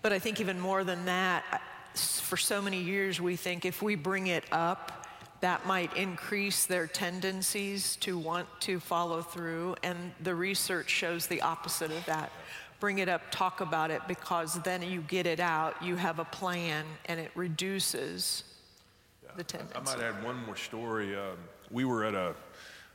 But 0.00 0.14
I 0.14 0.18
think 0.18 0.40
even 0.40 0.58
more 0.58 0.82
than 0.82 1.04
that, 1.04 1.60
for 1.94 2.38
so 2.38 2.62
many 2.62 2.80
years, 2.80 3.20
we 3.20 3.36
think 3.36 3.66
if 3.66 3.82
we 3.82 3.96
bring 3.96 4.28
it 4.28 4.44
up, 4.50 5.05
that 5.40 5.66
might 5.66 5.94
increase 5.96 6.66
their 6.66 6.86
tendencies 6.86 7.96
to 7.96 8.18
want 8.18 8.48
to 8.60 8.80
follow 8.80 9.22
through. 9.22 9.76
And 9.82 10.12
the 10.22 10.34
research 10.34 10.88
shows 10.88 11.26
the 11.26 11.42
opposite 11.42 11.90
of 11.90 12.04
that. 12.06 12.32
Bring 12.80 12.98
it 12.98 13.08
up, 13.08 13.22
talk 13.30 13.60
about 13.60 13.90
it, 13.90 14.02
because 14.06 14.60
then 14.62 14.82
you 14.82 15.00
get 15.02 15.26
it 15.26 15.40
out, 15.40 15.82
you 15.82 15.96
have 15.96 16.18
a 16.18 16.24
plan, 16.24 16.84
and 17.06 17.18
it 17.18 17.30
reduces 17.34 18.44
the 19.36 19.44
tendency. 19.44 19.76
I 19.76 19.96
might 19.96 20.02
add 20.02 20.22
one 20.22 20.44
more 20.44 20.56
story. 20.56 21.16
Um, 21.16 21.36
we 21.70 21.84
were 21.84 22.04
at 22.04 22.14
a 22.14 22.34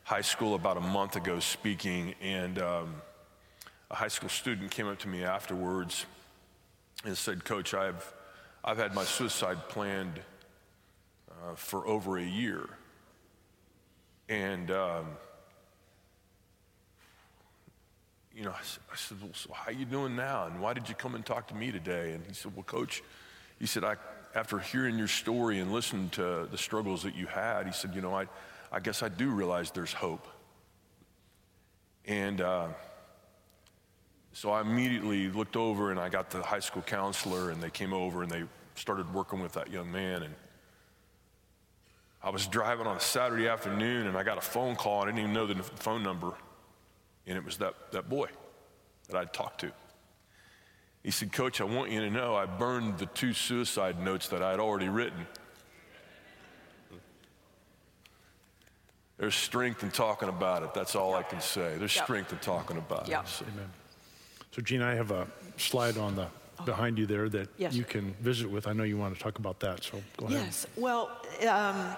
high 0.04 0.22
school 0.22 0.56
about 0.56 0.78
a 0.78 0.82
month 0.82 1.16
ago 1.16 1.40
speaking, 1.40 2.14
and 2.22 2.60
um, 2.60 3.02
a 3.90 3.96
high 3.96 4.08
school 4.08 4.30
student 4.30 4.72
came 4.72 4.88
up 4.88 5.00
to 5.00 5.08
me 5.08 5.24
afterwards 5.24 6.06
and 7.04 7.18
said, 7.18 7.44
Coach, 7.44 7.74
I've, 7.74 8.14
I've 8.64 8.78
had 8.78 8.94
my 8.94 9.04
suicide 9.04 9.58
planned 9.70 10.22
uh, 11.42 11.56
for 11.56 11.88
over 11.88 12.18
a 12.18 12.24
year. 12.24 12.70
And, 14.30 14.72
um, 14.72 15.08
you 18.36 18.44
know, 18.44 18.52
I, 18.52 18.62
I 18.92 18.96
said, 18.96 19.18
well, 19.22 19.32
so 19.34 19.52
how 19.54 19.72
you 19.72 19.86
doing 19.86 20.16
now? 20.16 20.46
And 20.46 20.62
why 20.62 20.74
did 20.74 20.88
you 20.88 20.96
come 20.96 21.16
and 21.16 21.26
talk 21.26 21.48
to 21.50 21.56
me 21.56 21.72
today? 21.72 22.14
And 22.14 22.26
he 22.26 22.34
said, 22.34 22.56
well, 22.56 22.64
Coach, 22.64 23.04
he 23.60 23.66
said, 23.66 23.84
I, 23.84 23.96
after 24.34 24.60
hearing 24.60 24.98
your 24.98 25.08
story 25.08 25.60
and 25.60 25.74
listening 25.74 26.10
to 26.12 26.48
the 26.50 26.58
struggles 26.58 27.04
that 27.04 27.16
you 27.16 27.28
had, 27.28 27.66
he 27.66 27.74
said, 27.74 27.94
you 27.94 28.02
know, 28.02 28.16
I, 28.16 28.28
I 28.72 28.80
guess 28.80 29.04
I 29.04 29.10
do 29.10 29.30
realize 29.30 29.72
there's 29.72 29.94
hope. 29.94 30.28
And 32.06 32.40
uh, 32.40 32.70
so 34.34 34.52
I 34.52 34.62
immediately 34.62 35.30
looked 35.30 35.58
over 35.58 35.92
and 35.92 36.00
I 36.00 36.10
got 36.10 36.30
the 36.30 36.42
high 36.42 36.60
school 36.60 36.82
counselor 36.82 37.52
and 37.52 37.62
they 37.62 37.70
came 37.70 37.94
over 37.94 38.24
and 38.24 38.32
they 38.32 38.44
started 38.76 39.14
working 39.14 39.42
with 39.42 39.54
that 39.54 39.70
young 39.70 39.92
man. 39.92 40.24
And 40.24 40.34
I 42.24 42.30
was 42.30 42.46
driving 42.48 42.86
on 42.88 42.98
a 42.98 43.00
Saturday 43.00 43.48
afternoon 43.48 44.08
and 44.08 44.16
I 44.16 44.24
got 44.24 44.38
a 44.38 44.42
phone 44.42 44.76
call. 44.76 45.02
I 45.02 45.06
didn't 45.06 45.20
even 45.20 45.34
know 45.34 45.48
the 45.48 45.56
phone 45.64 46.04
number. 46.04 46.34
And 47.26 47.38
it 47.38 47.44
was 47.44 47.58
that, 47.58 47.74
that 47.92 48.10
boy 48.10 48.28
that 49.10 49.18
I'd 49.18 49.34
talked 49.34 49.62
to. 49.62 49.72
He 51.04 51.10
said, 51.10 51.32
Coach, 51.32 51.62
I 51.62 51.64
want 51.64 51.90
you 51.90 52.00
to 52.02 52.12
know 52.12 52.36
I 52.36 52.46
burned 52.46 53.00
the 53.00 53.08
two 53.08 53.34
suicide 53.34 54.00
notes 54.00 54.28
that 54.28 54.44
I 54.44 54.52
had 54.52 54.60
already 54.60 54.88
written. 54.90 55.26
There's 59.18 59.36
strength 59.36 59.84
in 59.84 59.92
talking 59.92 60.30
about 60.30 60.64
it. 60.64 60.74
That's 60.74 60.96
all 60.96 61.14
I 61.16 61.24
can 61.24 61.42
say. 61.42 61.76
There's 61.78 61.96
Yep. 61.96 62.06
strength 62.06 62.32
in 62.34 62.40
talking 62.40 62.78
about 62.78 63.08
Yep. 63.08 63.24
it. 63.24 63.28
So- 63.30 63.46
Amen. 63.46 63.72
So, 64.52 64.62
Gina, 64.62 64.86
I 64.88 64.96
have 64.96 65.12
a 65.12 65.28
slide 65.58 65.98
on 65.98 66.16
the 66.16 66.28
behind 66.66 67.00
you 67.00 67.08
there 67.08 67.30
that 67.30 67.50
Yes. 67.58 67.74
you 67.74 67.84
can 67.84 68.14
visit 68.16 68.48
with. 68.50 68.68
I 68.68 68.74
know 68.74 68.84
you 68.84 68.98
want 68.98 69.16
to 69.16 69.22
talk 69.22 69.40
about 69.40 69.60
that, 69.62 69.84
so 69.84 70.04
go 70.18 70.28
ahead. 70.28 70.46
Yes. 70.46 70.68
Well, 70.76 71.10
um, 71.48 71.96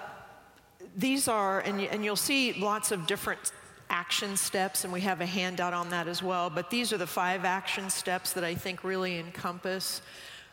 these 0.96 1.28
are, 1.28 1.60
and, 1.60 1.80
and 1.80 2.04
you'll 2.04 2.16
see 2.16 2.52
lots 2.52 2.92
of 2.92 3.06
different 3.06 3.52
action 3.90 4.36
steps, 4.36 4.84
and 4.84 4.92
we 4.92 5.00
have 5.00 5.20
a 5.20 5.26
handout 5.26 5.72
on 5.72 5.90
that 5.90 6.08
as 6.08 6.22
well. 6.22 6.50
But 6.50 6.70
these 6.70 6.92
are 6.92 6.98
the 6.98 7.06
five 7.06 7.44
action 7.44 7.90
steps 7.90 8.32
that 8.32 8.44
I 8.44 8.54
think 8.54 8.84
really 8.84 9.18
encompass 9.18 10.02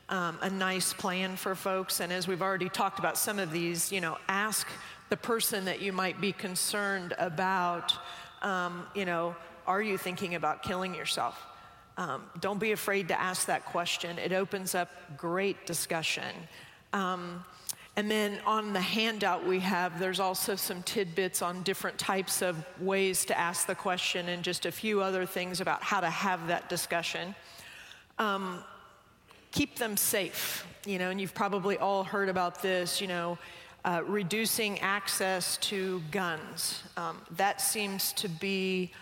um, 0.09 0.37
a 0.41 0.49
nice 0.49 0.93
plan 0.93 1.35
for 1.37 1.55
folks. 1.55 2.01
And 2.01 2.11
as 2.11 2.27
we've 2.27 2.41
already 2.41 2.69
talked 2.69 2.99
about 2.99 3.17
some 3.17 3.39
of 3.39 3.51
these, 3.51 3.91
you 3.91 4.01
know, 4.01 4.17
ask 4.27 4.67
the 5.09 5.17
person 5.17 5.65
that 5.65 5.81
you 5.81 5.93
might 5.93 6.19
be 6.19 6.31
concerned 6.31 7.13
about, 7.17 7.93
um, 8.41 8.85
you 8.93 9.05
know, 9.05 9.35
are 9.65 9.81
you 9.81 9.97
thinking 9.97 10.35
about 10.35 10.63
killing 10.63 10.93
yourself? 10.93 11.41
Um, 11.97 12.23
don't 12.39 12.59
be 12.59 12.71
afraid 12.71 13.07
to 13.09 13.19
ask 13.19 13.47
that 13.47 13.65
question. 13.65 14.17
It 14.17 14.33
opens 14.33 14.75
up 14.75 14.89
great 15.17 15.65
discussion. 15.65 16.33
Um, 16.93 17.43
and 18.01 18.09
then 18.09 18.39
on 18.47 18.73
the 18.73 18.81
handout 18.81 19.45
we 19.45 19.59
have, 19.59 19.99
there's 19.99 20.19
also 20.19 20.55
some 20.55 20.81
tidbits 20.81 21.43
on 21.43 21.61
different 21.61 21.99
types 21.99 22.41
of 22.41 22.65
ways 22.79 23.25
to 23.25 23.37
ask 23.37 23.67
the 23.67 23.75
question 23.75 24.29
and 24.29 24.43
just 24.43 24.65
a 24.65 24.71
few 24.71 25.03
other 25.03 25.23
things 25.23 25.61
about 25.61 25.83
how 25.83 25.99
to 25.99 26.09
have 26.09 26.47
that 26.47 26.67
discussion. 26.67 27.35
Um, 28.17 28.63
keep 29.51 29.75
them 29.75 29.95
safe, 29.95 30.65
you 30.83 30.97
know, 30.97 31.11
and 31.11 31.21
you've 31.21 31.35
probably 31.35 31.77
all 31.77 32.03
heard 32.03 32.27
about 32.27 32.63
this, 32.63 32.99
you 32.99 33.05
know, 33.05 33.37
uh, 33.85 34.01
reducing 34.07 34.79
access 34.79 35.57
to 35.57 36.01
guns. 36.09 36.81
Um, 36.97 37.21
that 37.37 37.61
seems 37.61 38.13
to 38.13 38.27
be 38.27 38.93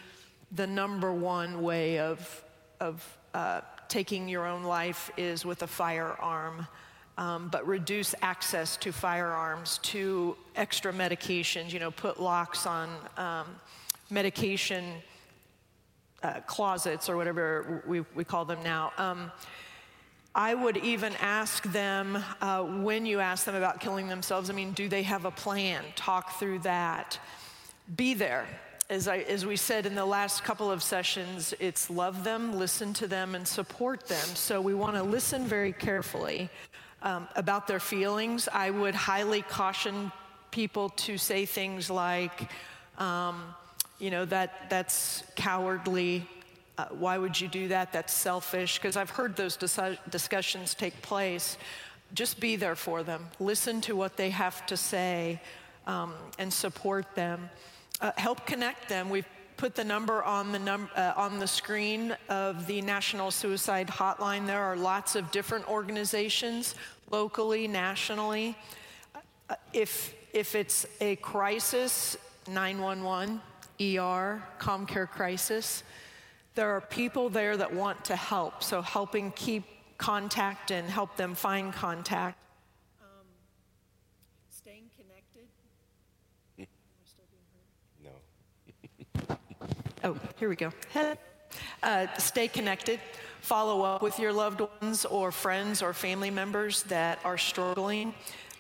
the 0.51 0.67
number 0.67 1.13
one 1.13 1.61
way 1.61 1.99
of, 1.99 2.43
of 2.81 3.17
uh, 3.33 3.61
taking 3.87 4.27
your 4.27 4.45
own 4.45 4.63
life 4.63 5.09
is 5.15 5.45
with 5.45 5.63
a 5.63 5.67
firearm. 5.67 6.67
Um, 7.19 7.49
but 7.49 7.67
reduce 7.67 8.15
access 8.21 8.77
to 8.77 8.93
firearms, 8.93 9.79
to 9.79 10.37
extra 10.55 10.93
medications, 10.93 11.73
you 11.73 11.79
know, 11.79 11.91
put 11.91 12.17
locks 12.17 12.65
on 12.65 12.89
um, 13.17 13.45
medication 14.09 14.85
uh, 16.23 16.39
closets 16.47 17.09
or 17.09 17.17
whatever 17.17 17.83
we, 17.85 18.05
we 18.15 18.23
call 18.23 18.45
them 18.45 18.59
now. 18.63 18.93
Um, 18.97 19.33
I 20.33 20.53
would 20.53 20.77
even 20.77 21.13
ask 21.19 21.63
them 21.63 22.23
uh, 22.39 22.63
when 22.63 23.05
you 23.05 23.19
ask 23.19 23.43
them 23.43 23.55
about 23.55 23.81
killing 23.81 24.07
themselves, 24.07 24.49
I 24.49 24.53
mean, 24.53 24.71
do 24.71 24.87
they 24.87 25.03
have 25.03 25.25
a 25.25 25.31
plan? 25.31 25.83
Talk 25.97 26.39
through 26.39 26.59
that. 26.59 27.19
Be 27.97 28.13
there. 28.13 28.45
As, 28.89 29.07
I, 29.07 29.17
as 29.17 29.45
we 29.45 29.55
said 29.55 29.85
in 29.85 29.93
the 29.93 30.05
last 30.05 30.43
couple 30.43 30.71
of 30.71 30.81
sessions, 30.81 31.53
it's 31.59 31.89
love 31.89 32.23
them, 32.23 32.57
listen 32.57 32.93
to 32.93 33.07
them, 33.07 33.35
and 33.35 33.47
support 33.47 34.07
them. 34.07 34.25
So 34.35 34.61
we 34.61 34.73
want 34.73 34.95
to 34.95 35.03
listen 35.03 35.45
very 35.45 35.73
carefully 35.73 36.49
um, 37.01 37.27
about 37.35 37.67
their 37.67 37.79
feelings. 37.79 38.47
I 38.51 38.69
would 38.69 38.95
highly 38.95 39.41
caution 39.41 40.11
people 40.51 40.89
to 40.89 41.17
say 41.17 41.45
things 41.45 41.89
like, 41.89 42.49
um, 42.97 43.43
you 43.99 44.11
know, 44.11 44.25
that, 44.25 44.69
that's 44.69 45.23
cowardly. 45.35 46.27
Uh, 46.77 46.85
why 46.91 47.17
would 47.17 47.39
you 47.39 47.47
do 47.47 47.67
that? 47.69 47.91
That's 47.91 48.13
selfish. 48.13 48.77
Because 48.77 48.95
I've 48.97 49.09
heard 49.09 49.35
those 49.35 49.55
dis- 49.55 49.79
discussions 50.09 50.73
take 50.73 51.01
place. 51.01 51.57
Just 52.13 52.39
be 52.39 52.55
there 52.55 52.75
for 52.75 53.03
them. 53.03 53.27
Listen 53.39 53.81
to 53.81 53.95
what 53.95 54.17
they 54.17 54.29
have 54.29 54.65
to 54.67 54.77
say 54.77 55.41
um, 55.85 56.13
and 56.37 56.51
support 56.51 57.15
them. 57.15 57.49
Uh, 58.01 58.11
help 58.17 58.45
connect 58.45 58.89
them. 58.89 59.09
We've 59.09 59.25
put 59.59 59.75
the 59.75 59.83
number 59.83 60.23
on 60.23 60.53
the 60.53 60.59
num- 60.59 60.89
uh, 60.95 61.11
on 61.17 61.37
the 61.37 61.45
screen 61.45 62.15
of 62.29 62.65
the 62.65 62.81
National 62.81 63.29
Suicide 63.29 63.89
Hotline. 63.89 64.47
There 64.47 64.63
are 64.63 64.77
lots 64.77 65.17
of 65.17 65.29
different 65.31 65.67
organizations, 65.67 66.75
locally, 67.11 67.67
nationally. 67.67 68.55
Uh, 69.13 69.55
if 69.73 70.15
if 70.31 70.55
it's 70.55 70.85
a 71.01 71.17
crisis, 71.17 72.15
911, 72.47 73.41
ER, 73.81 74.41
ComCare 74.59 75.09
crisis, 75.09 75.83
there 76.55 76.69
are 76.69 76.79
people 76.79 77.27
there 77.27 77.57
that 77.57 77.73
want 77.73 78.05
to 78.05 78.15
help. 78.15 78.63
So 78.63 78.81
helping 78.81 79.33
keep 79.33 79.65
contact 79.97 80.71
and 80.71 80.89
help 80.89 81.17
them 81.17 81.35
find 81.35 81.73
contact. 81.73 82.37
Um, 83.01 83.27
staying 84.49 84.89
connected. 84.95 85.49
No. 88.01 88.11
Oh, 90.01 90.17
here 90.37 90.47
we 90.47 90.55
go. 90.55 90.71
Uh, 91.83 92.07
stay 92.17 92.47
connected. 92.47 93.01
Follow 93.41 93.81
up 93.81 94.01
with 94.01 94.17
your 94.17 94.31
loved 94.31 94.61
ones 94.81 95.03
or 95.03 95.31
friends 95.31 95.81
or 95.81 95.93
family 95.93 96.29
members 96.29 96.83
that 96.83 97.19
are 97.25 97.37
struggling. 97.37 98.13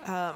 Um, 0.05 0.33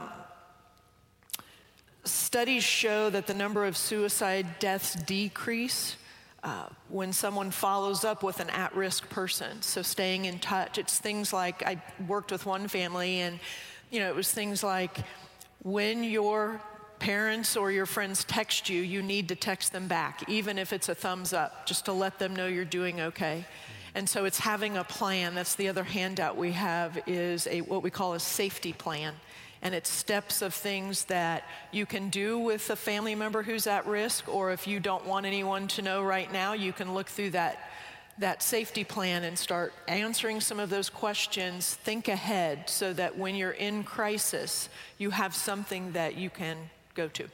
studies 2.05 2.63
show 2.63 3.09
that 3.09 3.27
the 3.27 3.33
number 3.33 3.65
of 3.65 3.75
suicide 3.75 4.59
deaths 4.59 4.95
decrease 4.95 5.97
uh, 6.43 6.67
when 6.87 7.11
someone 7.11 7.51
follows 7.51 8.05
up 8.05 8.23
with 8.23 8.39
an 8.39 8.49
at-risk 8.51 9.09
person. 9.09 9.61
So 9.61 9.81
staying 9.81 10.23
in 10.25 10.39
touch. 10.39 10.77
It's 10.77 10.99
things 10.99 11.33
like 11.33 11.63
I 11.63 11.81
worked 12.07 12.31
with 12.31 12.45
one 12.45 12.69
family, 12.69 13.19
and 13.19 13.39
you 13.91 13.99
know, 13.99 14.07
it 14.07 14.15
was 14.15 14.31
things 14.31 14.63
like 14.63 14.99
when 15.63 16.03
your 16.03 16.61
parents 17.03 17.57
or 17.57 17.69
your 17.69 17.85
friends 17.85 18.23
text 18.23 18.69
you, 18.69 18.81
you 18.81 19.03
need 19.03 19.27
to 19.27 19.35
text 19.35 19.73
them 19.73 19.89
back, 19.89 20.23
even 20.29 20.57
if 20.57 20.71
it's 20.71 20.87
a 20.87 20.95
thumbs 20.95 21.33
up, 21.33 21.65
just 21.65 21.83
to 21.83 21.91
let 21.91 22.17
them 22.17 22.33
know 22.33 22.47
you're 22.47 22.63
doing 22.63 23.01
okay. 23.01 23.45
And 23.93 24.07
so 24.07 24.23
it's 24.23 24.39
having 24.39 24.77
a 24.77 24.85
plan. 24.85 25.35
That's 25.35 25.55
the 25.55 25.67
other 25.67 25.83
handout 25.83 26.37
we 26.37 26.53
have 26.53 26.97
is 27.05 27.45
a 27.47 27.59
what 27.59 27.83
we 27.83 27.89
call 27.89 28.13
a 28.13 28.21
safety 28.21 28.71
plan. 28.71 29.15
And 29.61 29.75
it's 29.75 29.89
steps 29.89 30.41
of 30.41 30.53
things 30.53 31.03
that 31.05 31.43
you 31.73 31.85
can 31.85 32.07
do 32.07 32.39
with 32.39 32.69
a 32.69 32.75
family 32.77 33.15
member 33.15 33.43
who's 33.43 33.67
at 33.67 33.85
risk, 33.85 34.33
or 34.33 34.51
if 34.51 34.65
you 34.65 34.79
don't 34.79 35.05
want 35.05 35.25
anyone 35.25 35.67
to 35.69 35.81
know 35.81 36.03
right 36.03 36.31
now, 36.31 36.53
you 36.53 36.71
can 36.71 36.93
look 36.93 37.07
through 37.07 37.31
that, 37.31 37.69
that 38.17 38.41
safety 38.41 38.85
plan 38.85 39.25
and 39.25 39.37
start 39.37 39.73
answering 39.89 40.39
some 40.39 40.57
of 40.57 40.69
those 40.69 40.89
questions. 40.89 41.75
Think 41.83 42.07
ahead 42.07 42.69
so 42.69 42.93
that 42.93 43.17
when 43.17 43.35
you're 43.35 43.51
in 43.51 43.83
crisis, 43.83 44.69
you 44.97 45.09
have 45.09 45.35
something 45.35 45.91
that 45.91 46.15
you 46.15 46.29
can 46.29 46.57
go 46.93 47.07
to. 47.09 47.27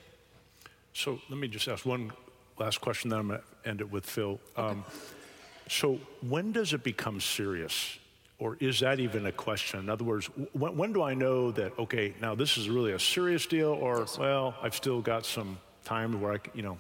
So 0.94 1.20
let 1.30 1.40
me 1.40 1.48
just 1.48 1.68
ask 1.68 1.86
one 1.86 2.12
last 2.58 2.82
question, 2.82 3.10
then 3.10 3.20
I'm 3.20 3.28
going 3.28 3.40
to 3.40 3.70
end 3.70 3.82
it 3.82 3.92
with 3.92 4.06
Phil. 4.06 4.40
Um, 4.56 4.84
so 5.68 6.00
when 6.22 6.52
does 6.52 6.74
it 6.74 6.84
become 6.84 7.22
serious? 7.22 8.00
or 8.40 8.56
is 8.62 8.80
that 8.80 9.00
even 9.00 9.26
a 9.26 9.32
question? 9.32 9.80
In 9.82 9.90
other 9.90 10.06
words, 10.06 10.28
when, 10.54 10.76
when 10.78 10.94
do 10.94 11.04
I 11.04 11.14
know 11.14 11.52
that, 11.52 11.78
okay, 11.78 12.14
now 12.22 12.36
this 12.36 12.58
is 12.58 12.70
really 12.70 12.94
a 12.94 13.00
serious 13.00 13.46
deal, 13.46 13.72
or, 13.72 14.06
well, 14.18 14.56
I've 14.62 14.76
still 14.76 15.02
got 15.02 15.26
some 15.26 15.60
time 15.84 16.20
where 16.22 16.34
I, 16.34 16.38
you 16.54 16.64
know, 16.64 16.78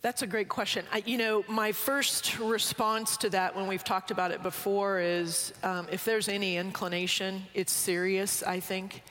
that's 0.00 0.22
a 0.22 0.26
great 0.26 0.48
question. 0.48 0.84
I, 0.92 1.02
you 1.04 1.18
know, 1.18 1.44
my 1.48 1.72
first 1.72 2.38
response 2.38 3.16
to 3.18 3.30
that 3.30 3.56
when 3.56 3.66
we've 3.66 3.82
talked 3.82 4.10
about 4.10 4.30
it 4.30 4.42
before 4.42 5.00
is 5.00 5.52
um, 5.62 5.88
if 5.90 6.04
there's 6.04 6.28
any 6.28 6.56
inclination, 6.56 7.42
it's 7.54 7.72
serious, 7.72 8.42
I 8.42 8.60
think. 8.60 9.02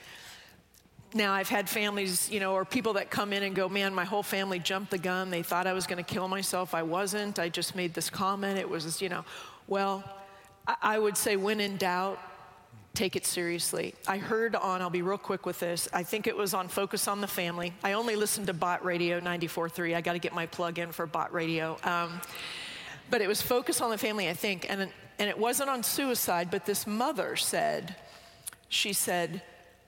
Now, 1.15 1.31
I've 1.31 1.47
had 1.47 1.69
families, 1.69 2.29
you 2.29 2.41
know, 2.41 2.51
or 2.51 2.65
people 2.65 2.91
that 2.93 3.09
come 3.09 3.31
in 3.31 3.41
and 3.41 3.55
go, 3.55 3.69
man, 3.69 3.95
my 3.95 4.03
whole 4.03 4.21
family 4.21 4.59
jumped 4.59 4.91
the 4.91 4.97
gun. 4.97 5.29
They 5.29 5.43
thought 5.43 5.65
I 5.65 5.71
was 5.71 5.87
going 5.87 6.03
to 6.03 6.03
kill 6.03 6.27
myself. 6.27 6.75
I 6.75 6.83
wasn't. 6.83 7.39
I 7.39 7.47
just 7.47 7.73
made 7.73 7.93
this 7.93 8.09
comment. 8.09 8.59
It 8.59 8.69
was, 8.69 9.01
you 9.01 9.07
know, 9.07 9.23
well, 9.65 10.03
I, 10.81 10.99
would 10.99 11.15
say 11.15 11.37
when 11.37 11.61
in 11.61 11.77
doubt, 11.77 12.19
take 12.95 13.15
it 13.15 13.25
seriously. 13.25 13.95
I 14.05 14.17
heard 14.17 14.57
on, 14.57 14.81
I'll 14.81 14.89
be 14.89 15.03
real 15.03 15.17
quick 15.17 15.45
with 15.45 15.57
this, 15.57 15.87
I 15.93 16.03
think 16.03 16.27
it 16.27 16.35
was 16.35 16.53
on 16.53 16.67
Focus 16.67 17.07
on 17.07 17.21
the 17.21 17.27
Family. 17.27 17.73
I 17.81 17.93
only 17.93 18.17
listened 18.17 18.47
to 18.47 18.53
Bott 18.53 18.83
Radio 18.83 19.21
94.3. 19.21 19.95
I 19.95 20.01
got 20.01 20.13
to 20.13 20.19
get 20.19 20.33
my 20.33 20.47
plug 20.47 20.79
in 20.79 20.91
for 20.91 21.07
Bott 21.07 21.33
Radio. 21.33 21.77
Um, 21.85 22.19
but 23.09 23.21
it 23.21 23.29
was 23.29 23.41
Focus 23.41 23.79
on 23.79 23.89
the 23.89 23.97
Family, 23.97 24.27
I 24.27 24.33
think, 24.33 24.69
and, 24.69 24.89
and 25.17 25.29
it 25.29 25.39
wasn't 25.39 25.69
on 25.69 25.81
suicide, 25.81 26.49
but 26.51 26.65
this 26.65 26.85
mother 26.85 27.37
said, 27.37 27.95
she 28.67 28.91
said, 28.91 29.41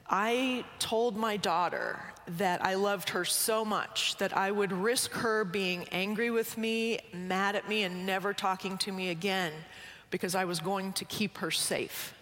I 0.10 0.64
told 0.80 1.18
my 1.18 1.38
daughter 1.38 2.00
that 2.38 2.64
I 2.64 2.76
loved 2.76 3.10
her 3.10 3.26
so 3.26 3.64
much 3.64 4.18
that 4.18 4.36
I 4.36 4.52
would 4.52 4.72
risk 4.72 5.12
her 5.12 5.44
being 5.44 5.88
angry 5.92 6.30
with 6.30 6.58
me, 6.58 7.00
mad 7.14 7.56
at 7.56 7.68
me, 7.68 7.84
and 7.84 8.06
never 8.06 8.34
talking 8.34 8.78
to 8.80 8.92
me 8.92 9.10
again 9.10 9.54
because 10.10 10.36
I 10.36 10.46
was 10.46 10.60
going 10.60 10.94
to 10.94 11.06
keep 11.06 11.38
her 11.40 11.52
safe 11.52 12.14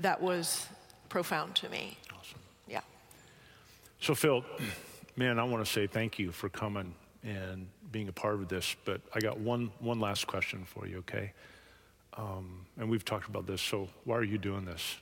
that 0.00 0.20
was 0.20 0.66
profound 1.08 1.54
to 1.56 1.68
me. 1.68 1.96
Awesome. 2.10 2.38
Yeah. 2.68 2.80
So, 4.00 4.14
Phil, 4.14 4.44
man, 5.16 5.38
I 5.38 5.44
want 5.44 5.64
to 5.64 5.70
say 5.70 5.86
thank 5.86 6.18
you 6.18 6.32
for 6.32 6.48
coming 6.48 6.94
and 7.22 7.66
being 7.92 8.08
a 8.08 8.12
part 8.12 8.34
of 8.34 8.48
this. 8.48 8.74
But 8.84 9.00
I 9.14 9.20
got 9.20 9.38
one, 9.38 9.70
one 9.80 10.00
last 10.00 10.26
question 10.26 10.64
for 10.64 10.86
you, 10.86 10.98
okay? 10.98 11.32
Um, 12.16 12.66
and 12.78 12.88
we've 12.88 13.04
talked 13.04 13.28
about 13.28 13.46
this. 13.46 13.60
So, 13.60 13.88
why 14.04 14.16
are 14.16 14.24
you 14.24 14.38
doing 14.38 14.64
this? 14.64 14.96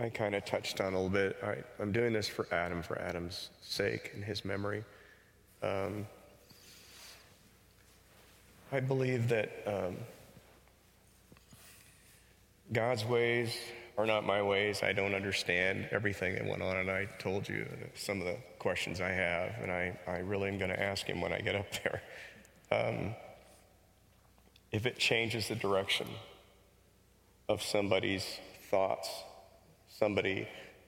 I 0.00 0.08
kind 0.08 0.36
of 0.36 0.44
touched 0.44 0.80
on 0.80 0.94
a 0.94 0.96
little 0.96 1.10
bit. 1.10 1.36
I, 1.42 1.82
am 1.82 1.90
doing 1.90 2.12
this 2.12 2.28
for 2.28 2.46
Adam, 2.52 2.82
for 2.82 3.00
Adam's 3.00 3.50
sake 3.62 4.12
and 4.14 4.22
his 4.22 4.44
memory. 4.44 4.84
Um, 5.60 6.06
I 8.70 8.78
believe 8.78 9.28
that 9.28 9.50
um, 9.66 9.96
God's 12.72 13.04
ways 13.04 13.56
are 13.96 14.06
not 14.06 14.24
my 14.24 14.40
ways. 14.40 14.84
I 14.84 14.92
don't 14.92 15.14
understand 15.14 15.88
everything 15.90 16.34
that 16.34 16.46
went 16.46 16.62
on, 16.62 16.76
and 16.76 16.90
I 16.90 17.06
told 17.18 17.48
you 17.48 17.66
some 17.96 18.20
of 18.20 18.26
the 18.26 18.36
questions 18.60 19.00
I 19.00 19.10
have, 19.10 19.54
and 19.60 19.72
I, 19.72 19.98
I 20.06 20.18
really 20.18 20.48
am 20.48 20.58
going 20.58 20.70
to 20.70 20.80
ask 20.80 21.04
him 21.06 21.20
when 21.20 21.32
I 21.32 21.40
get 21.40 21.56
up 21.56 21.66
there. 21.82 22.02
Um, 22.70 23.14
if 24.70 24.86
it 24.86 24.98
changes 24.98 25.48
the 25.48 25.56
direction 25.56 26.06
of 27.48 27.62
somebody's 27.62 28.38
thoughts, 28.70 29.08
somebody 29.98 30.46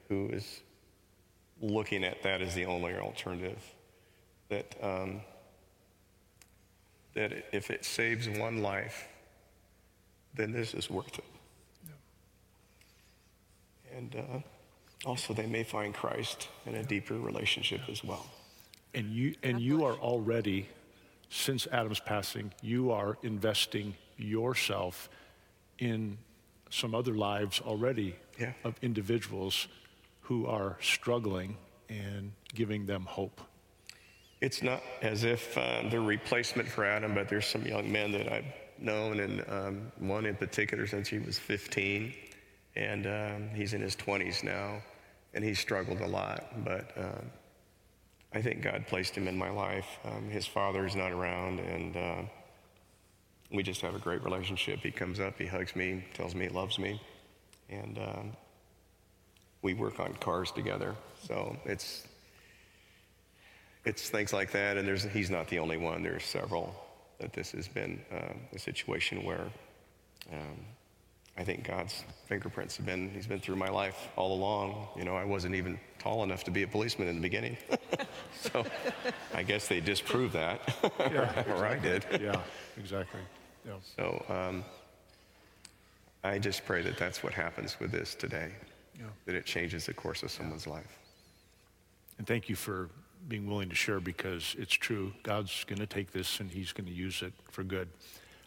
who 0.09 0.29
is 0.29 0.61
looking 1.61 2.05
at 2.05 2.23
that 2.23 2.41
as 2.41 2.55
the 2.55 2.65
only 2.65 2.95
alternative, 2.95 3.63
that, 4.49 4.75
um, 4.83 5.21
that 7.15 7.33
if 7.53 7.71
it 7.71 7.85
saves 7.85 8.29
one 8.29 8.63
life, 8.63 9.09
then 10.35 10.53
this 10.53 10.75
is 10.75 10.89
worth 10.89 11.19
it. 11.19 11.25
And 13.97 14.17
uh, 14.17 15.09
also, 15.09 15.35
they 15.35 15.47
may 15.47 15.65
find 15.65 15.93
Christ 15.93 16.49
in 16.65 16.77
a 16.77 16.85
deeper 16.85 17.15
relationship 17.15 17.81
as 17.89 18.05
well. 18.05 18.27
And 18.95 19.11
you, 19.11 19.35
and 19.43 19.61
you 19.61 19.85
are 19.85 19.95
already, 19.95 20.69
since 21.31 21.67
Adam's 21.67 22.01
passing, 22.01 22.53
you 22.63 22.93
are 22.93 23.19
investing 23.23 23.95
yourself 24.17 25.09
in 25.79 26.19
some 26.71 26.95
other 26.95 27.13
lives 27.13 27.61
already 27.61 28.17
yeah. 28.39 28.53
of 28.65 28.75
individuals 28.83 29.69
who 30.23 30.47
are 30.47 30.77
struggling 30.81 31.57
and 31.89 32.33
giving 32.55 32.87
them 32.87 33.05
hope. 33.05 33.41
It's 34.41 34.63
not 34.63 34.83
as 35.03 35.25
if 35.25 35.57
uh, 35.59 35.83
they're 35.91 36.01
replacement 36.01 36.69
for 36.69 36.85
Adam, 36.85 37.15
but 37.15 37.29
there's 37.29 37.47
some 37.47 37.67
young 37.67 37.91
men 37.91 38.13
that 38.13 38.33
I've 38.33 38.45
known, 38.79 39.21
and 39.21 39.45
um, 39.49 39.93
one 39.99 40.25
in 40.25 40.35
particular 40.35 40.87
since 40.87 41.09
he 41.09 41.19
was 41.19 41.39
15 41.39 42.15
and 42.77 43.07
um, 43.07 43.51
he's 43.55 43.75
in 43.75 43.81
his 43.81 43.97
20s 43.97 44.45
now, 44.45 44.81
and 45.35 45.45
he's 45.45 45.59
struggled 45.59 46.01
a 46.01 46.07
lot. 46.07 46.65
But 46.65 46.93
um, 46.97 47.31
I 48.33 48.41
think 48.41 48.63
God 48.63 48.87
placed 48.87 49.15
him 49.15 49.29
in 49.29 49.37
my 49.37 49.51
life. 49.51 49.99
Um, 50.05 50.29
his 50.31 50.47
father 50.47 50.87
is 50.87 50.95
not 50.95 51.13
around, 51.13 51.61
and 51.61 51.97
uh, 51.97 52.23
we 53.53 53.63
just 53.63 53.81
have 53.81 53.95
a 53.95 53.99
great 53.99 54.23
relationship. 54.23 54.81
He 54.81 54.91
comes 54.91 55.21
up, 55.21 55.39
he 55.39 55.47
hugs 55.47 55.75
me, 55.75 56.05
tells 56.15 56.35
me 56.35 56.47
he 56.47 56.51
loves 56.51 56.79
me, 56.79 57.01
and 57.69 57.99
um, 57.99 58.33
we 59.63 59.75
work 59.75 59.99
on 60.01 60.15
cars 60.15 60.53
together. 60.53 60.95
So 61.27 61.57
it's 61.65 62.07
it's 63.85 64.11
things 64.11 64.33
like 64.33 64.53
that, 64.53 64.77
and 64.77 64.87
there's 64.87 65.05
he's 65.05 65.31
not 65.31 65.49
the 65.49 65.59
only 65.59 65.77
one. 65.77 66.03
There's 66.03 66.25
several 66.25 66.75
that 67.19 67.33
this 67.33 67.53
has 67.53 67.69
been 67.69 68.01
uh, 68.13 68.35
a 68.53 68.59
situation 68.59 69.25
where. 69.25 69.47
Um, 70.33 70.65
I 71.39 71.45
think 71.45 71.67
God's 71.67 72.05
fingerprints 72.27 72.77
have 72.77 72.85
been, 72.85 73.09
He's 73.11 73.27
been 73.27 73.41
through 73.41 73.57
my 73.57 73.71
life 73.71 74.09
all 74.17 74.35
along. 74.35 74.89
You 74.95 75.05
know, 75.05 75.17
I 75.17 75.25
wasn't 75.25 75.55
even 75.55 75.81
tall 75.99 76.23
enough 76.23 76.45
to 76.45 76.51
be 76.51 76.65
a 76.65 76.67
policeman 76.67 77.09
in 77.09 77.15
the 77.15 77.23
beginning. 77.23 77.57
so 78.41 78.67
I 79.33 79.43
guess 79.43 79.67
they 79.67 79.81
disproved 79.81 80.35
that. 80.35 80.61
Yeah, 80.99 81.07
exactly. 81.07 81.53
or 81.55 81.67
I 81.67 81.79
did. 81.79 82.05
yeah, 82.21 82.41
exactly. 82.77 83.21
Yeah. 83.67 83.73
So 83.97 84.25
um, 84.29 84.65
I 86.25 86.39
just 86.39 86.65
pray 86.65 86.83
that 86.83 86.97
that's 86.99 87.23
what 87.23 87.33
happens 87.33 87.79
with 87.81 87.91
this 87.91 88.15
today, 88.15 88.51
yeah. 88.99 89.07
that 89.27 89.35
it 89.35 89.45
changes 89.45 89.87
the 89.87 89.95
course 89.95 90.23
of 90.23 90.31
someone's 90.31 90.67
life. 90.67 90.99
And 92.19 92.27
thank 92.27 92.49
you 92.49 92.57
for 92.57 92.91
being 93.29 93.47
willing 93.47 93.69
to 93.69 93.75
share 93.75 94.01
because 94.01 94.57
it's 94.59 94.75
true. 94.75 95.13
God's 95.23 95.65
going 95.65 95.79
to 95.79 95.87
take 95.87 96.13
this 96.13 96.41
and 96.41 96.51
He's 96.51 96.73
going 96.73 96.87
to 96.87 96.93
use 96.93 97.23
it 97.23 97.33
for 97.51 97.63
good. 97.63 97.89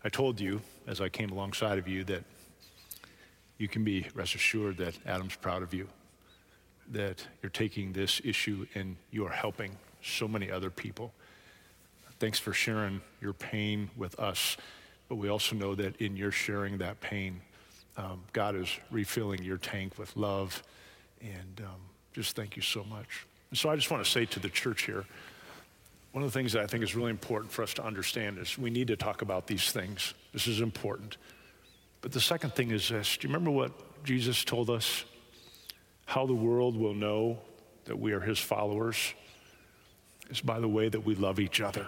I 0.03 0.09
told 0.09 0.39
you 0.39 0.61
as 0.87 0.99
I 0.99 1.09
came 1.09 1.31
alongside 1.31 1.77
of 1.77 1.87
you 1.87 2.03
that 2.05 2.23
you 3.57 3.67
can 3.67 3.83
be 3.83 4.07
rest 4.13 4.35
assured 4.35 4.77
that 4.77 4.97
Adam's 5.05 5.35
proud 5.35 5.63
of 5.63 5.73
you, 5.73 5.87
that 6.91 7.25
you're 7.41 7.49
taking 7.49 7.93
this 7.93 8.21
issue 8.23 8.65
and 8.75 8.97
you 9.11 9.25
are 9.25 9.31
helping 9.31 9.77
so 10.01 10.27
many 10.27 10.51
other 10.51 10.69
people. 10.69 11.13
Thanks 12.19 12.39
for 12.39 12.53
sharing 12.53 13.01
your 13.21 13.33
pain 13.33 13.89
with 13.95 14.19
us, 14.19 14.57
but 15.13 15.19
we 15.19 15.29
also 15.29 15.55
know 15.55 15.75
that 15.75 15.95
in 15.97 16.17
your 16.17 16.31
sharing 16.31 16.79
that 16.79 16.99
pain, 16.99 17.39
um, 17.97 18.23
God 18.33 18.55
is 18.55 18.67
refilling 18.89 19.43
your 19.43 19.57
tank 19.57 19.99
with 19.99 20.17
love, 20.17 20.63
and 21.21 21.61
um, 21.63 21.81
just 22.13 22.35
thank 22.35 22.55
you 22.55 22.63
so 22.63 22.83
much. 22.85 23.27
And 23.51 23.59
so 23.59 23.69
I 23.69 23.75
just 23.75 23.91
want 23.91 24.03
to 24.03 24.09
say 24.09 24.25
to 24.25 24.39
the 24.39 24.49
church 24.49 24.87
here, 24.87 25.05
one 26.13 26.23
of 26.23 26.33
the 26.33 26.39
things 26.39 26.51
that 26.53 26.63
I 26.63 26.65
think 26.65 26.83
is 26.83 26.95
really 26.95 27.11
important 27.11 27.51
for 27.51 27.61
us 27.61 27.75
to 27.75 27.85
understand 27.85 28.39
is 28.39 28.57
we 28.57 28.71
need 28.71 28.87
to 28.87 28.95
talk 28.95 29.21
about 29.21 29.45
these 29.45 29.71
things. 29.71 30.15
This 30.31 30.47
is 30.47 30.61
important. 30.61 31.17
But 32.01 32.11
the 32.11 32.19
second 32.19 32.55
thing 32.55 32.71
is 32.71 32.89
this 32.89 33.15
do 33.15 33.27
you 33.27 33.31
remember 33.31 33.51
what 33.51 33.71
Jesus 34.03 34.43
told 34.43 34.71
us? 34.71 35.05
How 36.07 36.25
the 36.25 36.33
world 36.33 36.75
will 36.75 36.95
know 36.95 37.37
that 37.85 37.99
we 37.99 38.13
are 38.13 38.19
his 38.19 38.39
followers 38.39 39.13
is 40.31 40.41
by 40.41 40.59
the 40.59 40.67
way 40.67 40.89
that 40.89 41.05
we 41.05 41.13
love 41.13 41.39
each 41.39 41.61
other. 41.61 41.85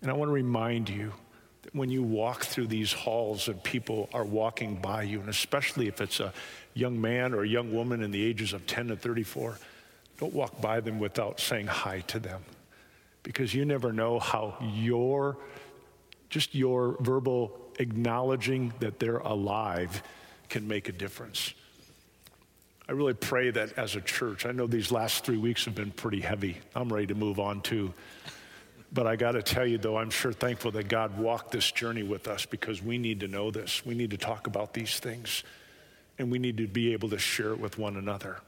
And 0.00 0.12
I 0.12 0.14
want 0.14 0.28
to 0.28 0.32
remind 0.32 0.88
you 0.88 1.12
when 1.72 1.90
you 1.90 2.02
walk 2.02 2.44
through 2.44 2.66
these 2.66 2.92
halls 2.92 3.48
and 3.48 3.62
people 3.62 4.08
are 4.12 4.24
walking 4.24 4.76
by 4.76 5.02
you, 5.02 5.20
and 5.20 5.28
especially 5.28 5.88
if 5.88 6.00
it's 6.00 6.20
a 6.20 6.32
young 6.74 7.00
man 7.00 7.34
or 7.34 7.42
a 7.42 7.48
young 7.48 7.72
woman 7.72 8.02
in 8.02 8.10
the 8.10 8.24
ages 8.24 8.52
of 8.52 8.66
10 8.66 8.88
to 8.88 8.96
34, 8.96 9.58
don't 10.18 10.32
walk 10.32 10.60
by 10.60 10.80
them 10.80 10.98
without 10.98 11.40
saying 11.40 11.66
hi 11.66 12.00
to 12.00 12.18
them. 12.18 12.42
Because 13.22 13.54
you 13.54 13.64
never 13.64 13.92
know 13.92 14.18
how 14.18 14.54
your, 14.60 15.36
just 16.30 16.54
your 16.54 16.96
verbal 17.00 17.56
acknowledging 17.78 18.72
that 18.80 18.98
they're 18.98 19.18
alive 19.18 20.02
can 20.48 20.66
make 20.66 20.88
a 20.88 20.92
difference. 20.92 21.52
I 22.88 22.92
really 22.92 23.14
pray 23.14 23.50
that 23.50 23.76
as 23.76 23.96
a 23.96 24.00
church, 24.00 24.46
I 24.46 24.52
know 24.52 24.66
these 24.66 24.92
last 24.92 25.24
three 25.24 25.38
weeks 25.38 25.64
have 25.64 25.74
been 25.74 25.90
pretty 25.90 26.20
heavy. 26.20 26.58
I'm 26.74 26.92
ready 26.92 27.08
to 27.08 27.14
move 27.14 27.40
on 27.40 27.60
too. 27.60 27.92
But 28.92 29.06
I 29.06 29.16
got 29.16 29.32
to 29.32 29.42
tell 29.42 29.66
you, 29.66 29.78
though, 29.78 29.96
I'm 29.96 30.10
sure 30.10 30.32
thankful 30.32 30.70
that 30.72 30.88
God 30.88 31.18
walked 31.18 31.50
this 31.50 31.70
journey 31.70 32.02
with 32.02 32.28
us 32.28 32.46
because 32.46 32.82
we 32.82 32.98
need 32.98 33.20
to 33.20 33.28
know 33.28 33.50
this. 33.50 33.84
We 33.84 33.94
need 33.94 34.10
to 34.10 34.16
talk 34.16 34.46
about 34.46 34.72
these 34.72 34.98
things, 35.00 35.42
and 36.18 36.30
we 36.30 36.38
need 36.38 36.56
to 36.58 36.66
be 36.66 36.92
able 36.92 37.10
to 37.10 37.18
share 37.18 37.50
it 37.50 37.60
with 37.60 37.78
one 37.78 37.96
another. 37.96 38.38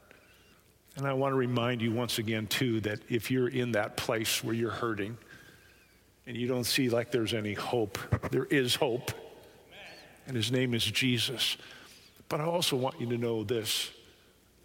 And 0.95 1.05
I 1.05 1.13
want 1.13 1.33
to 1.33 1.37
remind 1.37 1.81
you 1.81 1.91
once 1.91 2.17
again, 2.19 2.47
too, 2.47 2.81
that 2.81 2.99
if 3.09 3.29
you're 3.29 3.49
in 3.49 3.73
that 3.73 3.97
place 3.97 4.43
where 4.43 4.55
you're 4.55 4.71
hurting, 4.71 5.17
and 6.25 6.37
you 6.37 6.47
don't 6.47 6.63
see 6.63 6.89
like 6.89 7.11
there's 7.11 7.33
any 7.33 7.53
hope, 7.53 7.97
there 8.31 8.45
is 8.45 8.75
hope. 8.75 9.11
And 10.27 10.35
his 10.35 10.51
name 10.51 10.75
is 10.75 10.85
Jesus. 10.85 11.57
But 12.29 12.39
I 12.39 12.43
also 12.43 12.75
want 12.75 13.01
you 13.01 13.07
to 13.07 13.17
know 13.17 13.43
this. 13.43 13.89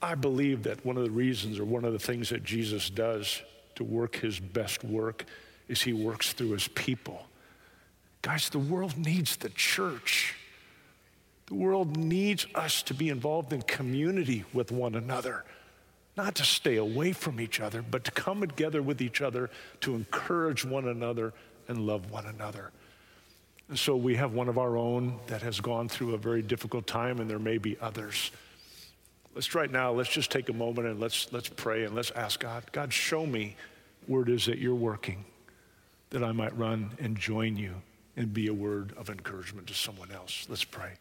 I 0.03 0.15
believe 0.15 0.65
that 0.65 0.85
one 0.85 0.99
of 0.99 1.05
the 1.05 1.11
reasons 1.11 1.59
or 1.59 1.65
one 1.65 1.87
of 1.87 1.95
the 1.95 1.99
things 1.99 2.29
that 2.29 2.45
Jesus 2.45 2.91
does 2.91 3.41
to 3.77 3.85
work 3.85 4.17
his 4.17 4.39
best 4.39 4.85
work 4.85 5.25
is 5.69 5.83
he 5.83 5.93
works 5.93 6.33
through 6.33 6.51
his 6.51 6.69
people. 6.69 7.27
Guys, 8.23 8.49
the 8.49 8.59
world 8.59 8.97
needs 8.97 9.37
the 9.37 9.51
church. 9.51 10.35
The 11.47 11.55
world 11.55 11.97
needs 11.97 12.47
us 12.55 12.83
to 12.85 12.95
be 12.95 13.11
involved 13.11 13.53
in 13.53 13.63
community 13.63 14.45
with 14.53 14.73
one 14.73 14.95
another, 14.95 15.45
not 16.17 16.35
to 16.37 16.45
stay 16.45 16.77
away 16.77 17.13
from 17.13 17.41
each 17.41 17.61
other, 17.61 17.83
but 17.83 18.05
to 18.05 18.11
come 18.11 18.41
together 18.41 18.81
with 18.83 19.03
each 19.03 19.21
other 19.21 19.51
to 19.83 19.95
encourage 19.95 20.65
one 20.65 20.89
another 20.89 21.35
and 21.69 21.87
love 21.87 22.11
one 22.11 22.27
another. 22.27 22.71
And 23.69 23.79
so 23.79 23.97
we 23.97 24.17
have 24.17 24.33
one 24.33 24.49
of 24.49 24.59
our 24.59 24.77
own 24.77 25.19
that 25.27 25.43
has 25.43 25.61
gone 25.61 25.89
through 25.89 26.15
a 26.15 26.19
very 26.19 26.43
difficult 26.43 26.87
time, 26.87 27.21
and 27.21 27.29
there 27.31 27.39
may 27.39 27.59
be 27.59 27.77
others. 27.81 28.31
Let's 29.35 29.55
right 29.55 29.71
now, 29.71 29.93
let's 29.93 30.11
just 30.11 30.31
take 30.31 30.49
a 30.49 30.53
moment 30.53 30.87
and 30.87 31.01
let's, 31.01 31.33
let's 31.33 31.49
pray 31.49 31.85
and 31.85 31.95
let's 31.95 32.11
ask 32.13 32.41
God, 32.41 32.65
God, 32.73 32.93
show 32.93 33.27
me 33.27 33.57
where 34.07 34.23
it 34.23 34.29
is 34.29 34.47
that 34.47 34.59
you're 34.59 34.75
working, 34.75 35.25
that 36.15 36.23
I 36.23 36.31
might 36.31 36.57
run 36.57 36.93
and 37.01 37.17
join 37.17 37.57
you 37.57 37.75
and 38.17 38.33
be 38.33 38.47
a 38.47 38.55
word 38.55 38.95
of 38.97 39.11
encouragement 39.11 39.67
to 39.67 39.75
someone 39.75 40.13
else. 40.13 40.47
Let's 40.49 40.63
pray. 40.63 40.93